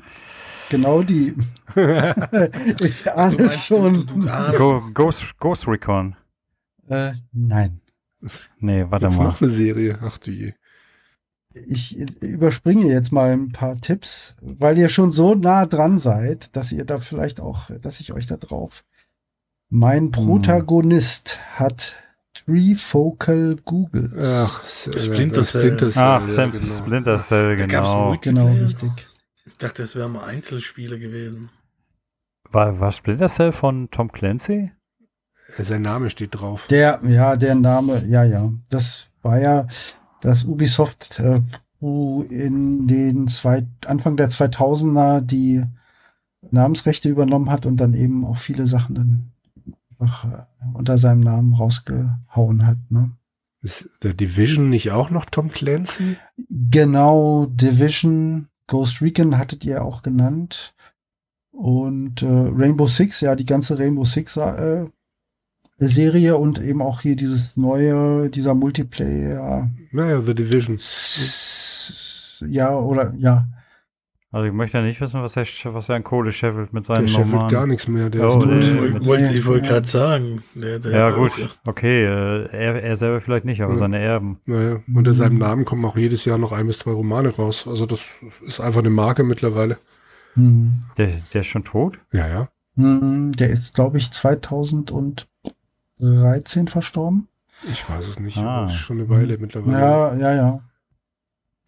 [0.70, 1.34] Genau die.
[1.76, 4.06] ich Du ahne meinst, schon.
[4.06, 4.58] du, du.
[4.58, 6.16] Go, Ghost, Ghost Recon.
[6.89, 7.80] Äh, nein.
[8.60, 9.24] Nee, warte Jetzt mal.
[9.26, 9.98] noch eine Serie.
[10.02, 10.54] Ach du je.
[11.68, 16.72] Ich überspringe jetzt mal ein paar Tipps, weil ihr schon so nah dran seid, dass
[16.72, 18.84] ihr da vielleicht auch, dass ich euch da drauf.
[19.70, 21.95] Mein Protagonist hat
[22.34, 24.30] Trifocal Googles.
[24.30, 25.64] Ach, äh, Splinter Cell.
[25.64, 26.78] Splinter Cell, Ach, ja, genau.
[26.78, 28.18] Splinter Cell, Da gab's genau.
[28.22, 28.91] Genau, richtig.
[29.45, 31.49] Ich dachte, das wären mal Einzelspiele gewesen.
[32.51, 34.72] War, war Splinter Cell von Tom Clancy?
[35.58, 36.68] Äh, Sein Name steht drauf.
[36.68, 38.51] Der, ja, der Name, ja, ja.
[38.70, 39.68] Das war ja
[40.22, 41.41] das Ubisoft äh,
[41.80, 45.63] in den zwei, Anfang der 2000er die
[46.51, 49.32] Namensrechte übernommen hat und dann eben auch viele Sachen dann
[49.99, 52.78] einfach äh, unter seinem Namen rausgehauen hat.
[52.89, 53.11] Ne?
[53.61, 56.18] Ist der Division nicht auch noch Tom Clancy?
[56.49, 60.74] Genau, Division, Ghost Recon hattet ihr auch genannt.
[61.51, 64.86] Und äh, Rainbow Six, ja, die ganze Rainbow Six äh,
[65.80, 69.70] Serie und eben auch hier dieses neue, dieser Multiplayer.
[69.92, 70.78] Naja, The Division.
[72.50, 73.48] Ja, oder ja.
[74.30, 76.96] Also ich möchte ja nicht wissen, was er, was er an Kohle scheffelt mit Der
[76.98, 78.10] seinem scheffelt gar nichts mehr.
[78.10, 79.06] Der Oh, ist tot.
[79.06, 79.58] Wollte ich Ja.
[79.60, 80.44] gerade sagen.
[80.54, 81.48] Der, der Ja gut, Ja.
[81.66, 83.80] okay, äh, er, er selber vielleicht nicht, aber Ja.
[83.80, 84.40] seine Erben.
[84.46, 87.66] Naja, unter seinem Namen kommen auch jedes Jahr noch ein bis zwei Romane raus.
[87.68, 88.02] Also das
[88.46, 89.78] ist einfach eine Marke mittlerweile.
[90.34, 90.74] Hm.
[90.98, 91.98] Der, der ist schon tot?
[92.12, 92.50] Ja, ja.
[92.76, 94.12] Hm, Der ist, glaube ich,
[96.00, 97.28] 2013 verstorben.
[97.72, 98.58] Ich weiß es nicht, Ah.
[98.58, 99.80] aber es ist schon eine Weile mittlerweile.
[99.80, 100.60] Ja, ja, ja.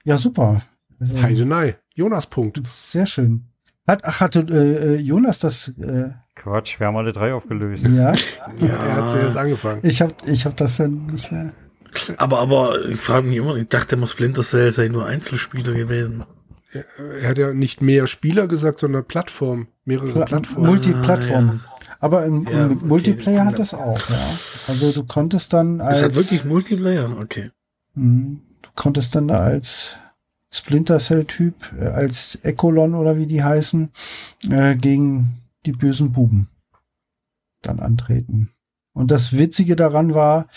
[0.03, 0.61] Ja, super.
[0.99, 1.77] Also, Heidenei.
[1.95, 2.61] Jonas Punkt.
[2.65, 3.45] Sehr schön.
[3.87, 7.83] Hat, ach, hatte äh, äh, Jonas das, äh, Quatsch, wir haben alle drei aufgelöst.
[7.87, 8.13] ja?
[8.61, 9.79] Er hat zuerst angefangen.
[9.83, 11.51] Ich habe ich hab das dann nicht mehr.
[12.17, 16.23] Aber, aber ich frage mich immer, ich dachte immer, Splinter Cell sei nur Einzelspieler gewesen.
[16.71, 16.85] Er,
[17.21, 19.67] er hat ja nicht mehr Spieler gesagt, sondern Plattform.
[19.85, 20.67] Mehrere Pla Plattformen.
[20.69, 21.61] Multiplattform.
[21.99, 22.85] Aber im, Ja, im okay.
[22.85, 24.19] Multiplayer hat das auch, ja.
[24.67, 27.49] Also du konntest dann als Es hat wirklich Multiplayer, okay.
[27.95, 28.41] Mhm.
[28.61, 29.95] du konntest dann da als
[30.51, 33.89] Splinter Cell Typ, äh, als Ecolon oder wie die heißen,
[34.49, 36.49] äh, gegen die bösen Buben
[37.61, 38.49] dann antreten.
[38.93, 40.47] Und das Witzige daran war,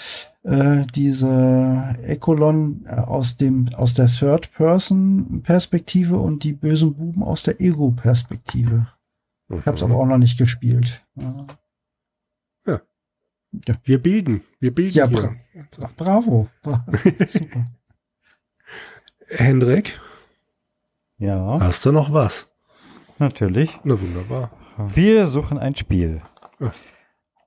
[0.43, 7.61] äh, diese Ecolon äh, aus dem, aus der Third-Person-Perspektive und die bösen Buben aus der
[7.61, 8.87] Ego-Perspektive.
[9.61, 11.05] Ich habe es aber auch noch nicht gespielt.
[11.15, 11.47] Ja.
[13.85, 14.43] Wir bilden.
[14.61, 15.37] Wir bilden Ja, hier.
[15.83, 16.49] Ach, bravo.
[17.27, 17.67] Super.
[19.29, 20.01] Hendrik,
[21.19, 22.51] Ja, hast du noch was?
[23.19, 23.71] natürlich.
[23.85, 24.51] Na wunderbar.
[24.95, 26.23] Wir suchen ein Spiel.
[26.59, 26.73] Ja.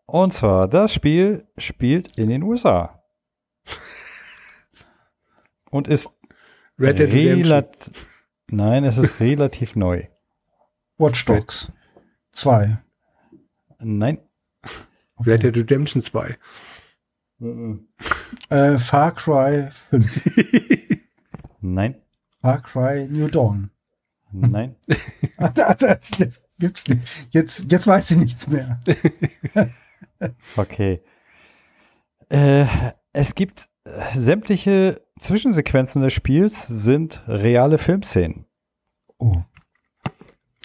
[0.05, 3.03] Und zwar, das Spiel spielt in den USA.
[5.71, 6.07] Und ist
[6.79, 7.63] Red Dead Redemption.
[8.47, 10.07] Nein, es ist relativ neu.
[10.97, 11.71] Watch Dogs
[12.35, 12.77] 2.
[13.79, 14.19] Nein.
[15.25, 16.37] Red Dead Redemption 2.
[18.49, 20.99] Äh, Far Cry 5.
[21.61, 21.95] Nein.
[22.41, 23.71] Far Cry New Dawn.
[24.31, 24.75] Nein.
[26.17, 27.07] Jetzt gibt's nicht.
[27.31, 28.79] Jetzt, jetzt weiß ich nichts mehr.
[30.55, 31.03] Okay.
[32.29, 32.65] Äh,
[33.11, 38.45] es gibt äh, sämtliche Zwischensequenzen des Spiels sind reale Filmszenen.
[39.17, 39.43] Oh.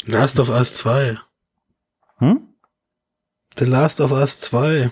[0.04, 1.18] Last of Us 2.
[2.20, 2.40] Hm?
[3.58, 4.90] The Last of Us 2.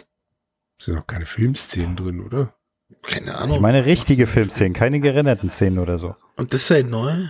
[0.81, 2.55] Sind noch keine Filmszenen drin, oder?
[3.03, 3.63] Keine Ich Ahnung.
[3.63, 6.15] meine richtige Filmszenen, keine gerenderten Szenen oder so.
[6.37, 7.29] Und das sei neu?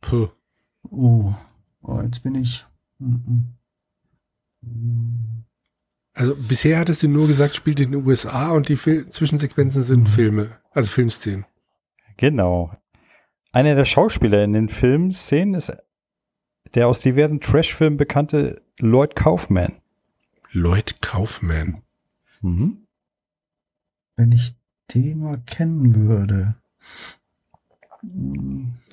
[0.00, 0.28] Puh.
[0.90, 1.34] Oh.
[1.82, 2.64] oh, jetzt bin ich.
[2.98, 3.14] Mm,
[4.62, 5.44] mm.
[6.14, 10.08] Also bisher hattest du nur gesagt, spielt in den USA und die Fil Zwischensequenzen sind
[10.08, 11.44] Filme, also Filmszenen.
[12.16, 12.74] Genau.
[13.52, 15.72] Einer der Schauspieler in den Filmszenen ist
[16.76, 19.72] der aus diversen Trash-Filmen bekannte Lloyd Kaufman.
[20.52, 21.82] Lloyd Kaufman.
[22.42, 22.86] Mhm.
[24.16, 24.54] Wenn ich
[24.94, 26.54] den mal kennen würde.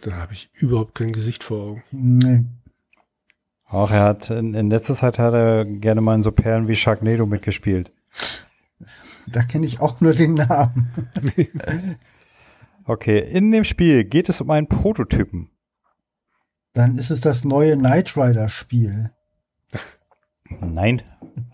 [0.02, 1.84] Da habe ich überhaupt kein Gesicht vor Augen.
[1.92, 2.46] Nee.
[3.66, 6.76] Auch er hat in, in letzter Zeit hat er gerne mal in so Perlen wie
[6.76, 7.92] Sharknado mitgespielt.
[9.28, 10.92] Da kenne ich auch nur den Namen.
[12.86, 15.48] Okay, in dem Spiel geht es um einen Prototypen.
[16.74, 19.12] Dann ist es das neue Knight Rider Spiel.
[20.60, 21.02] Nein,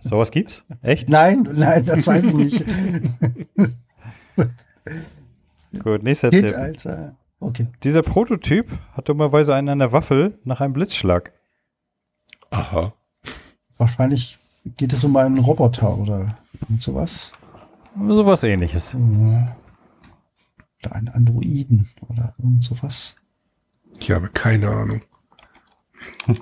[0.04, 0.64] sowas gibt's?
[0.82, 1.10] Echt?
[1.10, 2.66] Nein, nein, das weiß ich nicht.
[5.84, 6.58] Gut, nächster Hit, Tipp.
[6.58, 7.16] Alter.
[7.40, 7.68] Okay.
[7.84, 11.32] Dieser Prototyp hat dummerweise einen an der Waffel nach einem Blitzschlag.
[12.50, 12.94] Aha.
[13.78, 14.40] Wahrscheinlich
[14.78, 17.34] geht es um einen Roboter oder irgend sowas.
[18.08, 18.94] Sowas ähnliches.
[18.94, 19.56] Oder
[20.92, 23.16] einen Androiden oder irgend sowas.
[24.00, 25.02] Ich habe keine Ahnung.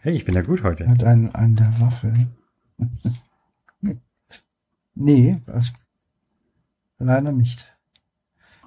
[0.00, 0.88] Hey, ich bin ja gut heute.
[0.88, 2.28] Hat einen an der Waffel.
[4.94, 5.72] nee, das,
[6.98, 7.76] leider nicht.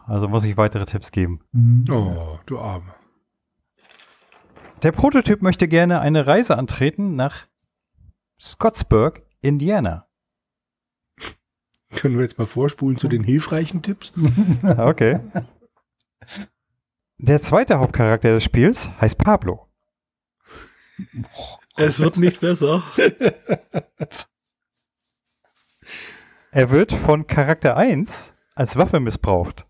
[0.05, 1.39] Also muss ich weitere Tipps geben.
[1.53, 1.85] Hm.
[1.89, 2.93] Oh, du Arme.
[4.83, 7.47] Der Prototyp möchte gerne eine Reise antreten nach
[8.39, 10.07] Scottsburg, Indiana.
[11.95, 14.11] Können wir jetzt mal vorspulen zu den hilfreichen Tipps?
[14.63, 15.19] Okay.
[17.23, 19.67] Der zweite Hauptcharakter des Spiels heißt Pablo.
[21.77, 22.81] Es wird nicht besser.
[26.53, 29.67] Er wird von Charakter 1 als Waffe missbraucht.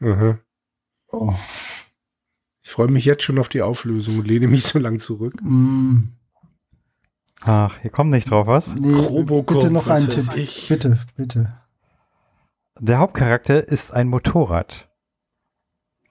[0.00, 0.38] Aha.
[1.08, 1.34] Oh.
[2.62, 5.34] Ich freue mich jetzt schon auf die Auflösung und lehne mich so lang zurück.
[5.40, 6.12] Hm.
[7.42, 8.72] Ach, ihr kommt nicht drauf, was?
[8.76, 10.36] Nee, Robocop, bitte noch einen Tipp.
[10.36, 10.68] ich.
[10.68, 11.60] Bitte, bitte.
[12.78, 14.88] Der Hauptcharakter ist ein Motorrad.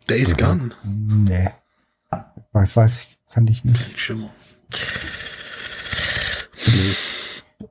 [0.10, 0.72] Days Gone.
[0.84, 1.50] Nee.
[2.64, 3.84] Ich weiß ich, kann ich nicht.
[3.84, 4.30] Kein Schimmer.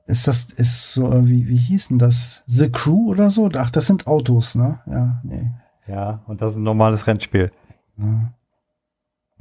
[0.07, 2.43] Ist das, ist so, wie, wie hieß denn das?
[2.47, 3.49] The Crew oder so?
[3.55, 4.79] Ach, das sind Autos, ne?
[4.85, 5.49] Ja, nee.
[5.87, 7.51] Ja, und das ist ein normales Rennspiel.
[7.97, 8.33] Ja.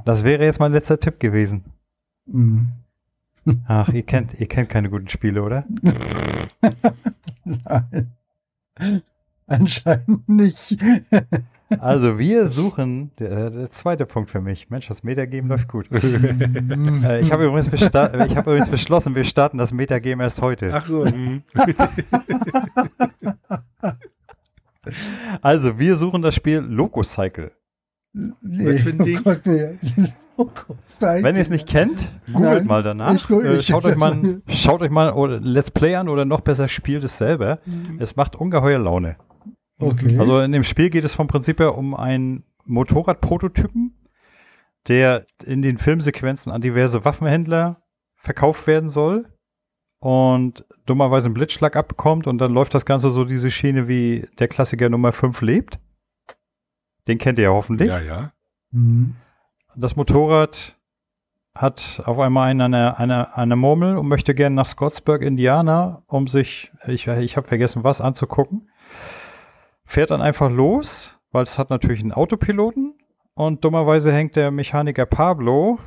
[0.05, 1.64] Das wäre jetzt mein letzter Tipp gewesen.
[2.30, 2.68] Hm.
[3.66, 5.64] Ach, ihr kennt, ihr kennt keine guten Spiele, oder?
[7.45, 8.12] Nein.
[9.47, 10.78] Anscheinend nicht.
[11.80, 14.70] Also wir suchen, der, der zweite Punkt für mich.
[14.70, 15.86] Mensch, das Metagame läuft gut.
[15.92, 20.70] äh, ich habe übrigens, ich hab übrigens beschlossen, wir starten das Metagame erst heute.
[20.72, 21.04] Ach so.
[21.04, 21.42] hm.
[25.40, 27.52] Also wir suchen das Spiel Lococycle.
[28.12, 29.18] nee?
[29.18, 29.78] Oh Gott, nee.
[31.22, 33.14] Wenn ihr es nicht kennt, googelt Nein, mal danach.
[33.14, 36.40] ich äh, ich- schaut, euch mal, schaut euch mal oder Let's Play an oder noch
[36.40, 37.60] besser spielt es selber.
[37.98, 39.16] Es macht ungeheuer Laune.
[39.78, 40.18] Okay.
[40.18, 43.94] Also in dem Spiel geht es vom Prinzip her um einen Motorradprototypen,
[44.88, 47.82] der in den Filmsequenzen an diverse Waffenhändler
[48.16, 49.26] verkauft werden soll
[49.98, 54.48] und dummerweise einen Blitzschlag abbekommt und dann läuft das Ganze so diese Schiene wie der
[54.48, 55.78] Klassiker Nummer 5 lebt.
[57.08, 57.88] Den kennt ihr ja hoffentlich.
[57.88, 58.32] Ja, ja.
[58.72, 59.16] Hm.
[59.76, 60.76] Das Motorrad
[61.54, 66.26] hat auf einmal einen, eine, eine, eine Murmel und möchte gerne nach Scottsburg, Indiana, um
[66.26, 68.68] sich, ich, ich habe vergessen was, anzugucken.
[69.87, 72.95] Fährt dann einfach los, weil es hat natürlich einen Autopiloten
[73.35, 75.78] und dummerweise hängt der Mechaniker Pablo,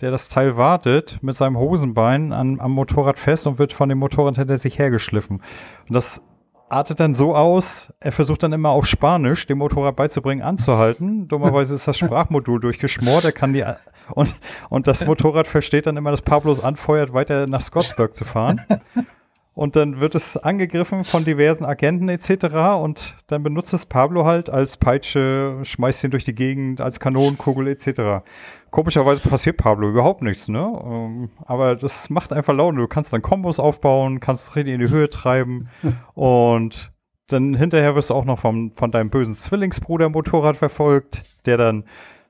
[0.00, 3.98] der das Teil wartet, mit seinem Hosenbein an, am Motorrad fest und wird von dem
[3.98, 5.42] Motorrad hinter sich hergeschliffen.
[5.88, 6.22] Und das
[6.68, 11.26] artet dann so aus, er versucht dann immer auf Spanisch dem Motorrad beizubringen, anzuhalten.
[11.28, 13.64] Dummerweise ist das Sprachmodul durchgeschmort, er kann die
[14.10, 14.34] und,
[14.68, 18.60] und das Motorrad versteht dann immer, dass Pablos anfeuert, weiter nach Scottsburg zu fahren.
[19.58, 22.44] Und dann wird es angegriffen von diversen Agenten etc.
[22.80, 27.66] Und dann benutzt es Pablo halt als Peitsche, schmeißt ihn durch die Gegend, als Kanonenkugel
[27.66, 28.24] etc.
[28.70, 30.60] Komischerweise passiert Pablo überhaupt nichts, ne?
[30.60, 32.78] Ähm, Aber das macht einfach Laune.
[32.78, 35.70] Du kannst dann Kombos aufbauen, kannst richtig in die Höhe treiben
[36.14, 36.92] und
[37.26, 41.82] dann hinterher wirst du auch noch vom, von deinem bösen Zwillingsbruder Motorrad verfolgt, der dann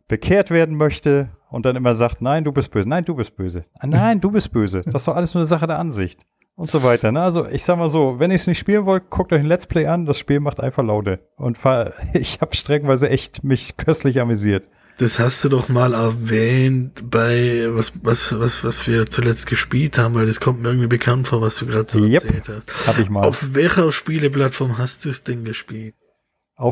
[0.09, 3.66] bekehrt werden möchte und dann immer sagt, nein, du bist böse, nein, du bist böse,
[3.85, 4.81] nein, du bist böse.
[4.87, 6.24] Das ist doch alles nur eine Sache der Ansicht
[6.59, 7.12] und so weiter.
[7.12, 7.22] Ne?
[7.22, 9.66] Also ich sag mal so, wenn ihr es nicht spielen wollt, guckt euch ein Let's
[9.66, 10.04] Play an.
[10.04, 11.59] Das Spiel macht einfach Laune und
[12.12, 14.68] ich habe streckenweise echt mich köstlich amüsiert.
[14.98, 20.16] Das hast du doch mal erwähnt bei was, was, was, was wir zuletzt gespielt haben,
[20.16, 22.24] weil das kommt mir irgendwie bekannt vor, was du gerade so Yep.
[22.24, 22.86] erzählt hast.
[22.88, 25.94] Hab ich mal auf, Auf welcher Spieleplattform hast du es denn gespielt?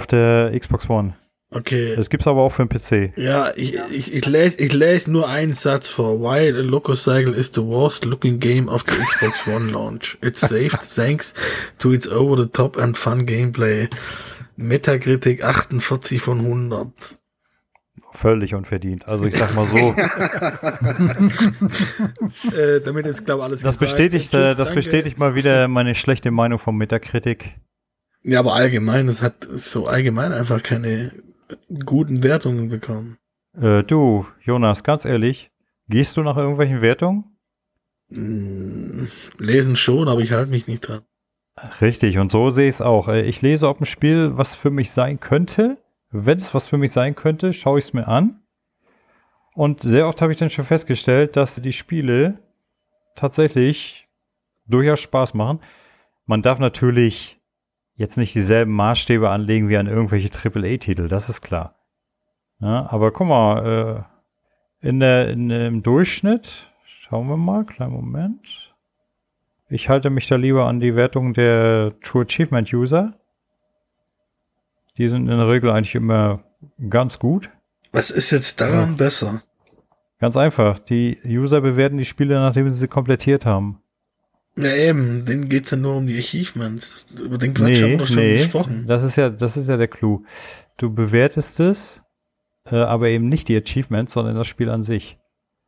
[0.06, 1.14] der Xbox One.
[1.50, 1.94] Okay.
[1.94, 3.16] Das gibt's aber auch für den PC.
[3.16, 6.20] Ja, ich, ich, ich lese ich lese nur einen Satz vor.
[6.20, 10.18] Why a Lococycle is the worst looking game of the Xbox One launch.
[10.22, 11.34] It's saved thanks
[11.78, 13.88] to its over the top and fun gameplay.
[14.56, 16.88] Metacritic 48 von 100.
[18.12, 19.06] Völlig unverdient.
[19.06, 19.76] Also ich sag mal so,
[22.56, 24.74] Äh, damit ist, glaube alles das bestätigt, Tschüss, äh, das danke.
[24.76, 27.54] bestätigt mal wieder meine schlechte Meinung vom Metacritic.
[28.22, 31.12] Ja, aber allgemein, es hat so allgemein einfach keine
[31.84, 33.18] guten Wertungen bekommen.
[33.60, 35.50] Äh, du, Jonas, ganz ehrlich,
[35.88, 37.24] gehst du nach irgendwelchen Wertungen?
[38.10, 41.02] Hm, lesen schon, aber ich halte mich nicht dran.
[41.80, 43.08] Richtig, und so sehe ich es auch.
[43.08, 45.78] Äh, Ich lese, ob ein Spiel was für mich sein könnte.
[46.10, 48.40] Wenn es was für mich sein könnte, schaue ich es mir an.
[49.54, 52.38] Und sehr oft habe ich dann schon festgestellt, dass die Spiele
[53.16, 54.06] tatsächlich
[54.66, 55.60] durchaus Spaß machen.
[56.26, 57.35] Man darf natürlich
[57.96, 61.74] jetzt nicht dieselben Maßstäbe anlegen wie an irgendwelche AAA-Titel, das ist klar.
[62.60, 64.06] Ja, aber guck mal,
[64.82, 68.74] äh, in der, in, im Durchschnitt, schauen wir mal, kleinen Moment.
[69.68, 73.14] Ich halte mich da lieber an die Wertung der True Achievement User.
[74.96, 76.44] Die sind in der Regel eigentlich immer
[76.88, 77.50] ganz gut.
[77.92, 79.42] Was ist jetzt daran besser?
[80.18, 80.78] Ganz einfach.
[80.78, 83.82] Die User bewerten die Spiele, nachdem sie sie komplettiert haben.
[84.58, 87.08] Ja, eben, denen geht's ja nur um die Achievements.
[87.22, 88.84] Über den Quatsch haben wir schon gesprochen.
[88.86, 90.24] Das ist ja, das ist ja der Clou.
[90.78, 92.00] Du bewertest es,
[92.64, 95.18] äh, aber eben nicht die Achievements, sondern das Spiel an sich.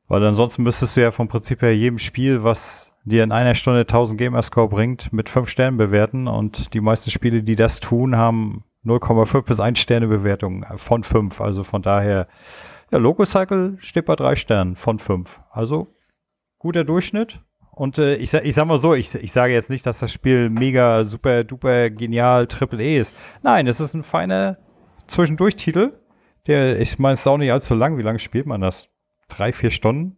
[0.07, 3.81] Weil ansonsten müsstest du ja vom Prinzip her jedem Spiel, was dir in einer Stunde
[3.81, 8.65] 1000 Gamerscore bringt, mit 5 Sternen bewerten und die meisten Spiele, die das tun, haben
[8.87, 11.41] 0,5 bis 1 Sterne Bewertungen von 5.
[11.41, 12.27] Also von daher,
[12.91, 15.41] ja, Lococycle steht bei 3 Sternen von 5.
[15.51, 15.95] Also
[16.59, 17.41] guter Durchschnitt.
[17.79, 20.51] Und äh, ich, ich sag mal so, ich, ich sage jetzt nicht, dass das Spiel
[20.51, 23.15] mega, super, duper, genial, Triple E ist.
[23.43, 24.59] Nein, es ist ein feiner
[25.07, 25.93] Zwischendurchtitel.
[26.49, 27.97] Der, ich meine, es ist auch nicht allzu lang.
[27.97, 28.89] Wie lange spielt man das?
[29.29, 30.17] Drei, vier Stunden?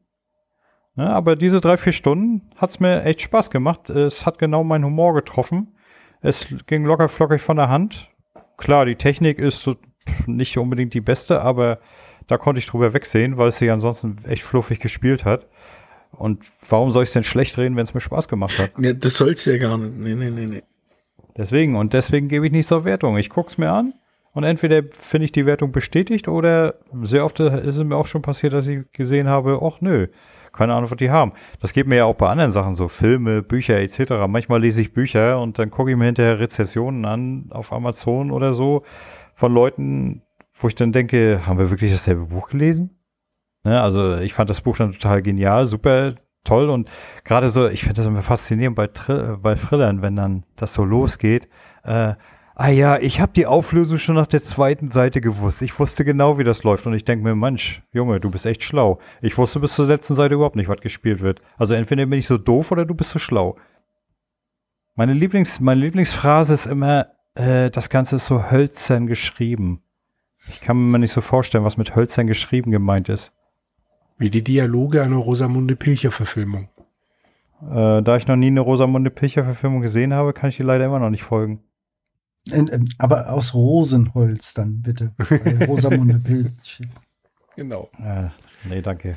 [0.97, 3.91] Ja, aber diese drei, vier Stunden hat es mir echt Spaß gemacht.
[3.91, 5.77] Es hat genau meinen Humor getroffen.
[6.23, 8.09] Es ging locker flockig von der Hand.
[8.57, 9.77] Klar, die Technik ist so
[10.27, 11.79] nicht unbedingt die beste, aber
[12.27, 15.47] da konnte ich drüber wegsehen, weil es sich ansonsten echt fluffig gespielt hat.
[16.13, 18.73] Und warum soll ich es denn schlecht reden, wenn es mir Spaß gemacht hat?
[18.79, 19.97] Ja, das soll's ja gar nicht.
[19.97, 20.63] Nee, nee, nee, nee.
[21.37, 23.17] Deswegen, und deswegen gebe ich nicht zur Wertung.
[23.17, 23.95] Ich gucke es mir an
[24.33, 28.23] und entweder finde ich die Wertung bestätigt oder sehr oft ist es mir auch schon
[28.23, 30.09] passiert, dass ich gesehen habe, ach nö,
[30.53, 31.33] keine Ahnung, was die haben.
[31.61, 34.13] Das geht mir ja auch bei anderen Sachen so, Filme, Bücher etc.
[34.29, 38.55] Manchmal lese ich Bücher und dann gucke ich mir hinterher Rezessionen an auf Amazon oder
[38.55, 38.83] so
[39.35, 40.23] von Leuten,
[40.55, 43.00] wo ich dann denke, haben wir wirklich dasselbe Buch gelesen?
[43.63, 46.11] Ne, also ich fand das Buch dann total genial, super
[46.45, 46.89] toll und
[47.25, 50.85] gerade so, ich finde das immer faszinierend bei, Thr bei Thrillern, wenn dann das so
[50.85, 51.49] losgeht.
[51.85, 52.15] Äh,
[52.55, 55.61] ah ja, ich habe die Auflösung schon nach der zweiten Seite gewusst.
[55.61, 58.63] Ich wusste genau, wie das läuft und ich denke mir, Mensch, Junge, du bist echt
[58.65, 58.99] schlau.
[59.21, 61.43] Ich wusste bis zur letzten Seite überhaupt nicht, was gespielt wird.
[61.59, 63.57] Also entweder bin ich so doof oder du bist so schlau.
[64.95, 69.83] Meine, Lieblings, meine Lieblingsphrase ist immer, äh, das Ganze ist so hölzern geschrieben.
[70.49, 73.33] Ich kann mir nicht so vorstellen, was mit hölzern geschrieben gemeint ist.
[74.21, 76.69] Wie die Dialoge einer Rosamunde Pilcher-Verfilmung.
[77.63, 80.99] Äh, da ich noch nie eine Rosamunde Pilcher-Verfilmung gesehen habe, kann ich dir leider immer
[80.99, 81.61] noch nicht folgen.
[82.51, 85.13] In, in, aber aus Rosenholz dann bitte.
[85.67, 86.83] Rosamunde Pilz.
[87.57, 87.91] Genau.
[87.99, 88.29] Äh,
[88.69, 89.17] nee, danke.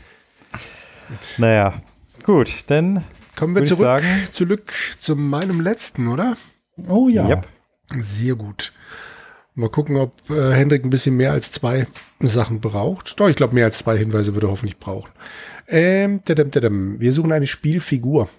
[1.37, 1.81] Naja,
[2.23, 3.03] gut, dann
[3.35, 6.37] Kommen wir zurück, sagen- zurück zu meinem letzten, oder?
[6.87, 7.27] Oh ja.
[7.27, 7.47] Yep.
[7.97, 8.71] Sehr gut.
[9.55, 11.85] Mal gucken, ob äh, Hendrik ein bisschen mehr als zwei
[12.19, 13.19] Sachen braucht.
[13.19, 15.11] Doch, ich glaube, mehr als zwei Hinweise würde er hoffentlich brauchen.
[15.67, 16.99] Ähm, tadam, tadam.
[16.99, 18.29] Wir suchen eine Spielfigur.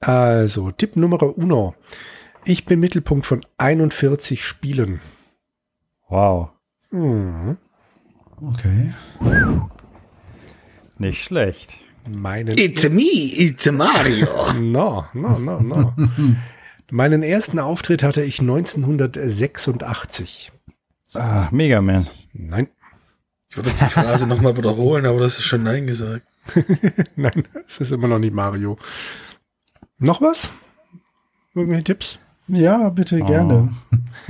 [0.00, 1.74] Also, Tipp Nummer uno.
[2.44, 5.00] Ich bin Mittelpunkt von 41 Spielen.
[6.08, 6.50] Wow,
[6.90, 7.58] Mhm.
[8.40, 8.94] Okay.
[10.96, 11.76] nicht schlecht.
[12.08, 14.26] Meinen It's me, it's a Mario.
[14.60, 15.92] No, no, no, no.
[16.90, 20.50] Meinen ersten Auftritt hatte ich 1986.
[21.14, 22.06] Ah, Mega Man.
[22.32, 22.68] Nein,
[23.50, 26.26] Ich würde jetzt die Phrase nochmal wiederholen, aber das ist schon Nein gesagt.
[27.16, 28.78] nein, es ist immer noch nicht Mario.
[29.98, 30.48] Noch was?
[31.54, 32.18] Irgendwelche Tipps?
[32.46, 33.74] Ja, bitte gerne.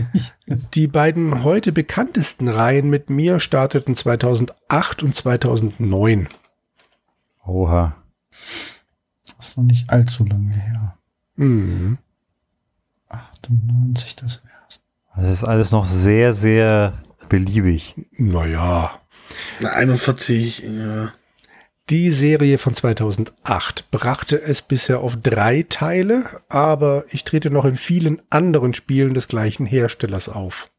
[0.75, 6.29] Die beiden heute bekanntesten Reihen mit mir starteten 2008 und 2009.
[7.45, 7.95] Oha.
[9.37, 10.99] Das ist noch nicht allzu lange her.
[11.37, 11.99] Mhm.
[13.45, 14.85] 98 das erste.
[15.17, 16.95] Das ist alles noch sehr, sehr
[17.29, 17.95] beliebig.
[18.13, 19.01] Naja,
[19.61, 21.13] Na, 41, ja.
[21.91, 27.77] die Serie von 2008 brachte es bisher auf drei Teile, aber ich trete noch in
[27.77, 30.71] vielen anderen Spielen des gleichen Herstellers auf.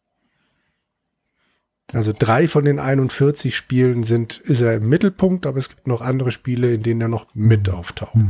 [1.91, 6.01] Also drei von den 41 Spielen sind, ist er im Mittelpunkt, aber es gibt noch
[6.01, 8.28] andere Spiele, in denen er noch mit auftaucht.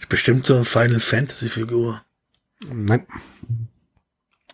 [0.00, 2.02] Ist bestimmt so eine Final Fantasy Figur.
[2.60, 3.06] Nein,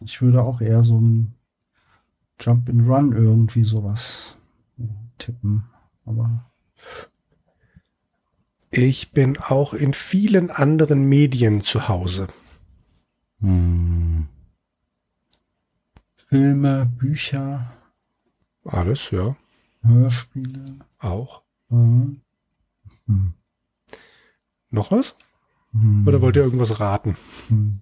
[0.01, 1.34] Ich würde auch eher so ein
[2.40, 4.36] Jump and Run irgendwie sowas
[5.18, 5.64] tippen.
[6.07, 6.51] Aber
[8.70, 12.28] ich bin auch in vielen anderen Medien zu Hause.
[13.40, 14.28] Hm.
[16.28, 17.72] Filme, Bücher,
[18.64, 19.36] Alles, ja,
[19.82, 20.64] Hörspiele.
[21.01, 21.42] auch.
[21.68, 22.20] Mhm.
[23.07, 23.34] Hm.
[24.70, 25.16] Noch was?
[25.72, 26.07] Hm.
[26.07, 27.16] Oder wollt ihr irgendwas raten?
[27.48, 27.80] Hm.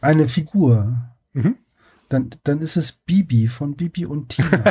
[0.00, 0.96] Eine Figur.
[1.32, 1.56] Mhm.
[2.08, 4.48] Dann, dann ist es Bibi von Bibi und Tina.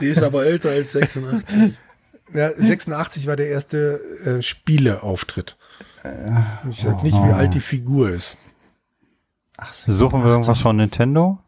[0.00, 1.74] Die ist aber älter als 86.
[2.32, 5.56] Ja, 86 war der erste äh, Spieleauftritt.
[6.04, 6.30] Äh,
[6.70, 8.38] Ich sag nicht, wie alt die Figur ist.
[9.58, 10.62] Ach, Suchen wir irgendwas 86.
[10.62, 11.38] von Nintendo?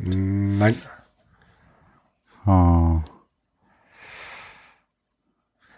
[0.00, 0.74] Nein,
[2.46, 3.02] Ah.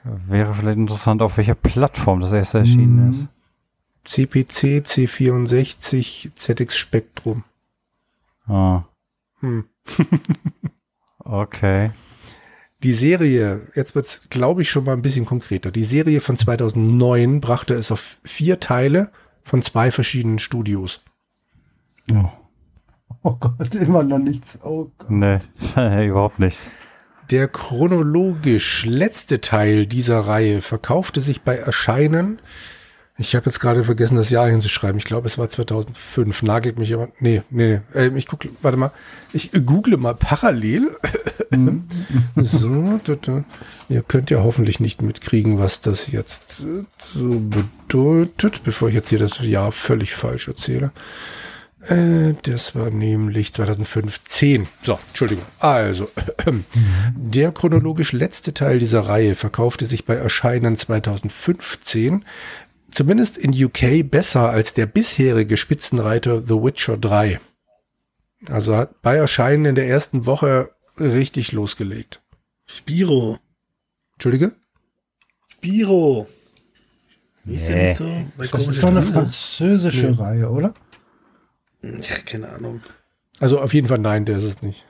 [0.05, 3.13] Wäre vielleicht interessant, auf welcher Plattform das erste erschienen Mhm.
[3.13, 3.27] ist.
[4.05, 7.45] CPC, C64, ZX Spectrum.
[8.47, 8.85] Ah,
[9.41, 9.65] Hm.
[11.19, 11.91] okay.
[12.83, 15.71] Die Serie, jetzt wird's, glaube ich, schon mal ein bisschen konkreter.
[15.71, 19.11] Die Serie von 2009 brachte es auf vier Teile
[19.45, 21.01] von zwei verschiedenen Studios.
[22.13, 22.31] Oh.
[23.23, 24.59] oh Gott, immer noch nichts.
[24.65, 25.11] Oh Gott.
[25.11, 25.39] Nee,
[26.07, 26.59] überhaupt nicht.
[27.31, 32.41] Der chronologisch letzte Teil dieser Reihe verkaufte sich bei Erscheinen.
[33.19, 34.97] Ich habe jetzt gerade vergessen, das Jahr hinzuschreiben.
[34.99, 36.43] Ich glaube, es war 2005.
[36.43, 37.09] Nagelt mich aber.
[37.21, 37.81] Nee, nee.
[37.95, 38.91] Äh, ich gucke, warte mal.
[39.33, 40.97] Ich äh, google mal parallel.
[42.37, 43.45] so, da, da.
[43.91, 49.11] Ihr könnt ja hoffentlich nicht mitkriegen, was das jetzt äh, so bedeutet, bevor ich jetzt
[49.11, 50.91] hier das Jahr völlig falsch erzähle.
[51.89, 54.69] Äh, das war nämlich 2015.
[54.85, 55.45] So, Entschuldigung.
[55.59, 56.09] Also,
[57.17, 62.25] der chronologisch letzte Teil dieser Reihe verkaufte sich bei Erscheinen 2015
[62.93, 67.41] zumindest in UK besser als der bisherige Spitzenreiter The Witcher 3.
[68.49, 72.21] Also hat bei Erscheinen in der ersten Woche richtig losgelegt.
[72.67, 73.39] Spiro.
[74.15, 74.53] Entschuldige?
[75.49, 76.27] Spiro.
[77.47, 77.89] Ist der Nee.
[77.89, 78.25] nicht so?
[78.39, 80.17] Das komische ist doch eine französische Nee.
[80.17, 80.75] Reihe, oder?
[81.83, 82.81] Ja, keine Ahnung.
[83.41, 84.85] Also auf jeden Fall nein, der ist es nicht.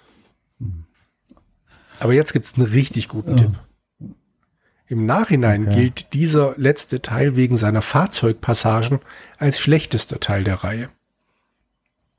[1.99, 3.37] Aber jetzt gibt's einen richtig guten Ja.
[3.45, 3.59] Tipp.
[4.93, 5.75] Im Nachhinein Okay.
[5.75, 8.99] gilt dieser letzte Teil wegen seiner Fahrzeugpassagen
[9.39, 10.91] als schlechtester Teil der Reihe.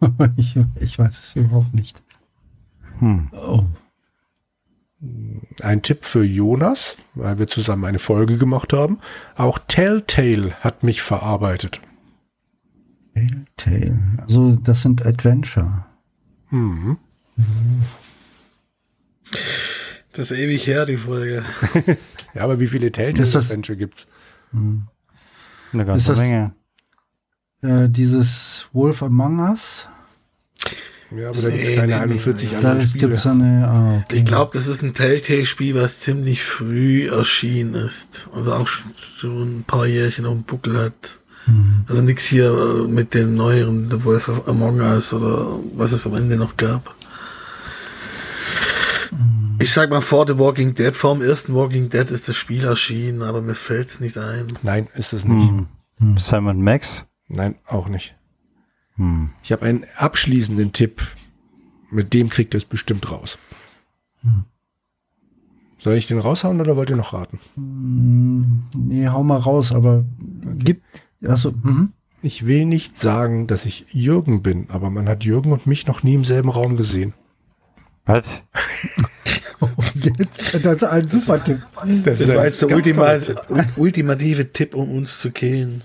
[0.38, 2.02] ich, ich weiß es überhaupt nicht.
[2.98, 3.30] Hm.
[3.32, 3.66] Oh.
[5.62, 8.98] Ein Tipp für Jonas, weil wir zusammen eine Folge gemacht haben.
[9.36, 11.80] Auch Telltale hat mich verarbeitet.
[13.56, 14.00] Telltale.
[14.20, 15.86] Also, das sind Adventure.
[16.50, 16.98] Mhm.
[20.14, 21.43] Das ist ewig her, die Folge.
[22.36, 24.07] Ja, aber wie viele Telltale Ist das- Adventure gibt's?
[24.51, 26.53] Eine ganze das- Menge.
[27.61, 29.88] Äh, dieses Wolf Among Us.
[31.16, 32.59] Ja, aber da gibt's Nee, keine nee, nee, 41 nee.
[32.59, 32.99] Da andere Spiele.
[33.07, 33.68] gibt es eine.
[33.68, 34.18] Ah, okay.
[34.18, 38.30] Ich glaube, das ist ein Telltale-Spiel, was ziemlich früh erschienen ist.
[38.34, 41.20] Also auch schon ein paar Jährchen auf dem Buckel hat.
[41.45, 41.86] Mhm.
[41.88, 46.07] Also nichts hier äh, mit den neueren The Wolf of Among Us oder was es
[46.07, 46.95] am Ende noch gab.
[49.64, 52.66] Ich sag mal, vor The Walking Dead, vor dem ersten Walking Dead ist das Spiel
[52.66, 54.47] erschienen, aber mir fällt's nicht ein.
[54.61, 55.49] Nein, ist es nicht.
[55.99, 56.18] Hm.
[56.18, 57.05] Sam Max?
[57.30, 58.14] Nein, auch nicht.
[58.97, 59.30] Hm.
[59.41, 61.01] Ich habe einen abschließenden Tipp.
[61.89, 63.38] Mit dem kriegt ihr es bestimmt raus.
[65.80, 67.39] Soll ich den raushauen oder wollt ihr noch raten?
[67.55, 70.03] Hm, Nee, hau mal raus, aber
[70.57, 70.84] gibt.
[71.26, 71.93] Achso, mhm.
[72.22, 76.03] Ich will nicht sagen, dass ich Jürgen bin, aber man hat Jürgen und mich noch
[76.03, 77.14] nie im selben Raum gesehen.
[78.06, 78.26] Was?
[79.95, 81.60] Jetzt, das ist ein super Tipp.
[82.04, 83.18] Das, Das ein war jetzt der ultima
[83.78, 85.84] ultimative Tipp, um uns zu killen.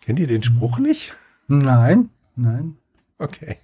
[0.00, 1.12] Kennt ihr den Spruch nicht?
[1.48, 2.76] Nein, nein.
[3.18, 3.58] Okay.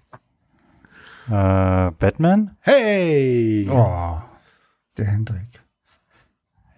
[1.28, 2.56] Äh, Batman?
[2.60, 3.68] Hey!
[3.70, 4.20] Oh,
[4.96, 5.62] der Hendrik.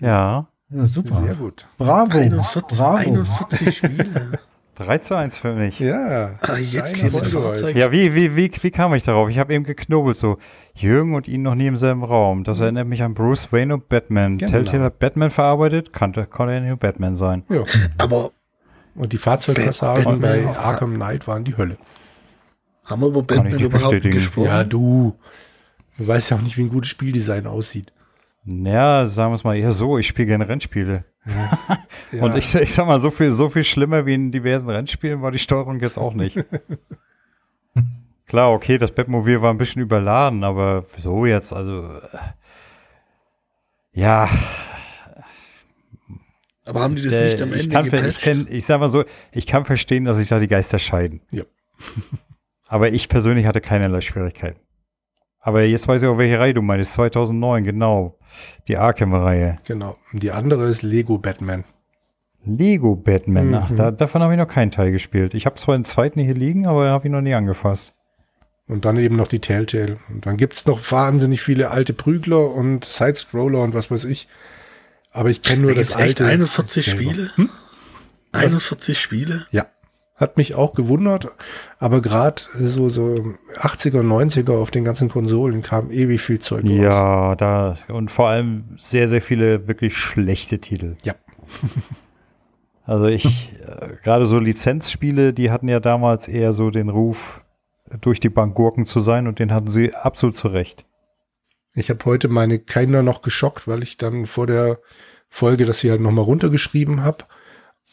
[0.01, 0.49] Ja.
[0.71, 1.17] Ja, super.
[1.17, 1.69] Sehr gut.
[1.79, 2.19] Bravo.
[2.19, 2.97] 41, Bravo.
[2.97, 4.39] 41 Spiele.
[4.81, 5.79] 3 zu 1 für mich.
[5.79, 6.39] Ja.
[6.41, 7.33] Ah, jetzt geht's.
[7.75, 9.29] Ja, wie, wie, wie, wie kam ich darauf?
[9.29, 10.39] Ich habe eben geknobelt so.
[10.75, 12.45] Jürgen und ihn noch nie im selben Raum.
[12.45, 14.39] Das erinnert mich an Bruce Wayne und Batman.
[14.39, 14.51] Genau.
[14.51, 17.45] Telltale hat Batman verarbeitet, kannte, konnte er nur Batman sein.
[17.51, 17.65] ja.
[17.99, 18.31] Aber
[18.95, 20.47] Und die Fahrzeugpassagen bei.
[20.47, 21.77] Arkham Knight waren die Hölle.
[22.85, 24.15] haben wir über Batman überhaupt bestätigen.
[24.15, 24.47] gesprochen?
[24.47, 25.17] Ja, du.
[25.99, 27.93] Du weißt ja auch nicht, wie ein gutes Spieldesign aussieht.
[28.45, 31.05] Naja, sagen wir es mal eher so, ich spiele gerne Rennspiele.
[31.27, 31.79] Ja.
[32.23, 35.31] Und ich, ich sag mal, so viel, so viel schlimmer wie in diversen Rennspielen war
[35.31, 36.37] die Steuerung jetzt auch nicht.
[38.27, 42.19] Klar, okay, das Batmobil war ein bisschen überladen, aber so jetzt, also äh,
[43.93, 44.29] ja.
[46.65, 48.23] Aber haben die das nicht am ich, Ende kann, ver- ich, gepatcht?
[48.23, 51.21] kenn, ich sag mal so, ich kann verstehen, dass sich da die Geister scheiden.
[51.33, 51.43] Ja.
[52.69, 54.61] aber ich persönlich hatte keinerlei Schwierigkeiten.
[55.41, 56.93] Aber jetzt weiß ich auch, welche Reihe du meinst.
[56.93, 58.19] 2009, genau.
[58.69, 59.59] Die Arkham-Reihe.
[59.65, 59.97] Genau.
[60.13, 61.65] Und die andere ist Lego Batman.
[62.45, 63.55] Lego Batman.
[63.55, 63.77] Ach, Mhm.
[63.77, 65.35] da, davon habe ich noch keinen Teil gespielt.
[65.35, 67.93] Ich habe zwar den zweiten hier liegen, aber habe ich noch nie angefasst.
[68.67, 69.99] Und dann eben noch die Telltale.
[70.09, 74.29] Und dann gibt's noch wahnsinnig viele alte Prügler und Sidescroller und was weiß ich.
[75.11, 76.25] Aber ich kenne nur Da das alte.
[76.25, 77.03] 41 selber.
[77.03, 77.31] Spiele?
[77.37, 77.51] Hm?
[78.33, 79.47] 41 Spiele?
[79.51, 79.67] Ja.
[80.21, 81.29] Hat mich auch gewundert.
[81.79, 83.15] Aber gerade so, so
[83.57, 86.71] 80er, 90er auf den ganzen Konsolen kam ewig viel Zeug raus.
[86.71, 90.97] Ja, da und vor allem sehr, sehr viele wirklich schlechte Titel.
[91.03, 91.15] Ja.
[92.87, 97.41] Also ich, äh, gerade so Lizenzspiele, die hatten ja damals eher so den Ruf,
[98.01, 100.85] durch die Bank Gurken zu sein und den hatten sie absolut zu Recht.
[101.75, 104.81] Ich habe heute meine Kinder noch geschockt, weil ich dann vor der
[105.29, 107.27] Folge das hier halt nochmal runtergeschrieben habe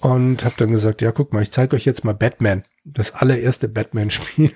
[0.01, 3.67] und habe dann gesagt, ja, guck mal, ich zeige euch jetzt mal Batman, das allererste
[3.67, 4.51] Batman-Spiel.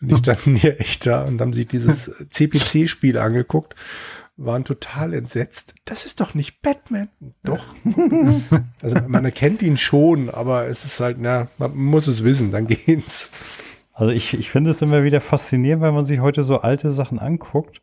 [0.00, 3.74] Und die standen hier echt da und haben sich dieses CPC-Spiel angeguckt,
[4.36, 5.74] waren total entsetzt.
[5.84, 7.08] Das ist doch nicht Batman.
[7.44, 7.74] Doch.
[8.82, 12.66] also man erkennt ihn schon, aber es ist halt, na, man muss es wissen, dann
[12.66, 13.30] geht's.
[13.92, 17.18] Also ich, ich finde es immer wieder faszinierend, wenn man sich heute so alte Sachen
[17.18, 17.82] anguckt,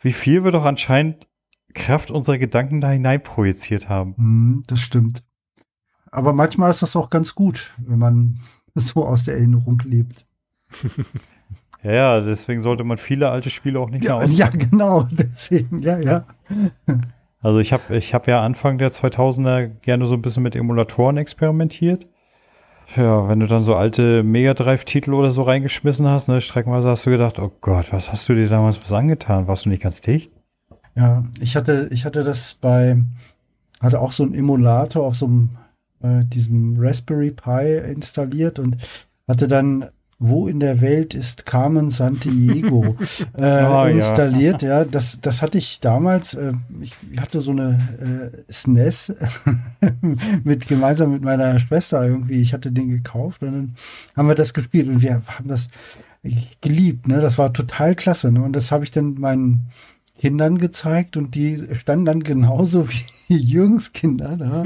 [0.00, 1.26] wie viel wir doch anscheinend
[1.74, 4.16] Kraft unserer Gedanken da hinein projiziert haben.
[4.16, 5.22] Hm, das stimmt.
[6.18, 8.40] Aber manchmal ist das auch ganz gut, wenn man
[8.74, 10.26] so aus der Erinnerung lebt.
[11.84, 14.36] Ja, ja, deswegen sollte man viele alte Spiele auch nicht mehr Ja, aus.
[14.36, 16.24] ja, genau, deswegen, ja, ja.
[17.40, 21.16] Also ich habe ich hab ja Anfang der 2000er gerne so ein bisschen mit Emulatoren
[21.18, 22.08] experimentiert.
[22.96, 27.06] Ja, wenn du dann so alte Mega Drive-Titel oder so reingeschmissen hast, ne, streckenweise hast
[27.06, 29.46] du gedacht, oh Gott, was hast du dir damals was angetan?
[29.46, 30.32] Warst du nicht ganz dicht?
[30.96, 33.00] Ja, ich hatte, ich hatte das bei,
[33.80, 35.50] hatte auch so einen Emulator auf so einem,
[36.02, 38.76] äh, diesem Raspberry Pi installiert und
[39.26, 39.86] hatte dann,
[40.20, 42.96] wo in der Welt ist Carmen Santiago
[43.36, 43.86] äh, ja.
[43.86, 44.62] installiert.
[44.62, 49.14] Ja, das, das hatte ich damals, äh, ich hatte so eine äh, SNES
[50.44, 52.40] mit, gemeinsam mit meiner Schwester irgendwie.
[52.42, 53.74] Ich hatte den gekauft und dann
[54.16, 55.68] haben wir das gespielt und wir haben das
[56.60, 57.20] geliebt, ne?
[57.20, 58.32] Das war total klasse.
[58.32, 58.42] Ne?
[58.42, 59.68] Und das habe ich dann meinen
[60.18, 62.88] Kindern gezeigt und die standen dann genauso
[63.28, 64.64] wie Jürgens Kinder da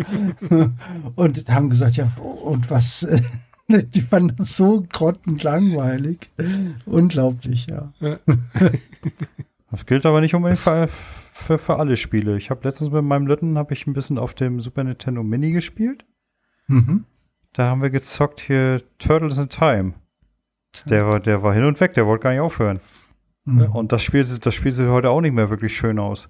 [1.15, 3.07] und haben gesagt, ja, und was,
[3.69, 6.31] die fanden das so grottenlangweilig.
[6.87, 7.93] Unglaublich, ja.
[9.71, 10.89] Das gilt aber nicht unbedingt für,
[11.33, 12.37] für, für alle Spiele.
[12.37, 15.53] Ich habe letztens mit meinem Lütten habe ich ein bisschen auf dem Super Nintendo Mini
[15.53, 16.05] gespielt.
[16.67, 17.05] Mhm.
[17.53, 19.95] Da haben wir gezockt hier Turtles in Time.
[20.87, 22.81] Der war, der war hin und weg, der wollte gar nicht aufhören.
[23.45, 23.67] Mhm.
[23.73, 26.29] Und das Spiel, das Spiel sieht heute auch nicht mehr wirklich schön aus.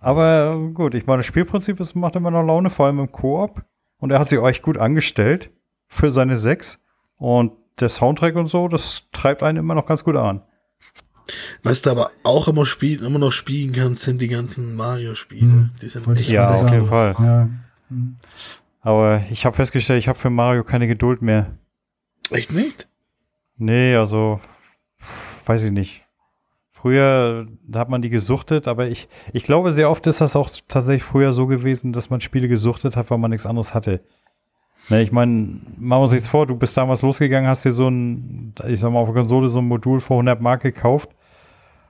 [0.00, 3.12] Aber äh, gut, ich meine, das Spielprinzip ist, macht immer noch Laune, vor allem im
[3.12, 3.62] Koop.
[3.98, 5.50] Und er hat sich auch echt gut angestellt
[5.88, 6.78] für seine sechs.
[7.18, 10.42] Und der Soundtrack und so, das treibt einen immer noch ganz gut an.
[11.62, 15.42] Was du aber auch immer spielen, immer noch spielen kannst, sind die ganzen Mario-Spiele.
[15.42, 16.86] Hm, Die sind echt Ja, auf jeden.
[16.86, 17.14] Fall.
[17.18, 17.48] Ja.
[18.80, 21.52] Aber ich habe festgestellt, ich habe für Mario keine Geduld mehr.
[22.30, 22.88] echt nicht.
[23.58, 24.40] Nee, also
[25.44, 26.04] weiß ich nicht.
[26.80, 31.02] Früher hat man die gesuchtet, aber ich, ich glaube, sehr oft ist das auch tatsächlich
[31.02, 34.00] früher so gewesen, dass man Spiele gesuchtet hat, weil man nichts anderes hatte.
[34.88, 37.88] Ne, ich meine, machen wir uns jetzt vor, du bist damals losgegangen, hast dir so
[37.88, 41.10] ein, ich sag mal, auf der Konsole so ein Modul für 100 Mark gekauft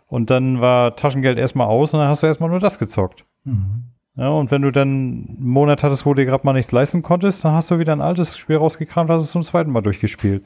[0.08, 3.24] und dann war Taschengeld erstmal aus und dann hast du erstmal nur das gezockt.
[3.44, 3.84] Mhm.
[4.16, 7.02] Ja, und wenn du dann einen Monat hattest, wo du dir gerade mal nichts leisten
[7.02, 10.44] konntest, dann hast du wieder ein altes Spiel rausgekramt, hast es zum zweiten Mal durchgespielt.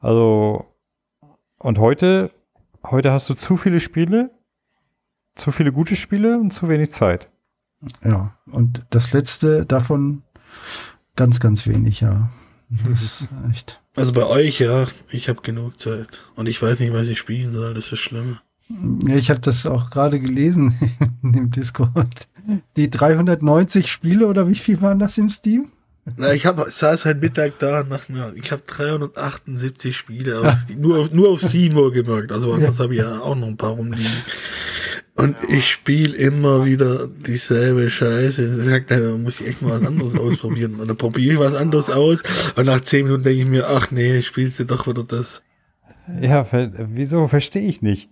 [0.00, 0.64] Also,
[1.58, 2.30] und heute,
[2.84, 4.30] heute hast du zu viele Spiele,
[5.36, 7.28] zu viele gute Spiele und zu wenig Zeit.
[8.04, 10.22] Ja, und das letzte davon
[11.16, 12.30] ganz, ganz wenig, ja.
[12.70, 13.80] Das ist echt.
[13.94, 16.24] Also bei euch, ja, ich habe genug Zeit.
[16.34, 18.38] Und ich weiß nicht, was ich spielen soll, das ist schlimm.
[19.06, 20.78] Ja, ich habe das auch gerade gelesen
[21.22, 22.28] in dem Discord.
[22.76, 25.70] Die 390 Spiele oder wie viel waren das im Steam?
[26.18, 30.54] Na, ich hab, saß heute Mittag da und dachte mir, ich habe 378 Spiele, auf,
[30.56, 32.30] Steam- nur auf, nur auf Steam wohlgemerkt.
[32.30, 34.06] Also das habe ich ja auch noch ein paar rumliegen.
[35.16, 38.44] Und ich spiele immer wieder dieselbe Scheiße.
[38.60, 40.74] Ich sag, da muss ich echt mal was anderes ausprobieren.
[40.74, 42.22] Und dann probiere ich was anderes aus.
[42.56, 45.42] Und nach 10 Minuten denke ich mir, ach nee, spielst du doch wieder das.
[46.20, 48.10] Ja, ver wieso verstehe ich nicht?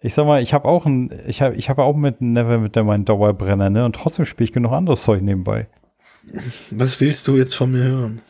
[0.00, 2.76] Ich sag mal, ich habe auch ein, ich habe, ich habe auch mit Never mit
[2.76, 3.84] der meinen Dauerbrenner, ne?
[3.84, 5.68] Und trotzdem spiele ich genug anderes Zeug nebenbei.
[6.70, 8.22] Was willst du jetzt von mir hören?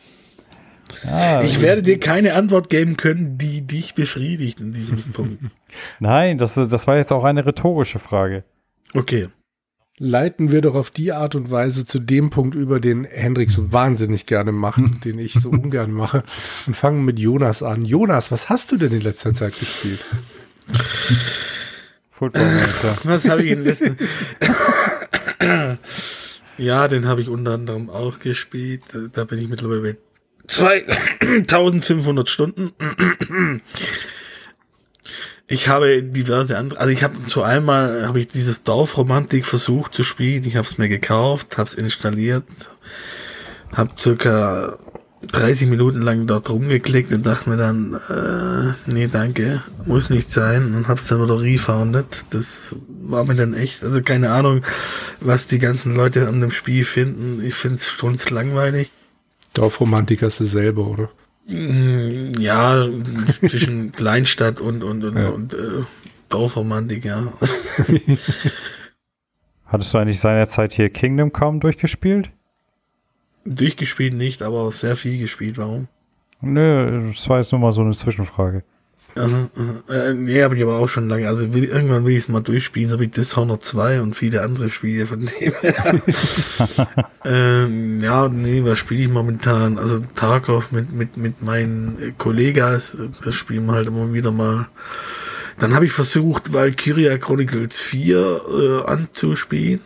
[1.03, 5.43] Ja, Ich werde dir keine Antwort geben können, die dich befriedigt in diesem Punkt.
[5.99, 8.43] Nein, das, das war jetzt auch eine rhetorische Frage.
[8.93, 9.29] Okay.
[9.97, 13.71] Leiten wir doch auf die Art und Weise zu dem Punkt über, den Hendrik so
[13.71, 16.23] wahnsinnig gerne macht, den ich so ungern mache,
[16.67, 17.85] und fangen mit Jonas an.
[17.85, 19.99] Jonas, was hast du denn in letzter Zeit gespielt?
[22.11, 22.97] Football Manager.
[23.03, 23.95] Was habe ich in letzter
[26.61, 28.83] Ja, den habe ich unter anderem auch gespielt.
[29.13, 29.97] Da bin ich mittlerweile bei
[30.47, 32.71] 2500 Stunden.
[35.47, 40.03] Ich habe diverse andere, also ich habe zu einmal habe ich dieses Dorfromantik versucht zu
[40.03, 40.43] spielen.
[40.43, 42.45] Ich habe es mir gekauft, habe es installiert,
[43.73, 44.77] habe circa
[45.27, 50.73] 30 Minuten lang dort rumgeklickt und dachte mir dann, äh, nee, danke, muss nicht sein
[50.73, 52.25] und hab's dann wieder refounded.
[52.31, 54.63] Das war mir dann echt, also keine Ahnung,
[55.19, 57.43] was die ganzen Leute an dem Spiel finden.
[57.45, 58.91] Ich find's schon langweilig.
[59.53, 61.09] Dorfromantik hast du selber, oder?
[61.47, 62.87] Mm, Ja,
[63.39, 65.29] zwischen Kleinstadt und, und, und, Ja.
[65.29, 65.83] und äh,
[66.29, 67.31] Dorfromantik, ja.
[69.65, 72.31] Hattest du eigentlich seinerzeit hier Kingdom Come durchgespielt?
[73.45, 75.57] Durchgespielt nicht, aber sehr viel gespielt.
[75.57, 75.87] Warum?
[76.41, 78.63] Nö, das war jetzt nur mal so eine Zwischenfrage.
[79.15, 79.93] Aha, aha.
[79.93, 81.27] Äh, nee, habe ich aber auch schon lange.
[81.27, 84.69] Also will, irgendwann will ich es mal durchspielen, so wie Dishonored 2 und viele andere
[84.69, 85.53] Spiele von dem.
[87.25, 89.77] ähm, ja, nee, was spiele ich momentan?
[89.77, 94.31] Also Tarkov mit, mit, mit meinen äh, Kollegas, äh, das spielen wir halt immer wieder
[94.31, 94.67] mal.
[95.59, 98.41] Dann habe ich versucht, Valkyria Chronicles 4
[98.87, 99.81] äh, anzuspielen.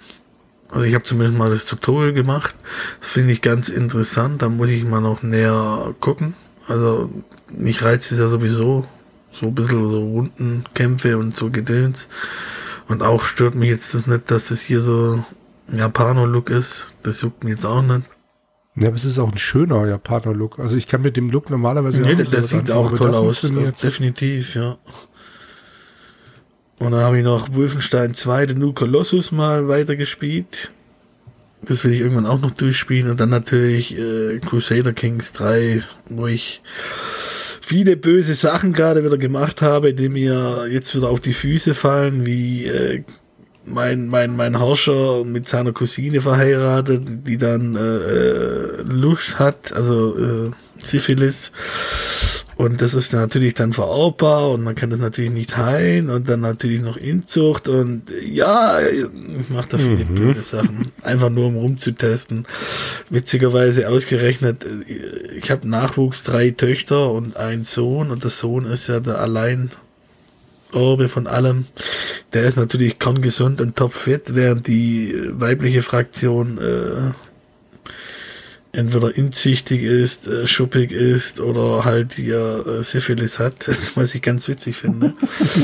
[0.69, 2.55] Also ich habe zumindest mal das Tutorial gemacht.
[2.99, 4.41] Das finde ich ganz interessant.
[4.41, 6.33] Da muss ich mal noch näher gucken.
[6.67, 7.09] Also
[7.49, 8.85] mich reizt es ja sowieso
[9.31, 12.07] so ein bisschen so Rundenkämpfe und so Gedöns.
[12.87, 15.23] Und auch stört mich jetzt das nicht, dass das hier so
[15.67, 16.87] ein Japaner-Look ist.
[17.03, 18.09] Das juckt mich jetzt auch nicht.
[18.75, 20.59] Ja, aber es ist auch ein schöner Japaner-Look.
[20.59, 22.95] Also ich kann mit dem Look normalerweise Nee, auch das, nicht das sieht anfangen, auch
[22.95, 23.81] toll das aus.
[23.81, 24.77] Definitiv, ja.
[26.79, 30.71] Und dann habe ich noch Wolfenstein 2, den New Colossus mal weitergespielt.
[31.61, 33.09] Das will ich irgendwann auch noch durchspielen.
[33.09, 36.61] Und dann natürlich äh, Crusader Kings 3, wo ich
[37.61, 42.25] viele böse Sachen gerade wieder gemacht habe, die mir jetzt wieder auf die Füße fallen,
[42.25, 43.03] wie äh,
[43.65, 50.17] mein, mein, mein Herrscher mit seiner Cousine verheiratet, die dann äh, äh, Lust hat, also
[50.17, 50.51] äh,
[50.83, 51.51] Syphilis.
[52.57, 56.29] Und das ist dann natürlich dann vererbbar und man kann das natürlich nicht heilen und
[56.29, 60.91] dann natürlich noch Inzucht und ja, ich mache da viele blöde Sachen.
[61.01, 62.45] Einfach nur um rumzutesten.
[63.09, 64.65] Witzigerweise ausgerechnet,
[65.35, 69.71] ich habe Nachwuchs, drei Töchter und einen Sohn und der Sohn ist ja der allein
[70.71, 71.65] Orbe von allem.
[72.33, 77.11] Der ist natürlich kerngesund und topfit, während die weibliche Fraktion äh,
[78.75, 84.47] entweder inzüchtig ist, äh, schuppig ist oder halt hier äh, Syphilis hat, was ich ganz
[84.47, 85.13] witzig finde.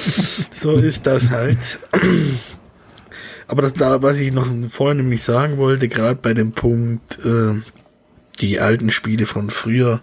[0.51, 1.79] so ist das halt.
[3.47, 7.59] Aber das da, was ich noch vorhin nämlich sagen wollte, gerade bei dem Punkt, äh,
[8.39, 10.01] die alten Spiele von früher,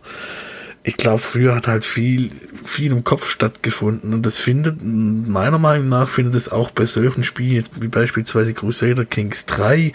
[0.85, 2.31] ich glaube, früher hat halt viel,
[2.65, 7.25] viel im Kopf stattgefunden und das findet, meiner Meinung nach, findet es auch bei solchen
[7.25, 9.93] Spielen, jetzt wie beispielsweise Crusader Kings 3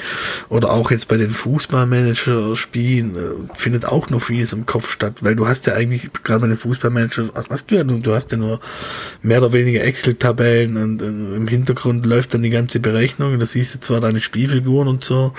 [0.50, 5.36] oder auch jetzt bei den Fußballmanager-Spielen, äh, findet auch noch vieles im Kopf statt, weil
[5.36, 8.38] du hast ja eigentlich, gerade bei den Fußballmanager, hast du ja nur, du hast ja
[8.38, 8.60] nur
[9.22, 13.76] mehr oder weniger Excel-Tabellen und äh, im Hintergrund läuft dann die ganze Berechnung, da siehst
[13.76, 15.34] du zwar deine Spielfiguren und so,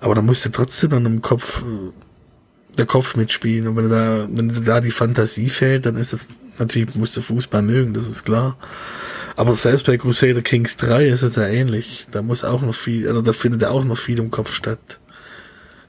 [0.00, 1.92] aber da musst du trotzdem dann im Kopf äh,
[2.80, 3.68] der Kopf mitspielen.
[3.68, 6.26] Und wenn da, wenn da die Fantasie fehlt, dann ist das
[6.58, 8.56] natürlich, musst du Fußball mögen, das ist klar.
[9.36, 12.06] Aber selbst bei Crusader Kings 3 ist es ja ähnlich.
[12.10, 14.98] Da muss auch noch viel, oder da findet auch noch viel im Kopf statt.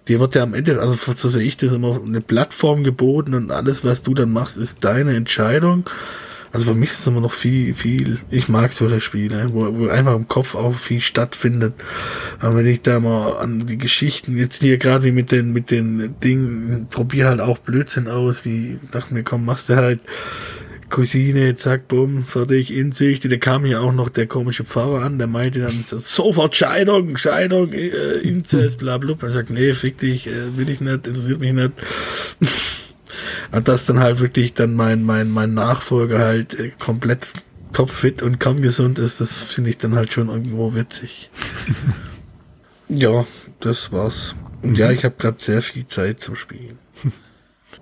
[0.08, 3.52] Dir wird ja am Ende, also so sehe ich das immer, eine Plattform geboten und
[3.52, 5.86] alles, was du dann machst, ist deine Entscheidung.
[6.52, 10.16] Also für mich ist immer noch viel, viel, ich mag solche Spiele, wo, wo einfach
[10.16, 11.74] im Kopf auch viel stattfindet.
[12.40, 15.72] Aber wenn ich da mal an die Geschichten, jetzt hier gerade wie mit den, mit
[15.72, 20.02] den Dingen, probier halt auch Blödsinn aus, wie, dachte mir, komm, machst du halt
[20.92, 23.32] Cousine, zack, bumm, fertig, Insicht.
[23.32, 27.16] Da kam hier auch noch der komische Pfarrer an, der meinte dann so, sofort Scheidung,
[27.16, 29.14] Scheidung, äh, Inzest, bla, bla.
[29.14, 31.72] Und ich sag, nee, fick dich, äh, will ich nicht, interessiert mich nicht.
[33.52, 37.34] Und dass dann halt wirklich dann mein, mein, mein Nachfolger halt äh, komplett
[37.74, 41.30] topfit und kerngesund ist, das finde ich dann halt schon irgendwo witzig.
[42.90, 43.26] ja,
[43.60, 44.36] das war's.
[44.62, 46.78] Und ja, ich habe gerade sehr viel Zeit zum Spielen.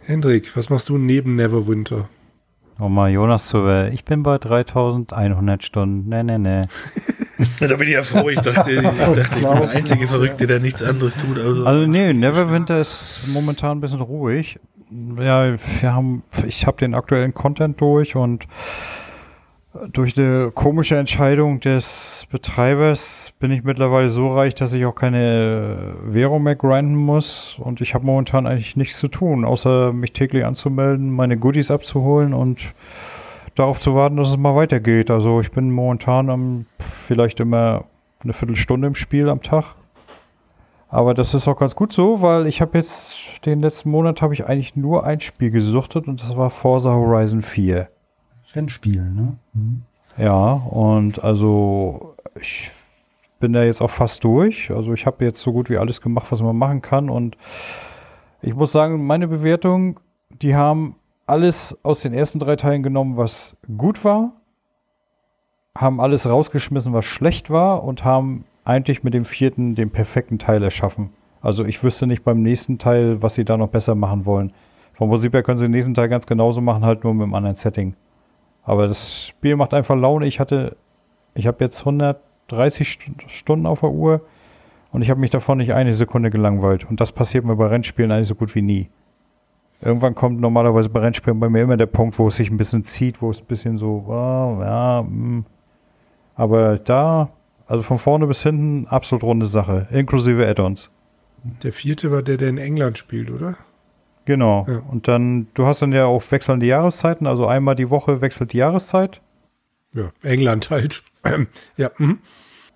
[0.06, 2.10] Hendrik, was machst du neben Neverwinter?
[2.78, 6.08] Um mal Jonas zu ich bin bei 3100 Stunden.
[6.08, 6.66] Nee, nee, nee.
[7.60, 10.60] Da bin ich ja froh, ich dachte, ich, dachte, ich bin der einzige Verrückte, der
[10.60, 11.38] nichts anderes tut.
[11.38, 14.60] Also, Also nee, Neverwinter ist momentan ein bisschen ruhig.
[14.92, 18.48] Ja, wir haben, ich habe den aktuellen Content durch und
[19.94, 25.94] durch eine komische Entscheidung des Betreibers bin ich mittlerweile so reich, dass ich auch keine
[26.04, 30.44] Währung mehr grinden muss und ich habe momentan eigentlich nichts zu tun, außer mich täglich
[30.44, 32.60] anzumelden, meine Goodies abzuholen und
[33.54, 35.12] darauf zu warten, dass es mal weitergeht.
[35.12, 36.66] Also ich bin momentan am
[37.08, 37.86] vielleicht immer
[38.22, 39.76] eine Viertelstunde im Spiel am Tag.
[40.90, 43.14] Aber das ist auch ganz gut so, weil ich habe jetzt
[43.46, 47.44] den letzten Monat habe ich eigentlich nur ein Spiel gesuchtet und das war Forza Horizon
[47.44, 47.88] 4.
[48.56, 49.38] Rennspiel, ne?
[49.54, 49.84] Mhm.
[50.18, 52.72] Ja, und also ich
[53.40, 54.72] bin da jetzt auch fast durch.
[54.72, 57.10] Also ich habe jetzt so gut wie alles gemacht, was man machen kann.
[57.10, 57.38] Und
[58.42, 60.00] ich muss sagen, meine Bewertung,
[60.42, 60.96] die haben
[61.26, 64.34] alles aus den ersten drei Teilen genommen, was gut war,
[65.78, 70.64] haben alles rausgeschmissen, was schlecht war und haben eigentlich mit dem vierten den perfekten Teil
[70.64, 71.10] erschaffen.
[71.42, 74.54] Also ich wüsste nicht beim nächsten Teil, was sie da noch besser machen wollen.
[74.94, 77.34] Vom Prinzip her können sie den nächsten Teil ganz genauso machen, halt nur mit einem
[77.34, 77.96] anderen Setting.
[78.64, 80.28] Aber das Spiel macht einfach Laune.
[80.28, 80.78] Ich hatte,
[81.34, 84.22] ich habe jetzt 130 Stunden auf der Uhr
[84.92, 86.88] und ich habe mich davon nicht eine Sekunde gelangweilt.
[86.90, 88.90] Und das passiert mir bei Rennspielen eigentlich so gut wie nie.
[89.82, 92.84] Irgendwann kommt normalerweise bei Rennspielen bei mir immer der Punkt, wo es sich ein bisschen
[92.84, 95.10] zieht, wo es ein bisschen so, oh, ja, mh.
[95.10, 95.46] Hm.
[96.36, 97.30] aber da,
[97.70, 100.90] also von vorne bis hinten, absolut runde Sache, inklusive Add-ons.
[101.62, 103.58] Der vierte war der, der in England spielt, oder?
[104.26, 104.66] Genau.
[104.68, 104.80] Ja.
[104.90, 108.58] Und dann, du hast dann ja auch wechselnde Jahreszeiten, also einmal die Woche wechselt die
[108.58, 109.22] Jahreszeit.
[109.94, 111.04] Ja, England halt.
[111.78, 111.92] ja.
[111.98, 112.20] Mhm.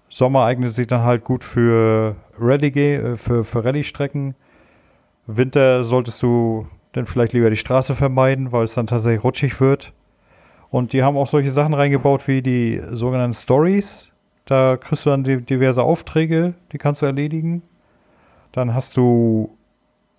[0.09, 4.35] Sommer eignet sich dann halt gut für Rallye, äh, für, für Rallye-Strecken.
[5.25, 9.91] Winter solltest du dann vielleicht lieber die Straße vermeiden, weil es dann tatsächlich rutschig wird.
[10.69, 14.12] Und die haben auch solche Sachen reingebaut wie die sogenannten Stories.
[14.45, 17.61] Da kriegst du dann diverse Aufträge, die kannst du erledigen.
[18.51, 19.57] Dann hast du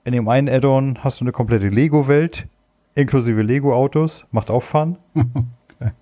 [0.04, 2.46] in dem einen Add-on hast du eine komplette Lego-Welt,
[2.94, 4.96] inklusive Lego-Autos, macht auch Fun.
[5.14, 5.92] okay.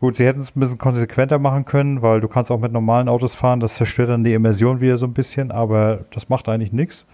[0.00, 3.08] Gut, sie hätten es ein bisschen konsequenter machen können, weil du kannst auch mit normalen
[3.08, 6.72] Autos fahren, das zerstört dann die Immersion wieder so ein bisschen, aber das macht eigentlich
[6.72, 7.06] nichts.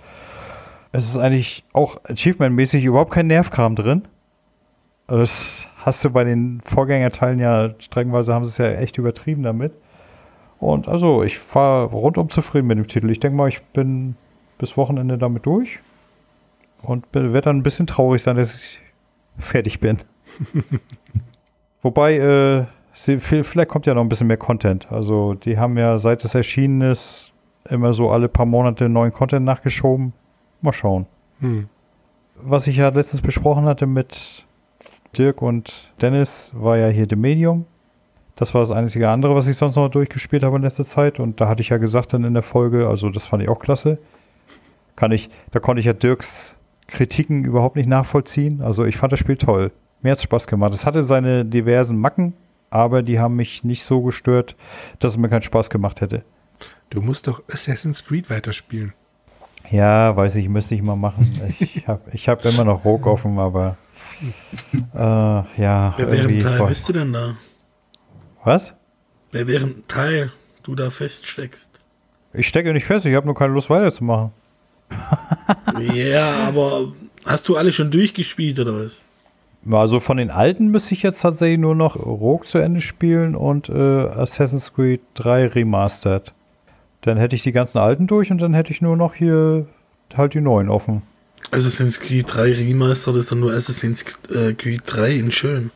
[0.91, 4.03] Es ist eigentlich auch achievement-mäßig überhaupt kein Nervkram drin.
[5.07, 9.73] Das hast du bei den Vorgängerteilen ja streckenweise haben sie es ja echt übertrieben damit.
[10.63, 13.11] Und also, ich war rundum zufrieden mit dem Titel.
[13.11, 14.15] Ich denke mal, ich bin
[14.59, 15.81] bis Wochenende damit durch.
[16.83, 18.79] Und werde dann ein bisschen traurig sein, dass ich
[19.39, 19.99] fertig bin.
[21.83, 22.65] Wobei, äh,
[22.95, 24.87] sie, vielleicht kommt ja noch ein bisschen mehr Content.
[24.93, 27.33] Also, die haben ja, seit es erschienen ist,
[27.69, 30.13] immer so alle paar Monate neuen Content nachgeschoben.
[30.61, 31.07] Mal schauen.
[31.41, 31.69] Hm.
[32.37, 34.45] Was ich ja letztens besprochen hatte mit
[35.19, 37.67] Dirk und Dennis, war ja hier The Medium.
[38.37, 41.21] Das war das einzige andere, was ich sonst noch durchgespielt habe in letzter Zeit.
[41.21, 43.61] Und da hatte ich ja gesagt dann in der Folge, also das fand ich auch
[43.61, 43.99] klasse.
[44.97, 46.57] Kann ich, da konnte ich ja Dirks
[46.87, 48.63] Kritiken überhaupt nicht nachvollziehen.
[48.63, 49.73] Also ich fand das Spiel toll.
[50.03, 50.75] Mir hat es Spaß gemacht.
[50.75, 52.35] Es hatte seine diversen Macken,
[52.71, 54.57] aber die haben mich nicht so gestört,
[54.99, 56.23] dass es mir keinen Spaß gemacht hätte.
[56.91, 58.93] Du musst doch Assassin's Creed weiterspielen.
[59.71, 61.41] Ja, weiß ich, müsste ich mal machen.
[61.59, 63.77] Ich habe ich hab immer noch Rogue offen, aber
[64.95, 65.95] äh, ja.
[65.97, 67.37] Wäre ein Teil bist du denn da?
[68.45, 68.75] Was?
[69.31, 70.33] Wäre ein Teil
[70.63, 71.69] du da feststeckst?
[72.35, 74.33] Ich stecke nicht fest, ich habe nur keine Lust weiterzumachen
[75.95, 76.93] ja, aber
[77.25, 79.03] hast du alle schon durchgespielt oder was?
[79.71, 83.69] Also von den alten müsste ich jetzt tatsächlich nur noch Rogue zu Ende spielen und
[83.69, 86.33] äh, Assassin's Creed 3 Remastered.
[87.03, 89.67] Dann hätte ich die ganzen alten durch und dann hätte ich nur noch hier
[90.17, 91.03] halt die neuen offen.
[91.53, 95.71] Assassin's Creed 3 Remastered ist dann nur Assassin's äh, Creed 3 in schön.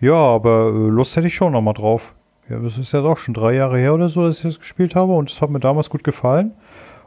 [0.00, 2.14] Ja, aber äh, Lust hätte ich schon nochmal drauf.
[2.48, 4.94] Ja, das ist ja doch schon drei Jahre her oder so, dass ich das gespielt
[4.94, 6.52] habe und es hat mir damals gut gefallen.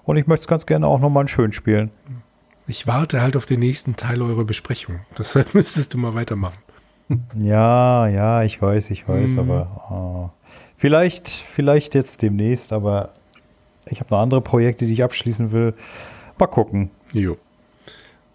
[0.05, 1.91] Und ich möchte es ganz gerne auch nochmal schön spielen.
[2.67, 5.01] Ich warte halt auf den nächsten Teil eurer Besprechung.
[5.17, 6.57] Deshalb müsstest du mal weitermachen.
[7.37, 9.39] Ja, ja, ich weiß, ich weiß, mhm.
[9.39, 10.29] aber oh.
[10.77, 13.09] vielleicht, vielleicht jetzt demnächst, aber
[13.85, 15.73] ich habe noch andere Projekte, die ich abschließen will.
[16.39, 16.91] Mal gucken.
[17.11, 17.37] Jo.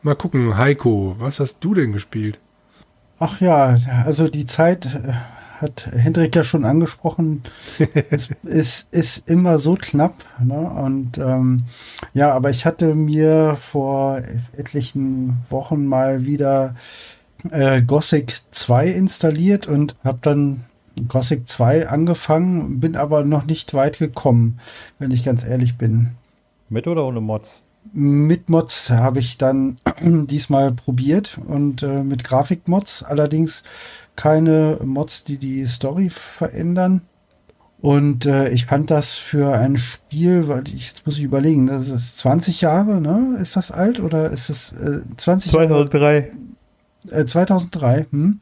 [0.03, 2.39] Mal gucken, Heiko, was hast du denn gespielt?
[3.19, 3.75] Ach ja,
[4.05, 5.13] also die Zeit äh,
[5.61, 7.43] hat Hendrik ja schon angesprochen,
[8.11, 10.25] es ist, ist immer so knapp.
[10.43, 10.59] Ne?
[10.59, 11.65] Und ähm,
[12.15, 14.23] ja, aber ich hatte mir vor
[14.57, 16.77] etlichen Wochen mal wieder
[17.51, 20.65] äh, Gothic 2 installiert und habe dann
[21.09, 24.59] Gothic 2 angefangen, bin aber noch nicht weit gekommen,
[24.99, 26.11] wenn ich ganz ehrlich bin.
[26.69, 27.63] Mit oder ohne Mods?
[27.93, 33.03] Mit Mods habe ich dann diesmal probiert und äh, mit Grafikmods.
[33.03, 33.63] Allerdings
[34.17, 37.03] keine Mods, die die Story verändern.
[37.81, 41.91] Und äh, ich fand das für ein Spiel, weil ich jetzt muss ich überlegen, das
[41.91, 43.39] ist 20 Jahre, ne?
[43.41, 46.33] Ist das alt oder ist es äh, 20 2003.
[47.11, 47.21] Jahre?
[47.23, 48.41] Äh, 2003, hm?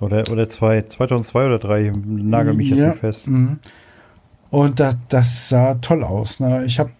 [0.00, 3.26] Oder, oder zwei, 2002 oder 3, nagel mich jetzt Ja, nicht fest.
[3.26, 3.58] mhm.
[4.48, 6.40] Und das, das sah toll aus.
[6.40, 6.64] Ne?
[6.64, 6.90] Ich habe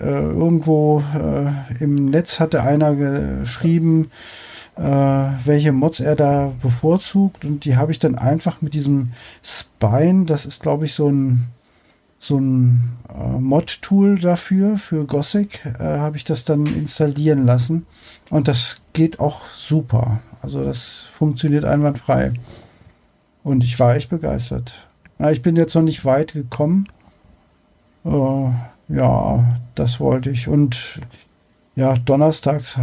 [0.00, 4.10] irgendwo äh, im Netz hatte einer geschrieben,
[4.76, 9.12] äh, welche Mods er da bevorzugt und die habe ich dann einfach mit diesem
[9.42, 11.46] Spine, das ist glaube ich so ein
[12.18, 17.86] so ein äh, Mod-Tool dafür, für Gothic, äh, habe ich das dann installieren lassen.
[18.30, 20.20] Und das geht auch super.
[20.40, 22.32] Also das funktioniert einwandfrei.
[23.44, 24.88] Und ich war echt begeistert.
[25.18, 26.88] Na, ich bin jetzt noch nicht weit gekommen.
[28.04, 28.50] Äh,
[28.88, 30.48] ja, das wollte ich.
[30.48, 31.00] Und
[31.74, 32.78] ja, donnerstags,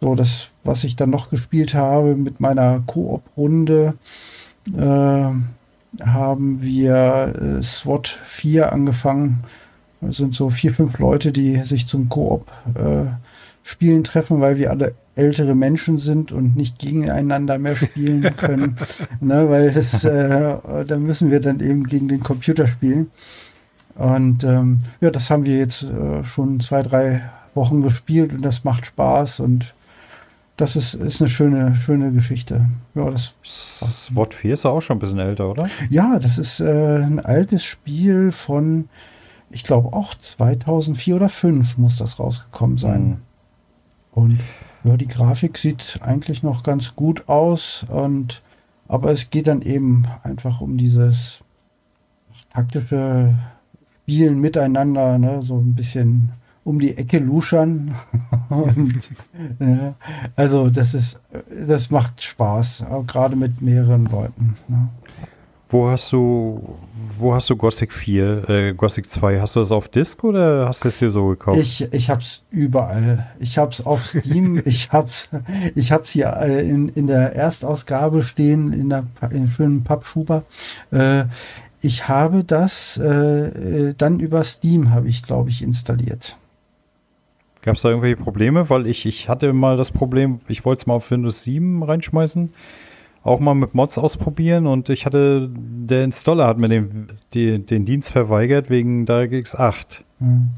[0.00, 3.94] so das, was ich dann noch gespielt habe mit meiner Koop-Runde,
[4.76, 5.30] äh,
[6.00, 9.44] haben wir äh, SWAT 4 angefangen.
[10.00, 13.04] Das sind so vier, fünf Leute, die sich zum Koop äh,
[13.62, 18.76] spielen treffen, weil wir alle ältere Menschen sind und nicht gegeneinander mehr spielen können.
[19.20, 20.56] ne, weil das, äh,
[20.86, 23.10] da müssen wir dann eben gegen den Computer spielen.
[23.94, 27.22] Und ähm, ja, das haben wir jetzt äh, schon zwei, drei
[27.54, 29.74] Wochen gespielt und das macht Spaß und
[30.56, 32.66] das ist, ist eine schöne, schöne Geschichte.
[32.94, 35.68] Ja, das, SWAT 4 ist ja auch schon ein bisschen älter, oder?
[35.90, 38.88] ja, das ist äh, ein altes Spiel von,
[39.50, 43.08] ich glaube auch 2004 oder 2005 muss das rausgekommen sein.
[43.08, 43.16] Mhm.
[44.12, 44.38] Und
[44.84, 48.42] ja, die Grafik sieht eigentlich noch ganz gut aus und
[48.88, 51.40] aber es geht dann eben einfach um dieses
[52.50, 53.34] taktische
[54.02, 56.32] Spielen miteinander, ne, so ein bisschen
[56.64, 57.94] um die Ecke luschern.
[58.48, 59.10] und,
[59.58, 59.94] ja,
[60.36, 61.20] also das ist,
[61.66, 64.54] das macht Spaß, auch gerade mit mehreren Leuten.
[64.68, 64.88] Ne.
[65.72, 66.76] Wo hast du,
[67.18, 69.40] wo hast du Gothic 4, äh, Gothic 2?
[69.40, 71.56] Hast du das auf Disk oder hast du es dir so gekauft?
[71.56, 73.28] Ich, ich hab's überall.
[73.38, 75.30] Ich hab's auf Steam, ich hab's,
[75.74, 80.44] ich hab's hier äh, in, in der Erstausgabe stehen, in der in schönen Pappschuber.
[80.90, 81.24] Äh,
[81.82, 86.36] ich habe das äh, äh, dann über Steam habe ich, glaube ich, installiert.
[87.60, 88.70] Gab es da irgendwelche Probleme?
[88.70, 92.52] Weil ich, ich hatte mal das Problem, ich wollte es mal auf Windows 7 reinschmeißen,
[93.24, 97.84] auch mal mit Mods ausprobieren und ich hatte, der Installer hat mir den, die, den
[97.84, 100.04] Dienst verweigert wegen DirectX 8.
[100.18, 100.48] Hm.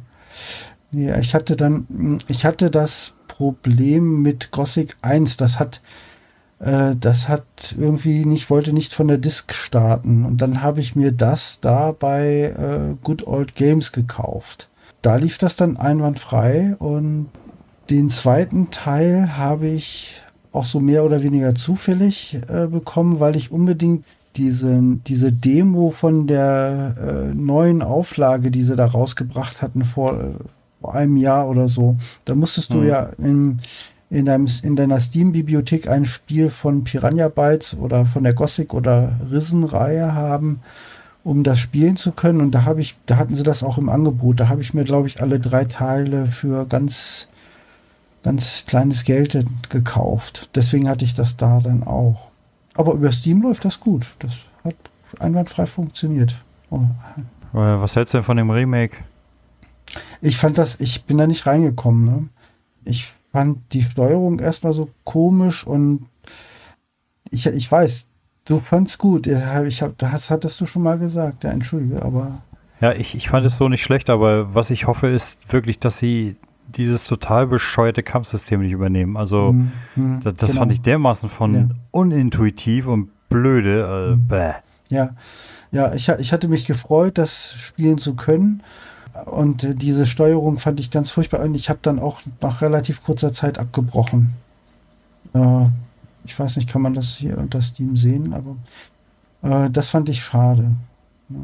[0.92, 5.80] Ja, ich hatte dann, ich hatte das Problem mit Gothic 1, das hat,
[6.64, 10.24] äh, das hat irgendwie nicht, wollte nicht von der Disk starten.
[10.24, 14.68] Und dann habe ich mir das da bei äh, Good Old Games gekauft.
[15.02, 17.28] Da lief das dann einwandfrei und
[17.90, 20.20] den zweiten Teil habe ich
[20.52, 24.04] auch so mehr oder weniger zufällig äh, bekommen, weil ich unbedingt
[24.36, 30.88] diese, diese Demo von der äh, neuen Auflage, die sie da rausgebracht hatten vor, äh,
[30.88, 32.86] einem Jahr oder so, da musstest du Mhm.
[32.86, 33.60] ja in,
[34.10, 39.18] in, deinem, in deiner Steam-Bibliothek ein Spiel von Piranha Bytes oder von der Gothic oder
[39.30, 40.60] Risen-Reihe haben,
[41.24, 42.40] um das spielen zu können.
[42.40, 44.40] Und da habe ich, da hatten sie das auch im Angebot.
[44.40, 47.28] Da habe ich mir, glaube ich, alle drei Teile für ganz,
[48.22, 50.50] ganz kleines Geld gekauft.
[50.54, 52.28] Deswegen hatte ich das da dann auch.
[52.74, 54.14] Aber über Steam läuft das gut.
[54.18, 54.74] Das hat
[55.18, 56.34] einwandfrei funktioniert.
[56.70, 56.80] Oh.
[57.54, 58.96] Äh, Was hältst du denn von dem Remake?
[60.20, 62.04] Ich fand das, ich bin da nicht reingekommen.
[62.04, 62.28] Ne?
[62.84, 66.06] Ich fand die Steuerung erstmal so komisch und
[67.32, 68.06] ich, ich weiß,
[68.44, 69.26] du fandst gut.
[69.26, 71.42] Ich hab, das hattest du schon mal gesagt.
[71.42, 72.42] Ja, entschuldige, aber
[72.80, 75.98] Ja, ich, ich fand es so nicht schlecht, aber was ich hoffe, ist wirklich, dass
[75.98, 76.36] sie
[76.68, 79.16] dieses total bescheuerte Kampfsystem nicht übernehmen.
[79.16, 80.60] Also, hm, hm, das, das genau.
[80.60, 81.68] fand ich dermaßen von Ja.
[81.90, 84.12] unintuitiv und blöde.
[84.12, 84.28] Äh, Mhm.
[84.28, 84.52] bäh.
[84.90, 85.10] Ja,
[85.72, 88.62] ja, ich, ich hatte mich gefreut, das spielen zu können.
[89.26, 91.40] Und äh, diese Steuerung fand ich ganz furchtbar.
[91.40, 94.34] Und ich habe dann auch nach relativ kurzer Zeit abgebrochen.
[95.34, 95.66] Äh,
[96.24, 98.56] ich weiß nicht, kann man das hier unter Steam sehen, aber
[99.42, 100.72] äh, das fand ich schade.
[101.28, 101.36] Ja.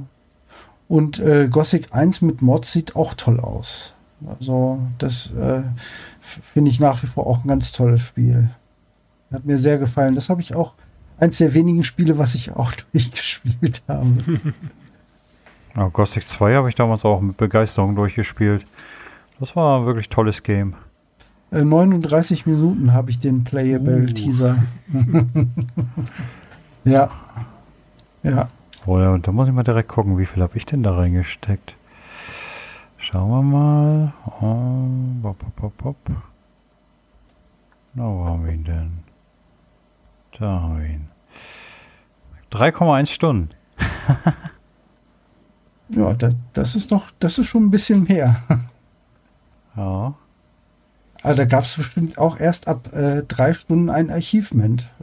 [0.88, 3.94] Und äh, Gothic 1 mit Mods sieht auch toll aus.
[4.26, 5.62] Also das äh,
[6.20, 8.50] finde ich nach wie vor auch ein ganz tolles Spiel.
[9.32, 10.14] Hat mir sehr gefallen.
[10.14, 10.74] Das habe ich auch
[11.18, 14.16] eins der wenigen Spiele, was ich auch durchgespielt habe.
[15.76, 18.64] Ja, Gothic 2 habe ich damals auch mit Begeisterung durchgespielt.
[19.38, 20.74] Das war ein wirklich tolles Game.
[21.52, 24.12] Äh, 39 Minuten habe ich den Playable Uh.
[24.12, 24.56] Teaser.
[26.84, 27.10] ja.
[28.22, 28.48] Ja.
[28.86, 31.74] Oder da muss ich mal direkt gucken, wie viel habe ich denn da reingesteckt.
[32.98, 34.12] Schauen wir mal.
[34.40, 35.96] Oh, bop, bop, bop, bop.
[37.94, 38.90] Na, wo haben wir ihn denn?
[40.38, 41.08] Da haben wir ihn.
[42.52, 43.50] 3,1 Stunden.
[45.90, 48.36] Ja, das, das ist doch, das ist schon ein bisschen mehr.
[49.76, 50.14] Ja.
[51.22, 54.90] Aber da gab es bestimmt auch erst ab äh, drei Stunden ein Achievement.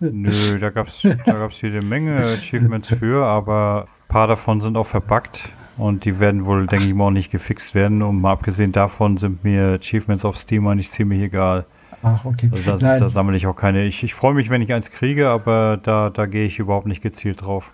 [0.00, 4.88] Nö, da gab's da gab's jede Menge Achievements für, aber ein paar davon sind auch
[4.88, 8.02] verbuggt und die werden wohl, denke ich mal, auch nicht gefixt werden.
[8.02, 11.64] Und mal abgesehen davon sind mir Achievements auf Steam eigentlich ziemlich egal.
[12.02, 12.50] Ach, okay.
[12.52, 13.84] Also da, da sammle ich auch keine.
[13.84, 17.02] Ich, ich freue mich, wenn ich eins kriege, aber da, da gehe ich überhaupt nicht
[17.02, 17.70] gezielt drauf.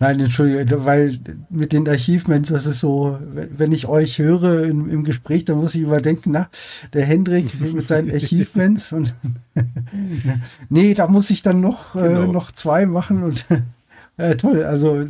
[0.00, 1.18] Nein, entschuldige, weil
[1.50, 5.74] mit den Achievements, das ist so, wenn ich euch höre im, im Gespräch, dann muss
[5.74, 6.48] ich immer denken, na,
[6.92, 9.14] der Hendrik mit seinen Achievements und
[10.68, 12.22] nee, da muss ich dann noch, äh, genau.
[12.22, 13.44] äh, noch zwei machen und
[14.16, 15.04] äh, toll, also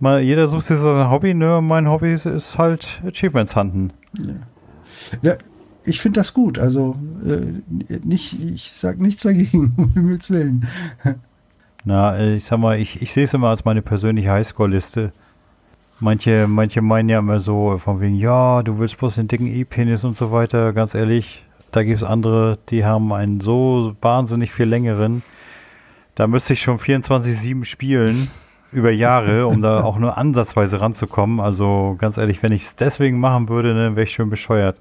[0.00, 1.60] Mal, jeder sucht sich so ein Hobby, ne?
[1.60, 3.92] Mein Hobby ist, ist halt Achievements handeln.
[4.16, 4.34] Ja.
[5.22, 5.36] ja
[5.84, 6.96] ich finde das gut, also
[7.26, 10.66] äh, nicht, ich sag nichts dagegen, um Himmels Willen.
[11.88, 15.10] Na, äh, ich sag mal, ich, ich sehe es immer als meine persönliche Highscore-Liste.
[16.00, 20.04] Manche, manche meinen ja immer so, von wegen, ja, du willst bloß den dicken E-Penis
[20.04, 20.74] und so weiter.
[20.74, 25.22] Ganz ehrlich, da gibt es andere, die haben einen so wahnsinnig viel längeren.
[26.14, 28.28] Da müsste ich schon 24-7 spielen,
[28.70, 31.40] über Jahre, um da auch nur ansatzweise ranzukommen.
[31.40, 34.76] Also ganz ehrlich, wenn ich es deswegen machen würde, dann wäre ich schon bescheuert.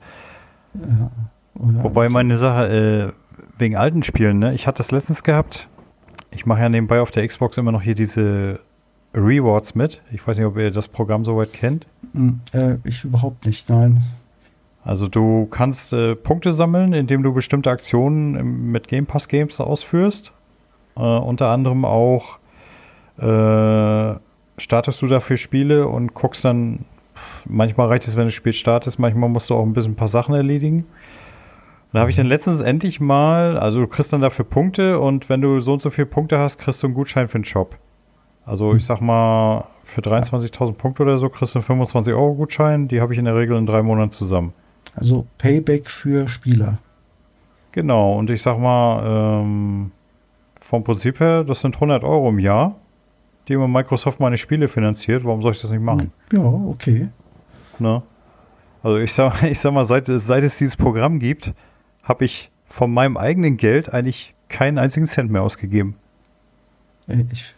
[0.73, 1.09] Ja,
[1.53, 3.13] Wobei meine Sache, äh,
[3.57, 4.53] wegen alten Spielen, ne?
[4.53, 5.69] Ich hatte das letztens gehabt,
[6.31, 8.59] ich mache ja nebenbei auf der Xbox immer noch hier diese
[9.13, 10.01] Rewards mit.
[10.11, 11.87] Ich weiß nicht, ob ihr das Programm soweit kennt.
[12.13, 14.03] Hm, äh, ich überhaupt nicht, nein.
[14.83, 19.59] Also du kannst äh, Punkte sammeln, indem du bestimmte Aktionen im, mit Game Pass Games
[19.59, 20.31] ausführst.
[20.95, 22.39] Äh, unter anderem auch
[23.17, 24.15] äh,
[24.57, 26.85] startest du dafür Spiele und guckst dann,
[27.45, 30.07] manchmal reicht es, wenn das Spiel startest, manchmal musst du auch ein bisschen ein paar
[30.07, 30.85] Sachen erledigen.
[31.93, 35.41] Da habe ich dann letztens endlich mal, also du kriegst dann dafür Punkte und wenn
[35.41, 37.77] du so und so viele Punkte hast, kriegst du einen Gutschein für den Shop.
[38.45, 42.88] Also ich sag mal, für 23.000 Punkte oder so kriegst du einen 25 Euro Gutschein.
[42.88, 44.53] Die habe ich in der Regel in drei Monaten zusammen.
[44.95, 46.80] Also Payback für Spieler.
[47.72, 49.91] Genau, und ich sag mal, ähm,
[50.59, 52.76] vom Prinzip her, das sind 100 Euro im Jahr,
[53.47, 55.23] die immer Microsoft meine Spiele finanziert.
[55.23, 56.11] Warum soll ich das nicht machen?
[56.34, 57.09] Ja, okay.
[57.80, 58.01] Ne?
[58.84, 61.53] Also ich sag, ich sag mal, seit, seit es dieses Programm gibt,
[62.07, 65.95] habe ich von meinem eigenen Geld eigentlich keinen einzigen Cent mehr ausgegeben.
[67.31, 67.55] Ich,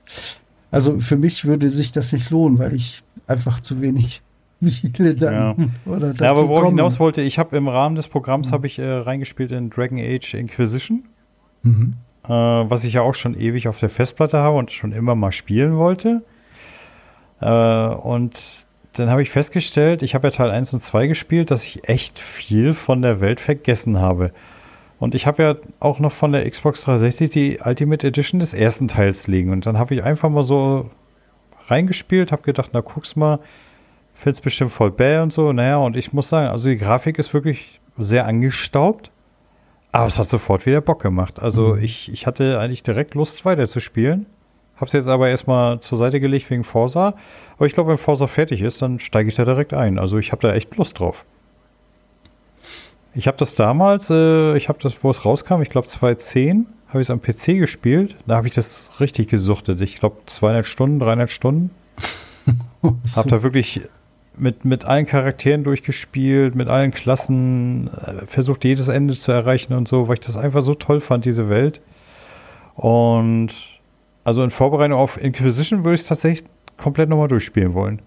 [0.71, 4.21] also für mich würde sich das nicht lohnen, weil ich einfach zu wenig
[4.67, 5.55] Spiele dann ja.
[5.85, 8.53] oder dazu ja, aber wo ich hinaus wollte, ich habe im Rahmen des Programms mhm.
[8.53, 11.05] habe ich äh, reingespielt in Dragon Age Inquisition,
[11.63, 11.95] mhm.
[12.26, 15.31] äh, was ich ja auch schon ewig auf der Festplatte habe und schon immer mal
[15.31, 16.23] spielen wollte.
[17.41, 21.64] Äh, und dann habe ich festgestellt, ich habe ja Teil 1 und 2 gespielt, dass
[21.64, 24.32] ich echt viel von der Welt vergessen habe.
[24.99, 28.88] Und ich habe ja auch noch von der Xbox 360 die Ultimate Edition des ersten
[28.88, 29.52] Teils liegen.
[29.52, 30.90] Und dann habe ich einfach mal so
[31.68, 33.40] reingespielt, habe gedacht, na guck's mal,
[34.16, 35.53] find's bestimmt voll bäh und so.
[35.53, 39.11] Naja, und ich muss sagen, also die Grafik ist wirklich sehr angestaubt.
[39.91, 41.40] Aber es hat sofort wieder Bock gemacht.
[41.40, 41.84] Also mhm.
[41.84, 44.26] ich, ich hatte eigentlich direkt Lust weiterzuspielen.
[44.80, 47.16] Hab's jetzt aber erstmal zur Seite gelegt wegen Forsa.
[47.60, 49.99] Aber ich glaube, wenn Forsa fertig ist, dann steige ich da direkt ein.
[49.99, 51.26] Also ich habe da echt Lust drauf.
[53.14, 57.02] Ich habe das damals, äh, ich habe das, wo es rauskam, ich glaube 2010, habe
[57.02, 58.15] ich es am PC gespielt.
[58.26, 59.81] Da habe ich das richtig gesuchtet.
[59.81, 61.72] Ich glaube 200 Stunden, 300 Stunden.
[63.15, 63.81] Habe da wirklich
[64.38, 69.90] mit, mit allen Charakteren durchgespielt, mit allen Klassen, äh, versucht jedes Ende zu erreichen und
[69.90, 71.81] so, weil ich das einfach so toll fand, diese Welt.
[72.76, 73.49] Und
[74.23, 76.48] also in Vorbereitung auf Inquisition würde ich es tatsächlich
[76.81, 78.01] komplett nochmal durchspielen wollen.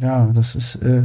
[0.00, 1.04] Ja, das ist, äh,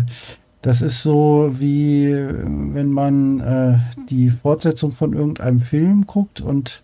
[0.62, 3.78] das ist so wie wenn man äh,
[4.10, 6.84] die Fortsetzung von irgendeinem Film guckt und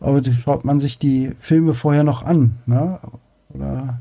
[0.00, 3.00] aber schaut man sich die Filme vorher noch an, ne?
[3.54, 4.00] Oder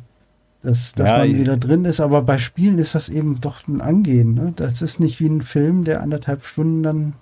[0.62, 3.82] dass, dass ja, man wieder drin ist, aber bei Spielen ist das eben doch ein
[3.82, 4.52] Angehen, ne?
[4.56, 7.14] Das ist nicht wie ein Film, der anderthalb Stunden dann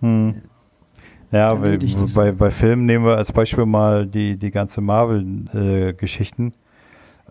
[0.00, 0.34] hm.
[1.32, 1.78] Ja, weil,
[2.14, 6.52] bei, bei Filmen nehmen wir als Beispiel mal die, die ganze Marvel-Geschichten.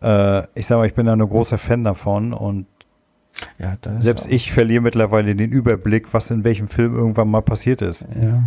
[0.01, 2.67] Äh, äh, ich sag mal, ich bin da ein großer Fan davon und
[3.57, 8.05] ja, selbst ich verliere mittlerweile den Überblick, was in welchem Film irgendwann mal passiert ist.
[8.21, 8.45] Ja.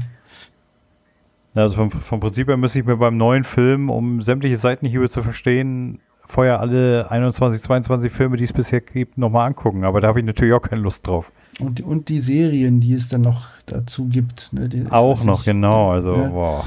[1.54, 5.22] Also vom, vom Prinzip her müsste ich mir beim neuen Film, um sämtliche Seitenhiebe zu
[5.22, 9.84] verstehen, vorher alle 21, 22 Filme, die es bisher gibt, nochmal angucken.
[9.84, 11.32] Aber da habe ich natürlich auch keine Lust drauf.
[11.60, 14.52] Und, und die Serien, die es dann noch dazu gibt.
[14.52, 15.90] Ne, die, auch noch, ich, genau.
[15.90, 16.32] Also, ja.
[16.32, 16.64] wow.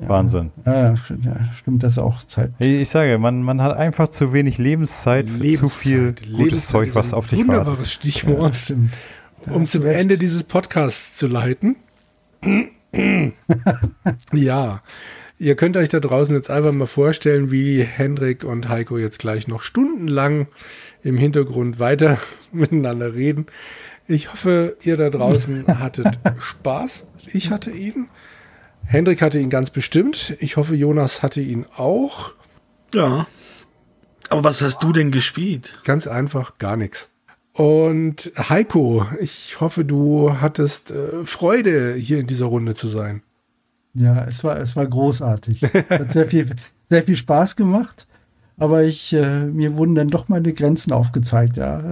[0.00, 0.08] Ja.
[0.08, 0.50] Wahnsinn.
[0.66, 0.96] Ja,
[1.54, 2.50] stimmt das auch Zeit.
[2.58, 6.94] Ich sage, man, man hat einfach zu wenig Lebenszeit, Lebenszeit zu viel Lebenszeit gutes Zeug,
[6.94, 7.66] was auf dich wartet.
[7.66, 8.98] Wunderbares Stichwort, stimmt.
[9.48, 10.00] um zum recht.
[10.00, 11.76] Ende dieses Podcasts zu leiten.
[14.32, 14.82] ja,
[15.36, 19.48] Ihr könnt euch da draußen jetzt einfach mal vorstellen, wie Hendrik und Heiko jetzt gleich
[19.48, 20.46] noch stundenlang
[21.02, 22.18] im Hintergrund weiter
[22.52, 23.46] miteinander reden.
[24.06, 27.06] Ich hoffe, ihr da draußen hattet Spaß.
[27.32, 28.08] Ich hatte ihn.
[28.84, 30.36] Hendrik hatte ihn ganz bestimmt.
[30.40, 32.32] Ich hoffe, Jonas hatte ihn auch.
[32.92, 33.26] Ja.
[34.28, 35.80] Aber was hast du denn gespielt?
[35.84, 37.10] Ganz einfach gar nichts.
[37.52, 43.22] Und Heiko, ich hoffe, du hattest äh, Freude, hier in dieser Runde zu sein.
[43.94, 45.62] Ja, es war, es war großartig.
[45.88, 46.50] Hat sehr viel,
[46.90, 48.06] sehr viel Spaß gemacht.
[48.56, 51.82] Aber ich, äh, mir wurden dann doch meine Grenzen aufgezeigt, ja.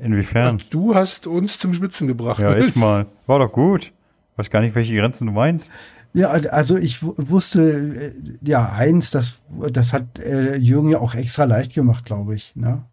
[0.00, 0.62] Inwiefern?
[0.70, 2.40] Du hast uns zum Spitzen gebracht.
[2.40, 3.06] Ja, ich mal.
[3.26, 3.92] War doch gut.
[4.36, 5.70] Weiß gar nicht, welche Grenzen du meinst.
[6.12, 8.12] Ja, also ich wusste, äh,
[8.42, 9.38] ja, eins, das,
[9.70, 12.56] das hat äh, Jürgen ja auch extra leicht gemacht, glaube ich.
[12.56, 12.84] Ne?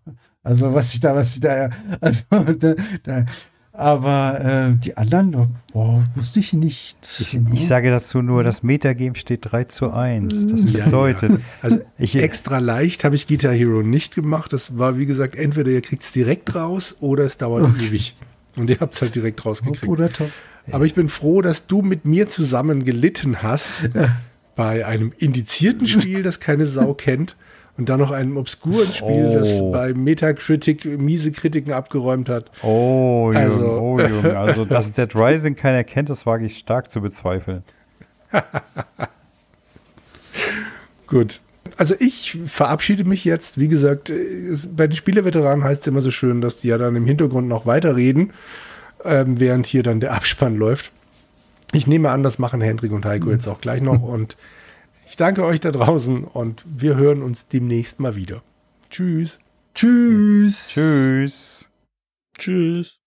[0.44, 1.70] Also was ich da, was ich da,
[2.02, 3.26] also da, da,
[3.74, 4.40] aber
[4.74, 5.32] äh, die anderen,
[5.72, 6.96] boah, wusste ich nicht.
[7.02, 10.46] Ich, ich sage dazu nur, das Metagame steht 3 zu 1.
[10.48, 14.54] Das Ja, bedeutet, Also ich, extra leicht habe ich Guitar Hero nicht gemacht.
[14.54, 18.16] Das war, wie gesagt, entweder ihr kriegt es direkt raus oder es dauert ewig.
[18.56, 19.88] Und ihr habt es halt direkt rausgekriegt.
[19.88, 20.30] oder top.
[20.72, 23.90] Aber ich bin froh, dass du mit mir zusammen gelitten hast
[24.56, 27.36] bei einem indizierten Spiel, das keine Sau kennt.
[27.76, 29.72] Und dann noch einem obskuren Spiel, das Oh.
[29.72, 32.52] bei Metacritic miese Kritiken abgeräumt hat.
[32.62, 34.36] oh Jürgen, Also- oh Jürgen.
[34.36, 37.64] Also, dass Dead Rising keiner kennt, das wage ich stark zu bezweifeln.
[41.08, 41.40] Gut.
[41.78, 43.60] Also ich verabschiede mich jetzt.
[43.60, 46.96] Wie gesagt, es, bei den Spieleveteranen heißt es immer so schön, dass die ja dann
[46.96, 48.32] im Hintergrund noch weiterreden,
[49.04, 50.92] ähm, während hier dann der Abspann läuft.
[51.74, 54.02] Ich nehme an, das machen Hendrik und Heiko jetzt auch gleich noch.
[54.04, 54.38] Und
[55.14, 58.42] ich danke euch da draußen und wir hören uns demnächst mal wieder.
[58.90, 59.38] Tschüss.
[59.76, 60.70] Tschüss.
[60.70, 61.70] Tschüss.
[62.36, 63.03] Tschüss.